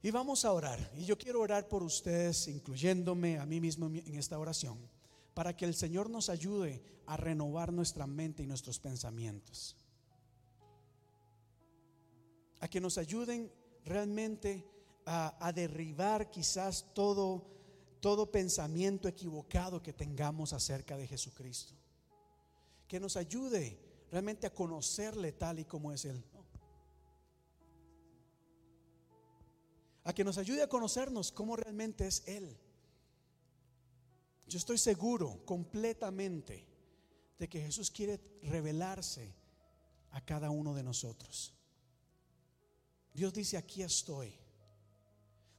Y 0.00 0.12
vamos 0.12 0.44
a 0.44 0.52
orar. 0.52 0.92
Y 0.96 1.04
yo 1.04 1.18
quiero 1.18 1.40
orar 1.40 1.68
por 1.68 1.82
ustedes, 1.82 2.46
incluyéndome 2.46 3.38
a 3.40 3.46
mí 3.46 3.60
mismo 3.60 3.86
en 3.86 4.14
esta 4.14 4.38
oración 4.38 4.78
para 5.38 5.56
que 5.56 5.64
el 5.64 5.74
Señor 5.76 6.10
nos 6.10 6.30
ayude 6.30 6.82
a 7.06 7.16
renovar 7.16 7.72
nuestra 7.72 8.08
mente 8.08 8.42
y 8.42 8.46
nuestros 8.48 8.80
pensamientos. 8.80 9.76
A 12.58 12.66
que 12.66 12.80
nos 12.80 12.98
ayuden 12.98 13.48
realmente 13.84 14.68
a, 15.06 15.52
derribar 15.54 16.28
quizás 16.28 16.92
todo, 16.92 17.46
todo 18.00 18.32
pensamiento 18.32 19.06
equivocado 19.06 19.80
que 19.80 19.92
tengamos 19.92 20.52
acerca 20.52 20.96
de 20.96 21.06
Jesucristo. 21.06 21.72
Que 22.88 22.98
nos 22.98 23.16
ayude 23.16 23.78
realmente 24.10 24.44
a 24.44 24.52
conocerle 24.52 25.30
tal 25.30 25.60
y 25.60 25.66
como 25.66 25.92
es 25.92 26.04
Él. 26.04 26.20
A 30.08 30.14
que 30.14 30.24
nos 30.24 30.38
ayude 30.38 30.62
a 30.62 30.70
conocernos 30.70 31.30
como 31.30 31.54
realmente 31.54 32.06
es 32.06 32.22
Él. 32.26 32.56
Yo 34.46 34.56
estoy 34.56 34.78
seguro 34.78 35.44
completamente 35.44 36.66
de 37.38 37.46
que 37.46 37.60
Jesús 37.60 37.90
quiere 37.90 38.18
revelarse 38.44 39.34
a 40.12 40.22
cada 40.22 40.48
uno 40.48 40.74
de 40.74 40.82
nosotros. 40.82 41.52
Dios 43.12 43.34
dice, 43.34 43.58
aquí 43.58 43.82
estoy. 43.82 44.32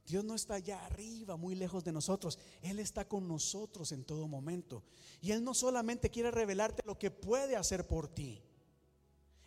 Dios 0.04 0.24
no 0.24 0.34
está 0.34 0.54
allá 0.54 0.84
arriba, 0.84 1.36
muy 1.36 1.54
lejos 1.54 1.84
de 1.84 1.92
nosotros. 1.92 2.36
Él 2.60 2.80
está 2.80 3.06
con 3.06 3.28
nosotros 3.28 3.92
en 3.92 4.02
todo 4.02 4.26
momento. 4.26 4.82
Y 5.20 5.30
Él 5.30 5.44
no 5.44 5.54
solamente 5.54 6.10
quiere 6.10 6.32
revelarte 6.32 6.82
lo 6.84 6.98
que 6.98 7.12
puede 7.12 7.54
hacer 7.54 7.86
por 7.86 8.08
ti. 8.08 8.42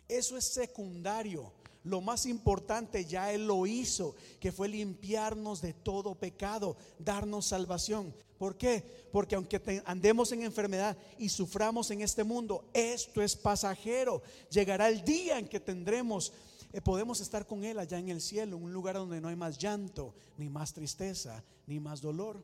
Eso 0.08 0.38
es 0.38 0.46
secundario. 0.46 1.52
Lo 1.84 2.00
más 2.00 2.24
importante 2.24 3.04
ya 3.04 3.30
Él 3.30 3.46
lo 3.46 3.66
hizo, 3.66 4.16
que 4.40 4.52
fue 4.52 4.68
limpiarnos 4.68 5.60
de 5.60 5.74
todo 5.74 6.14
pecado, 6.14 6.78
darnos 6.98 7.46
salvación. 7.46 8.14
¿Por 8.38 8.56
qué? 8.56 8.82
Porque 9.12 9.34
aunque 9.34 9.82
andemos 9.84 10.32
en 10.32 10.42
enfermedad 10.42 10.96
y 11.18 11.28
suframos 11.28 11.90
en 11.90 12.00
este 12.00 12.24
mundo, 12.24 12.64
esto 12.72 13.20
es 13.22 13.36
pasajero. 13.36 14.22
Llegará 14.50 14.88
el 14.88 15.04
día 15.04 15.38
en 15.38 15.46
que 15.46 15.60
tendremos, 15.60 16.32
eh, 16.72 16.80
podemos 16.80 17.20
estar 17.20 17.46
con 17.46 17.64
Él 17.64 17.78
allá 17.78 17.98
en 17.98 18.08
el 18.08 18.22
cielo, 18.22 18.56
un 18.56 18.72
lugar 18.72 18.96
donde 18.96 19.20
no 19.20 19.28
hay 19.28 19.36
más 19.36 19.58
llanto, 19.58 20.14
ni 20.38 20.48
más 20.48 20.72
tristeza, 20.72 21.44
ni 21.66 21.80
más 21.80 22.00
dolor. 22.00 22.42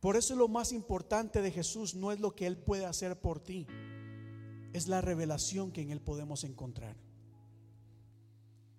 Por 0.00 0.16
eso 0.16 0.34
lo 0.34 0.48
más 0.48 0.72
importante 0.72 1.42
de 1.42 1.52
Jesús 1.52 1.94
no 1.94 2.10
es 2.10 2.18
lo 2.18 2.34
que 2.34 2.46
Él 2.46 2.56
puede 2.56 2.86
hacer 2.86 3.20
por 3.20 3.38
ti, 3.38 3.68
es 4.72 4.88
la 4.88 5.00
revelación 5.00 5.70
que 5.70 5.82
en 5.82 5.90
Él 5.90 6.00
podemos 6.00 6.42
encontrar. 6.42 6.96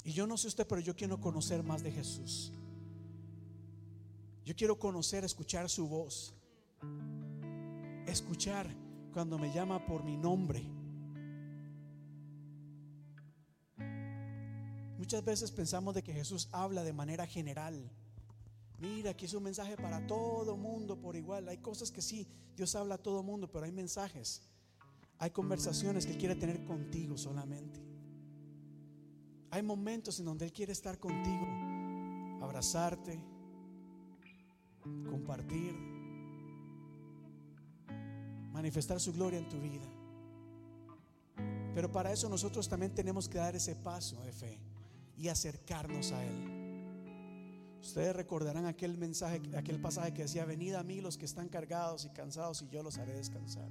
Y 0.04 0.14
yo 0.14 0.26
no 0.26 0.38
sé 0.38 0.48
usted, 0.48 0.68
pero 0.68 0.82
yo 0.82 0.96
quiero 0.96 1.20
conocer 1.20 1.64
más 1.64 1.84
de 1.84 1.92
Jesús. 1.92 2.52
Yo 4.44 4.56
quiero 4.56 4.80
conocer, 4.80 5.24
escuchar 5.24 5.70
su 5.70 5.88
voz. 5.88 6.34
Escuchar 8.08 8.68
cuando 9.14 9.38
me 9.38 9.54
llama 9.54 9.86
por 9.86 10.04
mi 10.04 10.18
nombre. 10.18 10.64
Muchas 14.98 15.24
veces 15.24 15.52
pensamos 15.52 15.94
de 15.94 16.04
que 16.04 16.14
Jesús 16.14 16.50
habla 16.52 16.84
de 16.84 16.94
manera 16.94 17.28
general. 17.28 17.92
Mira, 18.80 19.12
aquí 19.12 19.26
es 19.26 19.34
un 19.34 19.44
mensaje 19.44 19.78
para 19.78 20.06
todo 20.08 20.58
mundo 20.58 21.00
por 21.00 21.16
igual. 21.16 21.48
Hay 21.50 21.58
cosas 21.58 21.92
que 21.92 22.02
sí, 22.02 22.28
Dios 22.56 22.74
habla 22.76 22.96
a 22.96 22.98
todo 22.98 23.22
mundo, 23.22 23.52
pero 23.52 23.66
hay 23.66 23.72
mensajes. 23.72 24.42
Hay 25.20 25.30
conversaciones 25.30 26.08
que 26.08 26.18
quiere 26.18 26.36
tener 26.36 26.64
contigo 26.66 27.16
solamente. 27.18 27.91
Hay 29.52 29.62
momentos 29.62 30.20
en 30.20 30.26
donde 30.26 30.46
Él 30.46 30.54
quiere 30.54 30.72
estar 30.72 30.98
contigo, 30.98 31.46
abrazarte, 32.42 33.20
compartir, 35.10 35.76
manifestar 38.54 39.00
su 39.00 39.12
gloria 39.12 39.40
en 39.40 39.50
tu 39.50 39.60
vida. 39.60 39.88
Pero 41.76 41.92
para 41.92 42.12
eso 42.12 42.30
nosotros 42.30 42.68
también 42.68 42.94
tenemos 42.94 43.28
que 43.28 43.38
dar 43.38 43.56
ese 43.56 43.76
paso 43.76 44.22
de 44.24 44.32
fe 44.32 44.58
y 45.18 45.28
acercarnos 45.28 46.14
a 46.14 46.26
Él. 46.26 46.62
Ustedes 47.82 48.16
recordarán 48.16 48.68
aquel 48.68 48.98
mensaje, 48.98 49.42
aquel 49.58 49.82
pasaje 49.82 50.14
que 50.14 50.24
decía, 50.24 50.46
venid 50.46 50.76
a 50.76 50.84
mí 50.84 51.02
los 51.02 51.18
que 51.18 51.26
están 51.26 51.50
cargados 51.50 52.06
y 52.06 52.10
cansados 52.10 52.62
y 52.62 52.70
yo 52.70 52.84
los 52.84 52.98
haré 52.98 53.14
descansar. 53.14 53.68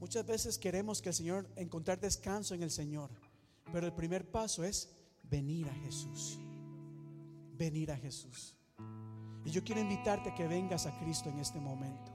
Muchas 0.00 0.24
veces 0.24 0.58
queremos 0.58 1.02
que 1.02 1.10
el 1.10 1.14
Señor 1.14 1.48
encontrar 1.56 2.00
descanso 2.00 2.54
en 2.54 2.62
el 2.62 2.70
Señor. 2.70 3.10
Pero 3.74 3.88
el 3.88 3.92
primer 3.92 4.30
paso 4.30 4.62
es 4.62 4.88
venir 5.24 5.68
a 5.68 5.74
Jesús. 5.74 6.38
Venir 7.58 7.90
a 7.90 7.96
Jesús. 7.96 8.54
Y 9.44 9.50
yo 9.50 9.64
quiero 9.64 9.80
invitarte 9.80 10.30
a 10.30 10.34
que 10.36 10.46
vengas 10.46 10.86
a 10.86 10.96
Cristo 11.00 11.28
en 11.28 11.40
este 11.40 11.58
momento. 11.58 12.12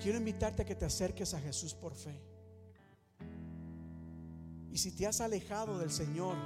Quiero 0.00 0.16
invitarte 0.16 0.62
a 0.62 0.64
que 0.64 0.74
te 0.74 0.86
acerques 0.86 1.34
a 1.34 1.40
Jesús 1.40 1.74
por 1.74 1.94
fe. 1.94 2.18
Y 4.72 4.78
si 4.78 4.92
te 4.92 5.06
has 5.06 5.20
alejado 5.20 5.78
del 5.78 5.90
Señor, 5.90 6.38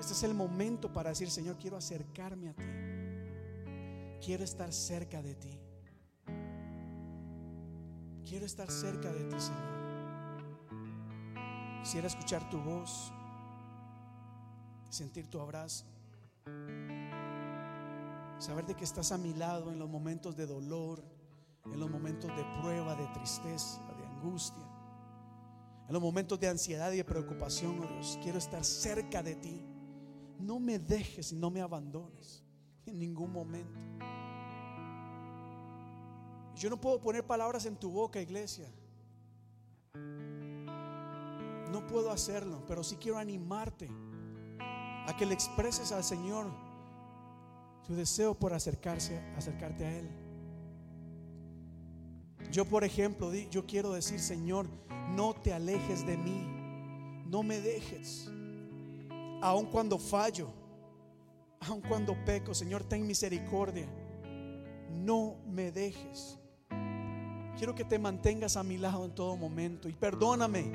este 0.00 0.14
es 0.14 0.22
el 0.22 0.32
momento 0.32 0.90
para 0.90 1.10
decir, 1.10 1.30
Señor, 1.30 1.58
quiero 1.58 1.76
acercarme 1.76 2.48
a 2.48 2.54
ti. 2.54 4.24
Quiero 4.24 4.44
estar 4.44 4.72
cerca 4.72 5.20
de 5.20 5.34
ti. 5.34 5.60
Quiero 8.26 8.46
estar 8.46 8.70
cerca 8.70 9.12
de 9.12 9.24
ti, 9.24 9.38
Señor. 9.38 9.75
Quisiera 11.82 12.06
escuchar 12.06 12.48
tu 12.50 12.58
voz, 12.60 13.12
sentir 14.88 15.28
tu 15.28 15.40
abrazo, 15.40 15.84
saber 18.38 18.66
de 18.66 18.74
que 18.74 18.84
estás 18.84 19.12
a 19.12 19.18
mi 19.18 19.34
lado 19.34 19.70
en 19.70 19.78
los 19.78 19.88
momentos 19.88 20.36
de 20.36 20.46
dolor, 20.46 21.04
en 21.64 21.78
los 21.78 21.90
momentos 21.90 22.34
de 22.36 22.44
prueba, 22.60 22.94
de 22.94 23.06
tristeza, 23.08 23.80
de 23.98 24.06
angustia, 24.06 24.64
en 25.86 25.92
los 25.92 26.02
momentos 26.02 26.40
de 26.40 26.48
ansiedad 26.48 26.90
y 26.92 26.96
de 26.96 27.04
preocupación, 27.04 27.78
oh 27.80 27.86
Dios, 27.86 28.18
quiero 28.22 28.38
estar 28.38 28.64
cerca 28.64 29.22
de 29.22 29.36
ti. 29.36 29.62
No 30.40 30.58
me 30.58 30.78
dejes 30.78 31.32
y 31.32 31.36
no 31.36 31.50
me 31.50 31.60
abandones 31.60 32.42
en 32.84 32.98
ningún 32.98 33.32
momento. 33.32 33.78
Yo 36.56 36.70
no 36.70 36.80
puedo 36.80 37.00
poner 37.00 37.24
palabras 37.24 37.66
en 37.66 37.76
tu 37.76 37.90
boca, 37.90 38.20
iglesia. 38.20 38.68
No 41.70 41.86
puedo 41.86 42.10
hacerlo, 42.10 42.62
pero 42.66 42.82
sí 42.82 42.96
quiero 42.96 43.18
animarte 43.18 43.90
a 45.06 45.14
que 45.16 45.26
le 45.26 45.34
expreses 45.34 45.92
al 45.92 46.04
Señor 46.04 46.46
tu 47.86 47.94
deseo 47.94 48.34
por 48.34 48.52
acercarse, 48.52 49.18
acercarte 49.36 49.84
a 49.84 49.98
Él. 49.98 50.08
Yo, 52.50 52.64
por 52.64 52.84
ejemplo, 52.84 53.32
yo 53.34 53.66
quiero 53.66 53.92
decir, 53.92 54.20
Señor, 54.20 54.66
no 55.10 55.34
te 55.34 55.52
alejes 55.52 56.06
de 56.06 56.16
mí, 56.16 56.46
no 57.26 57.42
me 57.42 57.60
dejes, 57.60 58.30
aun 59.40 59.66
cuando 59.66 59.98
fallo, 59.98 60.48
aun 61.60 61.80
cuando 61.80 62.16
peco, 62.24 62.54
Señor, 62.54 62.84
ten 62.84 63.06
misericordia, 63.06 63.86
no 64.90 65.36
me 65.46 65.70
dejes. 65.70 66.38
Quiero 67.56 67.74
que 67.74 67.84
te 67.84 67.98
mantengas 67.98 68.56
a 68.56 68.62
mi 68.62 68.76
lado 68.76 69.04
en 69.04 69.14
todo 69.14 69.36
momento 69.36 69.88
y 69.88 69.92
perdóname 69.92 70.72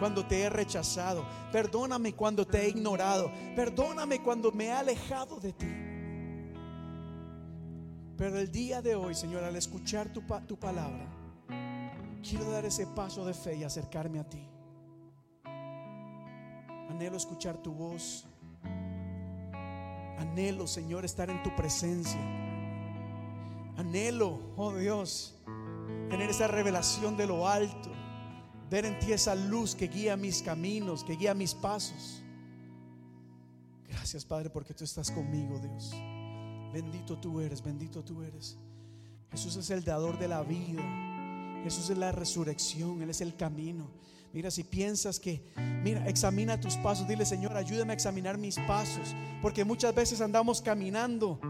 cuando 0.00 0.26
te 0.26 0.40
he 0.40 0.50
rechazado, 0.50 1.24
perdóname 1.52 2.14
cuando 2.14 2.46
te 2.46 2.62
he 2.62 2.70
ignorado, 2.70 3.30
perdóname 3.54 4.20
cuando 4.20 4.50
me 4.50 4.66
he 4.66 4.72
alejado 4.72 5.38
de 5.38 5.52
ti. 5.52 5.68
Pero 8.16 8.38
el 8.38 8.50
día 8.50 8.82
de 8.82 8.96
hoy, 8.96 9.14
Señor, 9.14 9.44
al 9.44 9.54
escuchar 9.56 10.12
tu, 10.12 10.22
tu 10.46 10.58
palabra, 10.58 11.06
quiero 12.22 12.50
dar 12.50 12.64
ese 12.64 12.86
paso 12.86 13.24
de 13.24 13.34
fe 13.34 13.56
y 13.56 13.64
acercarme 13.64 14.18
a 14.18 14.28
ti. 14.28 14.46
Anhelo 16.90 17.16
escuchar 17.16 17.56
tu 17.58 17.72
voz. 17.72 18.26
Anhelo, 20.18 20.66
Señor, 20.66 21.04
estar 21.04 21.30
en 21.30 21.42
tu 21.42 21.54
presencia. 21.56 22.20
Anhelo, 23.76 24.38
oh 24.56 24.74
Dios, 24.74 25.34
tener 26.10 26.28
esa 26.28 26.46
revelación 26.46 27.16
de 27.16 27.26
lo 27.26 27.48
alto, 27.48 27.90
ver 28.70 28.84
en 28.86 28.98
ti 28.98 29.12
esa 29.12 29.34
luz 29.34 29.74
que 29.74 29.88
guía 29.88 30.16
mis 30.16 30.42
caminos, 30.42 31.02
que 31.02 31.16
guía 31.16 31.34
mis 31.34 31.54
pasos. 31.54 32.22
Gracias 33.88 34.24
Padre 34.24 34.48
porque 34.48 34.72
tú 34.72 34.84
estás 34.84 35.10
conmigo, 35.10 35.58
Dios. 35.58 35.92
Bendito 36.72 37.18
tú 37.18 37.40
eres, 37.40 37.62
bendito 37.62 38.04
tú 38.04 38.22
eres. 38.22 38.56
Jesús 39.32 39.56
es 39.56 39.70
el 39.70 39.84
dador 39.84 40.18
de 40.18 40.28
la 40.28 40.42
vida. 40.42 40.82
Jesús 41.64 41.90
es 41.90 41.98
la 41.98 42.12
resurrección, 42.12 43.02
Él 43.02 43.10
es 43.10 43.20
el 43.20 43.36
camino. 43.36 43.90
Mira, 44.32 44.50
si 44.50 44.62
piensas 44.62 45.18
que, 45.18 45.42
mira, 45.82 46.08
examina 46.08 46.60
tus 46.60 46.76
pasos, 46.76 47.08
dile 47.08 47.26
Señor, 47.26 47.56
ayúdame 47.56 47.92
a 47.92 47.94
examinar 47.94 48.38
mis 48.38 48.56
pasos, 48.60 49.14
porque 49.42 49.64
muchas 49.64 49.92
veces 49.92 50.20
andamos 50.20 50.62
caminando 50.62 51.40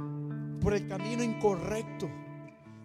por 0.60 0.72
el 0.72 0.88
camino 0.88 1.22
incorrecto. 1.22 2.08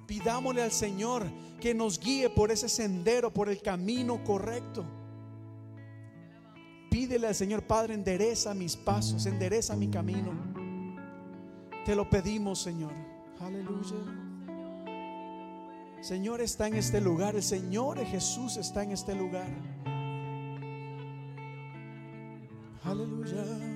Pidámosle 0.08 0.62
al 0.62 0.72
Señor 0.72 1.24
que 1.60 1.74
nos 1.74 2.00
guíe 2.00 2.30
por 2.30 2.52
ese 2.52 2.70
sendero, 2.70 3.34
por 3.34 3.50
el 3.50 3.62
camino 3.62 4.24
correcto. 4.24 4.86
Pídele 6.90 7.28
al 7.28 7.36
Señor, 7.36 7.64
Padre, 7.64 7.94
endereza 7.94 8.54
mis 8.54 8.76
pasos, 8.76 9.26
endereza 9.26 9.76
mi 9.76 9.90
camino. 9.90 10.32
Te 11.86 11.96
lo 11.96 12.10
pedimos, 12.10 12.60
Señor. 12.62 12.94
Aleluya. 13.40 13.96
Señor 16.02 16.42
está 16.42 16.68
en 16.68 16.76
este 16.76 17.02
lugar. 17.02 17.36
El 17.36 17.44
Señor 17.44 18.04
Jesús 18.06 18.58
está 18.58 18.84
en 18.84 18.92
este 18.92 19.16
lugar. 19.16 19.48
Aleluya. 22.84 23.75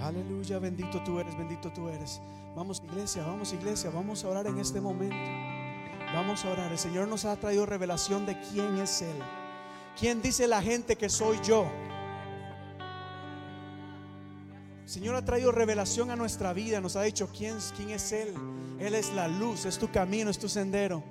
Aleluya, 0.00 0.58
bendito 0.58 1.02
tú 1.02 1.18
eres, 1.18 1.36
bendito 1.36 1.72
tú 1.72 1.88
eres. 1.88 2.20
Vamos 2.54 2.82
iglesia, 2.84 3.22
vamos 3.24 3.52
iglesia, 3.52 3.90
vamos 3.90 4.24
a 4.24 4.28
orar 4.28 4.46
en 4.46 4.58
este 4.58 4.80
momento. 4.80 5.16
Vamos 6.14 6.44
a 6.44 6.50
orar. 6.50 6.70
El 6.70 6.78
Señor 6.78 7.08
nos 7.08 7.24
ha 7.24 7.36
traído 7.36 7.66
revelación 7.66 8.26
de 8.26 8.38
quién 8.40 8.78
es 8.78 9.02
Él. 9.02 9.16
¿Quién 9.98 10.20
dice 10.20 10.46
la 10.46 10.62
gente 10.62 10.96
que 10.96 11.08
soy 11.08 11.38
yo? 11.42 11.66
El 14.84 14.88
Señor 14.88 15.16
ha 15.16 15.24
traído 15.24 15.50
revelación 15.50 16.10
a 16.10 16.16
nuestra 16.16 16.52
vida, 16.52 16.80
nos 16.80 16.94
ha 16.96 17.02
dicho 17.02 17.28
quién, 17.36 17.56
quién 17.76 17.90
es 17.90 18.12
Él. 18.12 18.34
Él 18.78 18.94
es 18.94 19.12
la 19.12 19.26
luz, 19.26 19.64
es 19.64 19.78
tu 19.78 19.90
camino, 19.90 20.30
es 20.30 20.38
tu 20.38 20.48
sendero. 20.48 21.02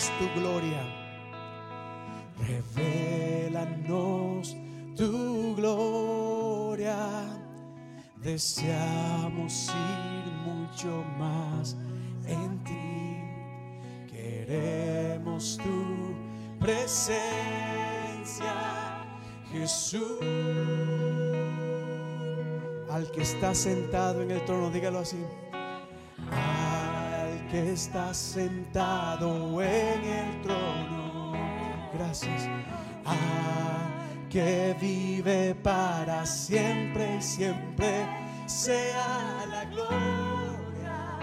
Tu 0.00 0.24
gloria. 0.34 0.80
Revélanos 2.48 4.56
tu 4.96 5.54
gloria. 5.54 7.28
Deseamos 8.16 9.68
ir 9.68 10.24
mucho 10.46 11.04
más 11.18 11.76
en 12.26 12.64
ti. 12.64 13.20
Queremos 14.10 15.58
tu 15.58 16.14
presencia, 16.58 17.20
Jesús. 19.52 20.18
Al 22.90 23.10
que 23.10 23.20
está 23.20 23.54
sentado 23.54 24.22
en 24.22 24.30
el 24.30 24.42
trono, 24.46 24.70
dígalo 24.70 25.00
así 25.00 25.18
que 27.50 27.72
está 27.72 28.14
sentado 28.14 29.60
en 29.60 30.04
el 30.04 30.42
trono. 30.42 31.32
Gracias. 31.92 32.48
A 33.04 33.16
que 34.28 34.76
vive 34.80 35.56
para 35.56 36.24
siempre 36.24 37.16
y 37.16 37.22
siempre. 37.22 38.06
Sea 38.46 39.46
la 39.48 39.64
gloria, 39.64 41.18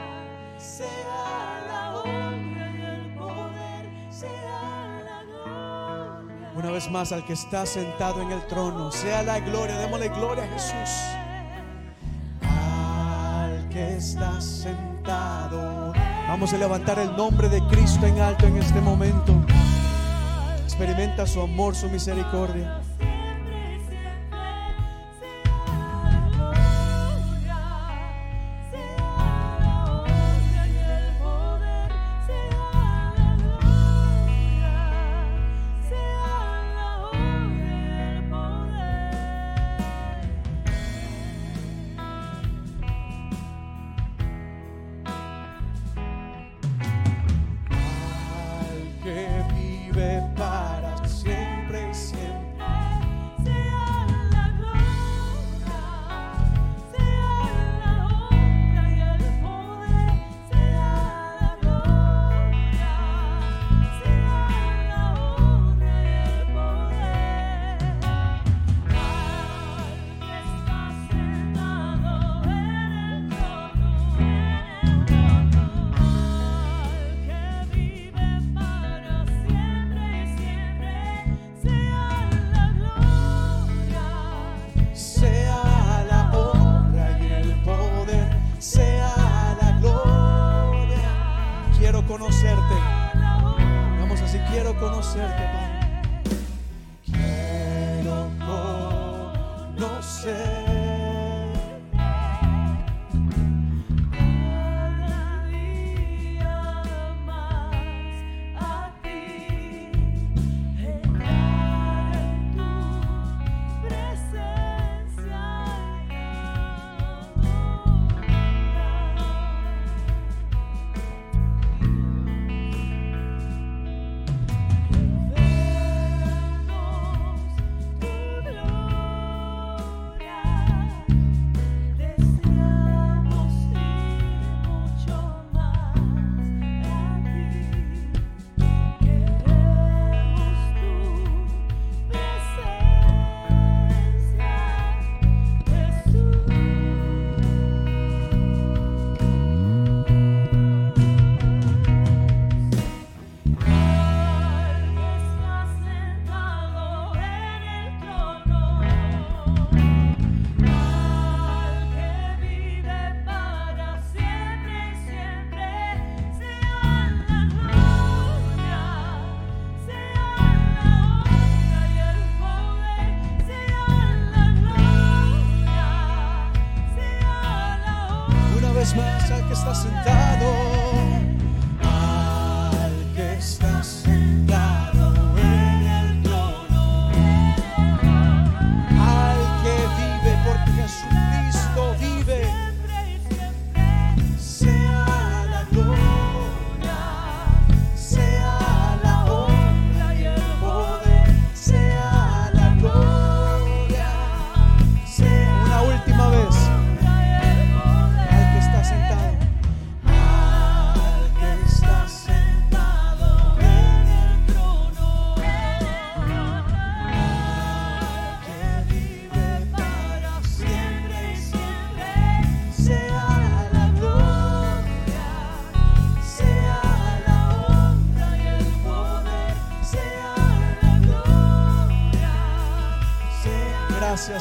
sea 0.57 1.65
la 1.67 1.99
honra 1.99 2.69
y 2.69 2.81
el 2.81 3.15
poder, 3.15 4.11
sea 4.11 5.01
la 5.03 5.23
gloria. 5.23 6.51
Una 6.55 6.71
vez 6.71 6.89
más, 6.89 7.11
al 7.11 7.25
que 7.25 7.33
está 7.33 7.65
sentado 7.65 8.21
en 8.21 8.31
el 8.31 8.45
trono, 8.47 8.91
sea 8.91 9.23
la 9.23 9.39
gloria, 9.39 9.77
démosle 9.77 10.09
gloria 10.09 10.43
a 10.43 10.47
Jesús. 10.47 10.95
Al 12.41 13.69
que 13.69 13.97
está 13.97 14.39
sentado 14.41 15.66
Vamos 16.27 16.53
a 16.53 16.57
levantar 16.57 16.99
el 16.99 17.15
nombre 17.15 17.47
de 17.47 17.61
Cristo 17.67 18.05
en 18.05 18.19
alto 18.19 18.47
en 18.47 18.57
este 18.57 18.81
momento. 18.81 19.33
Experimenta 20.65 21.25
su 21.25 21.39
amor, 21.39 21.73
su 21.73 21.89
misericordia. 21.89 22.81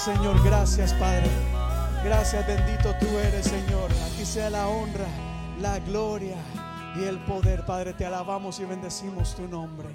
Señor. 0.06 0.40
Gracias, 0.44 0.94
Padre. 0.94 1.28
Gracias, 2.04 2.46
bendito 2.46 2.94
tú 3.00 3.06
eres, 3.18 3.44
Señor. 3.44 3.90
Aquí 4.06 4.24
sea 4.24 4.48
la 4.50 4.68
honra, 4.68 5.08
la 5.60 5.80
gloria 5.80 6.36
y 6.94 7.02
el 7.02 7.18
poder, 7.24 7.66
Padre. 7.66 7.92
Te 7.92 8.06
alabamos 8.06 8.60
y 8.60 8.66
bendecimos 8.66 9.34
tu 9.34 9.48
nombre. 9.48 9.88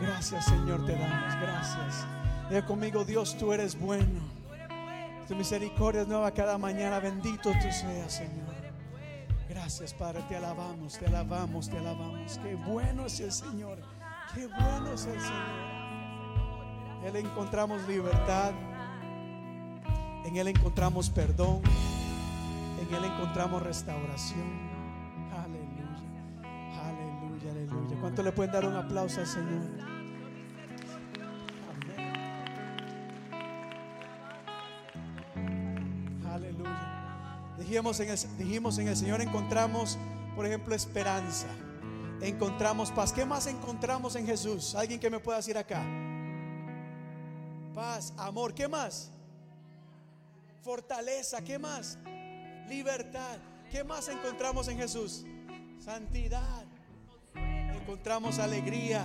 Gracias, 0.00 0.44
Señor, 0.44 0.86
te 0.86 0.92
damos. 0.92 1.34
Gracias. 1.40 2.06
Diga 2.48 2.64
conmigo, 2.64 3.04
Dios, 3.04 3.36
tú 3.36 3.52
eres 3.52 3.76
bueno. 3.76 4.20
Tu 5.26 5.34
misericordia 5.34 6.02
es 6.02 6.06
nueva 6.06 6.30
cada 6.30 6.56
mañana. 6.56 7.00
Bendito 7.00 7.50
tú 7.50 7.72
seas, 7.72 8.12
Señor. 8.12 8.54
Gracias, 9.48 9.92
Padre. 9.92 10.22
Te 10.28 10.36
alabamos, 10.36 10.96
te 10.96 11.06
alabamos, 11.06 11.68
te 11.68 11.78
alabamos. 11.78 12.38
Qué 12.44 12.54
bueno 12.54 13.06
es 13.06 13.18
el 13.18 13.32
Señor. 13.32 13.78
Qué 14.32 14.46
bueno 14.46 14.92
es 14.92 15.04
el 15.04 15.20
Señor. 15.20 15.78
Él 17.06 17.16
encontramos 17.16 17.82
libertad. 17.88 18.52
En 20.28 20.36
Él 20.36 20.48
encontramos 20.48 21.08
perdón. 21.08 21.62
En 22.82 22.94
Él 22.94 23.02
encontramos 23.02 23.62
restauración. 23.62 24.60
Aleluya. 25.32 26.02
Aleluya, 26.84 27.50
aleluya. 27.50 27.96
¿Cuánto 27.98 28.22
le 28.22 28.32
pueden 28.32 28.52
dar 28.52 28.66
un 28.66 28.76
aplauso 28.76 29.20
al 29.20 29.26
Señor? 29.26 29.62
Aleluya. 36.30 37.54
Dijimos 37.58 37.98
en, 38.00 38.10
el, 38.10 38.18
dijimos 38.36 38.78
en 38.78 38.88
el 38.88 38.96
Señor 38.98 39.22
encontramos, 39.22 39.96
por 40.36 40.44
ejemplo, 40.44 40.74
esperanza. 40.74 41.48
Encontramos 42.20 42.90
paz. 42.90 43.14
¿Qué 43.14 43.24
más 43.24 43.46
encontramos 43.46 44.14
en 44.14 44.26
Jesús? 44.26 44.74
¿Alguien 44.74 45.00
que 45.00 45.08
me 45.08 45.20
pueda 45.20 45.38
decir 45.38 45.56
acá? 45.56 45.82
Paz, 47.74 48.12
amor. 48.18 48.52
¿Qué 48.52 48.68
más? 48.68 49.10
Fortaleza, 50.68 51.42
¿qué 51.42 51.58
más? 51.58 51.98
Libertad, 52.68 53.38
¿qué 53.70 53.82
más 53.84 54.06
encontramos 54.10 54.68
en 54.68 54.76
Jesús? 54.76 55.24
Santidad, 55.78 56.66
encontramos 57.34 58.38
alegría, 58.38 59.02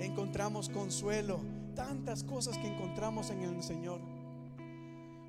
encontramos 0.00 0.68
consuelo, 0.68 1.40
tantas 1.74 2.22
cosas 2.22 2.58
que 2.58 2.66
encontramos 2.66 3.30
en 3.30 3.40
el 3.40 3.62
Señor. 3.62 4.02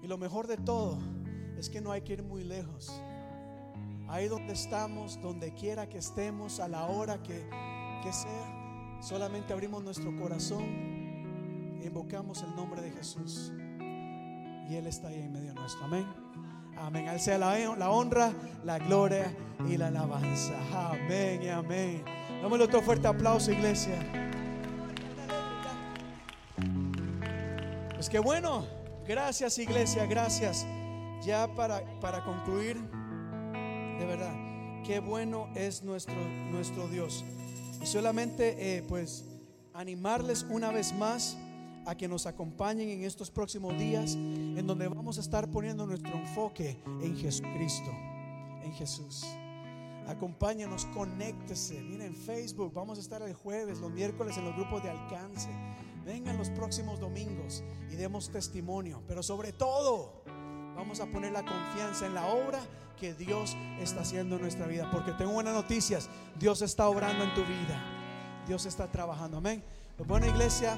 Y 0.04 0.08
lo 0.08 0.18
mejor 0.18 0.48
de 0.48 0.58
todo 0.58 0.98
es 1.58 1.70
que 1.70 1.80
no 1.80 1.94
hay 1.94 2.02
que 2.02 2.12
ir 2.12 2.24
muy 2.24 2.44
lejos. 2.44 2.92
Ahí 4.10 4.28
donde 4.28 4.52
estamos, 4.52 5.18
donde 5.22 5.54
quiera 5.54 5.88
que 5.88 6.00
estemos, 6.00 6.60
a 6.60 6.68
la 6.68 6.88
hora 6.88 7.24
que, 7.24 7.50
que 8.04 8.12
sea, 8.12 9.00
solamente 9.02 9.54
abrimos 9.54 9.82
nuestro 9.82 10.14
corazón 10.18 11.80
y 11.82 11.88
invocamos 11.88 12.44
el 12.44 12.54
nombre 12.54 12.82
de 12.82 12.92
Jesús 12.92 13.54
y 14.70 14.76
Él 14.76 14.86
está 14.86 15.08
ahí 15.08 15.22
en 15.22 15.34
medio 15.34 15.54
nuestro. 15.54 15.84
Amén. 15.86 16.06
Amén. 16.78 17.08
Al 17.10 17.20
sea 17.20 17.38
la, 17.38 17.90
honra, 17.90 18.32
la 18.64 18.78
gloria 18.78 19.36
y 19.68 19.78
la 19.78 19.88
alabanza. 19.88 20.54
Amén 20.92 21.42
y 21.42 21.50
amén. 21.50 22.06
Dámosle 22.42 22.66
otro 22.66 22.82
fuerte 22.82 23.08
aplauso, 23.08 23.52
iglesia. 23.52 23.98
Pues 27.96 28.10
qué 28.10 28.20
bueno. 28.20 28.66
Gracias, 29.08 29.58
iglesia. 29.58 30.06
Gracias. 30.06 30.66
Ya 31.26 31.48
para, 31.56 31.84
para 32.00 32.24
concluir, 32.24 32.78
de 32.78 34.06
verdad, 34.06 34.34
qué 34.86 35.00
bueno 35.00 35.50
es 35.56 35.84
nuestro, 35.84 36.16
nuestro 36.52 36.88
Dios. 36.88 37.26
Y 37.82 37.88
solamente, 37.88 38.78
eh, 38.78 38.84
pues, 38.88 39.26
animarles 39.74 40.46
una 40.50 40.72
vez 40.72 40.94
más 40.94 41.38
a 41.86 41.96
que 41.96 42.08
nos 42.08 42.26
acompañen 42.26 42.90
en 42.90 43.04
estos 43.04 43.32
próximos 43.32 43.78
días 43.78 44.16
en 44.58 44.68
donde 44.68 44.88
vamos 44.88 45.18
a 45.18 45.22
estar 45.22 45.50
poniendo 45.50 45.86
nuestro 45.86 46.14
enfoque 46.14 46.82
en 47.02 47.18
Jesucristo, 47.18 47.92
en 48.64 48.74
Jesús. 48.74 49.26
Acompáñanos, 50.08 50.86
conéctese. 50.88 51.80
Miren, 51.82 52.16
Facebook, 52.16 52.74
vamos 52.74 52.98
a 52.98 53.02
estar 53.02 53.22
el 53.22 53.34
jueves, 53.34 53.80
los 53.80 53.92
miércoles 53.92 54.38
en 54.38 54.46
los 54.46 54.56
grupos 54.56 54.82
de 54.82 54.90
alcance. 54.90 55.50
Vengan 56.04 56.38
los 56.38 56.50
próximos 56.50 57.00
domingos 57.00 57.64
y 57.92 57.96
demos 57.96 58.32
testimonio. 58.32 59.04
Pero 59.08 59.22
sobre 59.22 59.54
todo, 59.54 60.24
vamos 60.76 61.00
a 61.00 61.06
poner 61.06 61.32
la 61.32 61.46
confianza 61.46 62.08
en 62.08 62.16
la 62.16 62.26
obra 62.26 62.60
que 63.00 63.14
Dios 63.14 63.56
está 63.80 64.02
haciendo 64.02 64.38
en 64.38 64.42
nuestra 64.42 64.66
vida. 64.66 64.90
Porque 64.92 65.12
tengo 65.12 65.32
buenas 65.32 65.54
noticias. 65.54 66.10
Dios 66.40 66.64
está 66.64 66.88
obrando 66.90 67.24
en 67.24 67.34
tu 67.36 67.42
vida. 67.42 67.80
Dios 68.48 68.66
está 68.66 68.92
trabajando. 68.92 69.38
Amén. 69.38 69.64
Pues 69.96 70.10
buena 70.10 70.26
iglesia. 70.26 70.76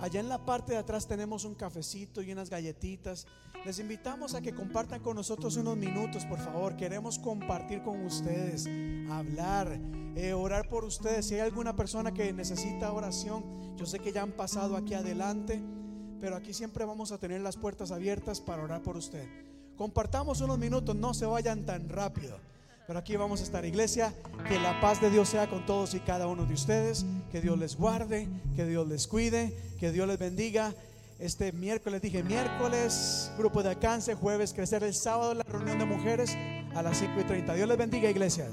Allá 0.00 0.20
en 0.20 0.30
la 0.30 0.38
parte 0.38 0.72
de 0.72 0.78
atrás 0.78 1.06
tenemos 1.06 1.44
un 1.44 1.54
cafecito 1.54 2.22
y 2.22 2.32
unas 2.32 2.48
galletitas. 2.48 3.26
Les 3.66 3.78
invitamos 3.80 4.34
a 4.34 4.40
que 4.40 4.54
compartan 4.54 5.02
con 5.02 5.14
nosotros 5.14 5.56
unos 5.56 5.76
minutos, 5.76 6.24
por 6.24 6.38
favor. 6.38 6.74
Queremos 6.74 7.18
compartir 7.18 7.82
con 7.82 8.02
ustedes, 8.06 8.66
hablar, 9.10 9.78
eh, 10.16 10.32
orar 10.32 10.70
por 10.70 10.84
ustedes. 10.84 11.26
Si 11.26 11.34
hay 11.34 11.40
alguna 11.40 11.76
persona 11.76 12.12
que 12.12 12.32
necesita 12.32 12.94
oración, 12.94 13.76
yo 13.76 13.84
sé 13.84 13.98
que 13.98 14.10
ya 14.10 14.22
han 14.22 14.32
pasado 14.32 14.74
aquí 14.74 14.94
adelante, 14.94 15.62
pero 16.18 16.34
aquí 16.34 16.54
siempre 16.54 16.86
vamos 16.86 17.12
a 17.12 17.18
tener 17.18 17.42
las 17.42 17.58
puertas 17.58 17.90
abiertas 17.90 18.40
para 18.40 18.64
orar 18.64 18.80
por 18.80 18.96
usted. 18.96 19.28
Compartamos 19.76 20.40
unos 20.40 20.58
minutos, 20.58 20.96
no 20.96 21.12
se 21.12 21.26
vayan 21.26 21.66
tan 21.66 21.90
rápido. 21.90 22.38
Pero 22.90 22.98
aquí 22.98 23.14
vamos 23.14 23.38
a 23.38 23.44
estar, 23.44 23.64
iglesia. 23.64 24.12
Que 24.48 24.58
la 24.58 24.80
paz 24.80 25.00
de 25.00 25.10
Dios 25.10 25.28
sea 25.28 25.48
con 25.48 25.64
todos 25.64 25.94
y 25.94 26.00
cada 26.00 26.26
uno 26.26 26.44
de 26.44 26.54
ustedes. 26.54 27.06
Que 27.30 27.40
Dios 27.40 27.56
les 27.56 27.76
guarde, 27.76 28.26
que 28.56 28.66
Dios 28.66 28.88
les 28.88 29.06
cuide, 29.06 29.56
que 29.78 29.92
Dios 29.92 30.08
les 30.08 30.18
bendiga. 30.18 30.74
Este 31.20 31.52
miércoles 31.52 32.02
dije 32.02 32.24
miércoles, 32.24 33.30
grupo 33.38 33.62
de 33.62 33.68
alcance, 33.68 34.16
jueves 34.16 34.52
crecer, 34.52 34.82
el 34.82 34.94
sábado 34.94 35.34
la 35.34 35.44
reunión 35.44 35.78
de 35.78 35.84
mujeres 35.84 36.36
a 36.74 36.82
las 36.82 36.98
5 36.98 37.12
y 37.20 37.22
30. 37.22 37.54
Dios 37.54 37.68
les 37.68 37.78
bendiga, 37.78 38.10
iglesia. 38.10 38.48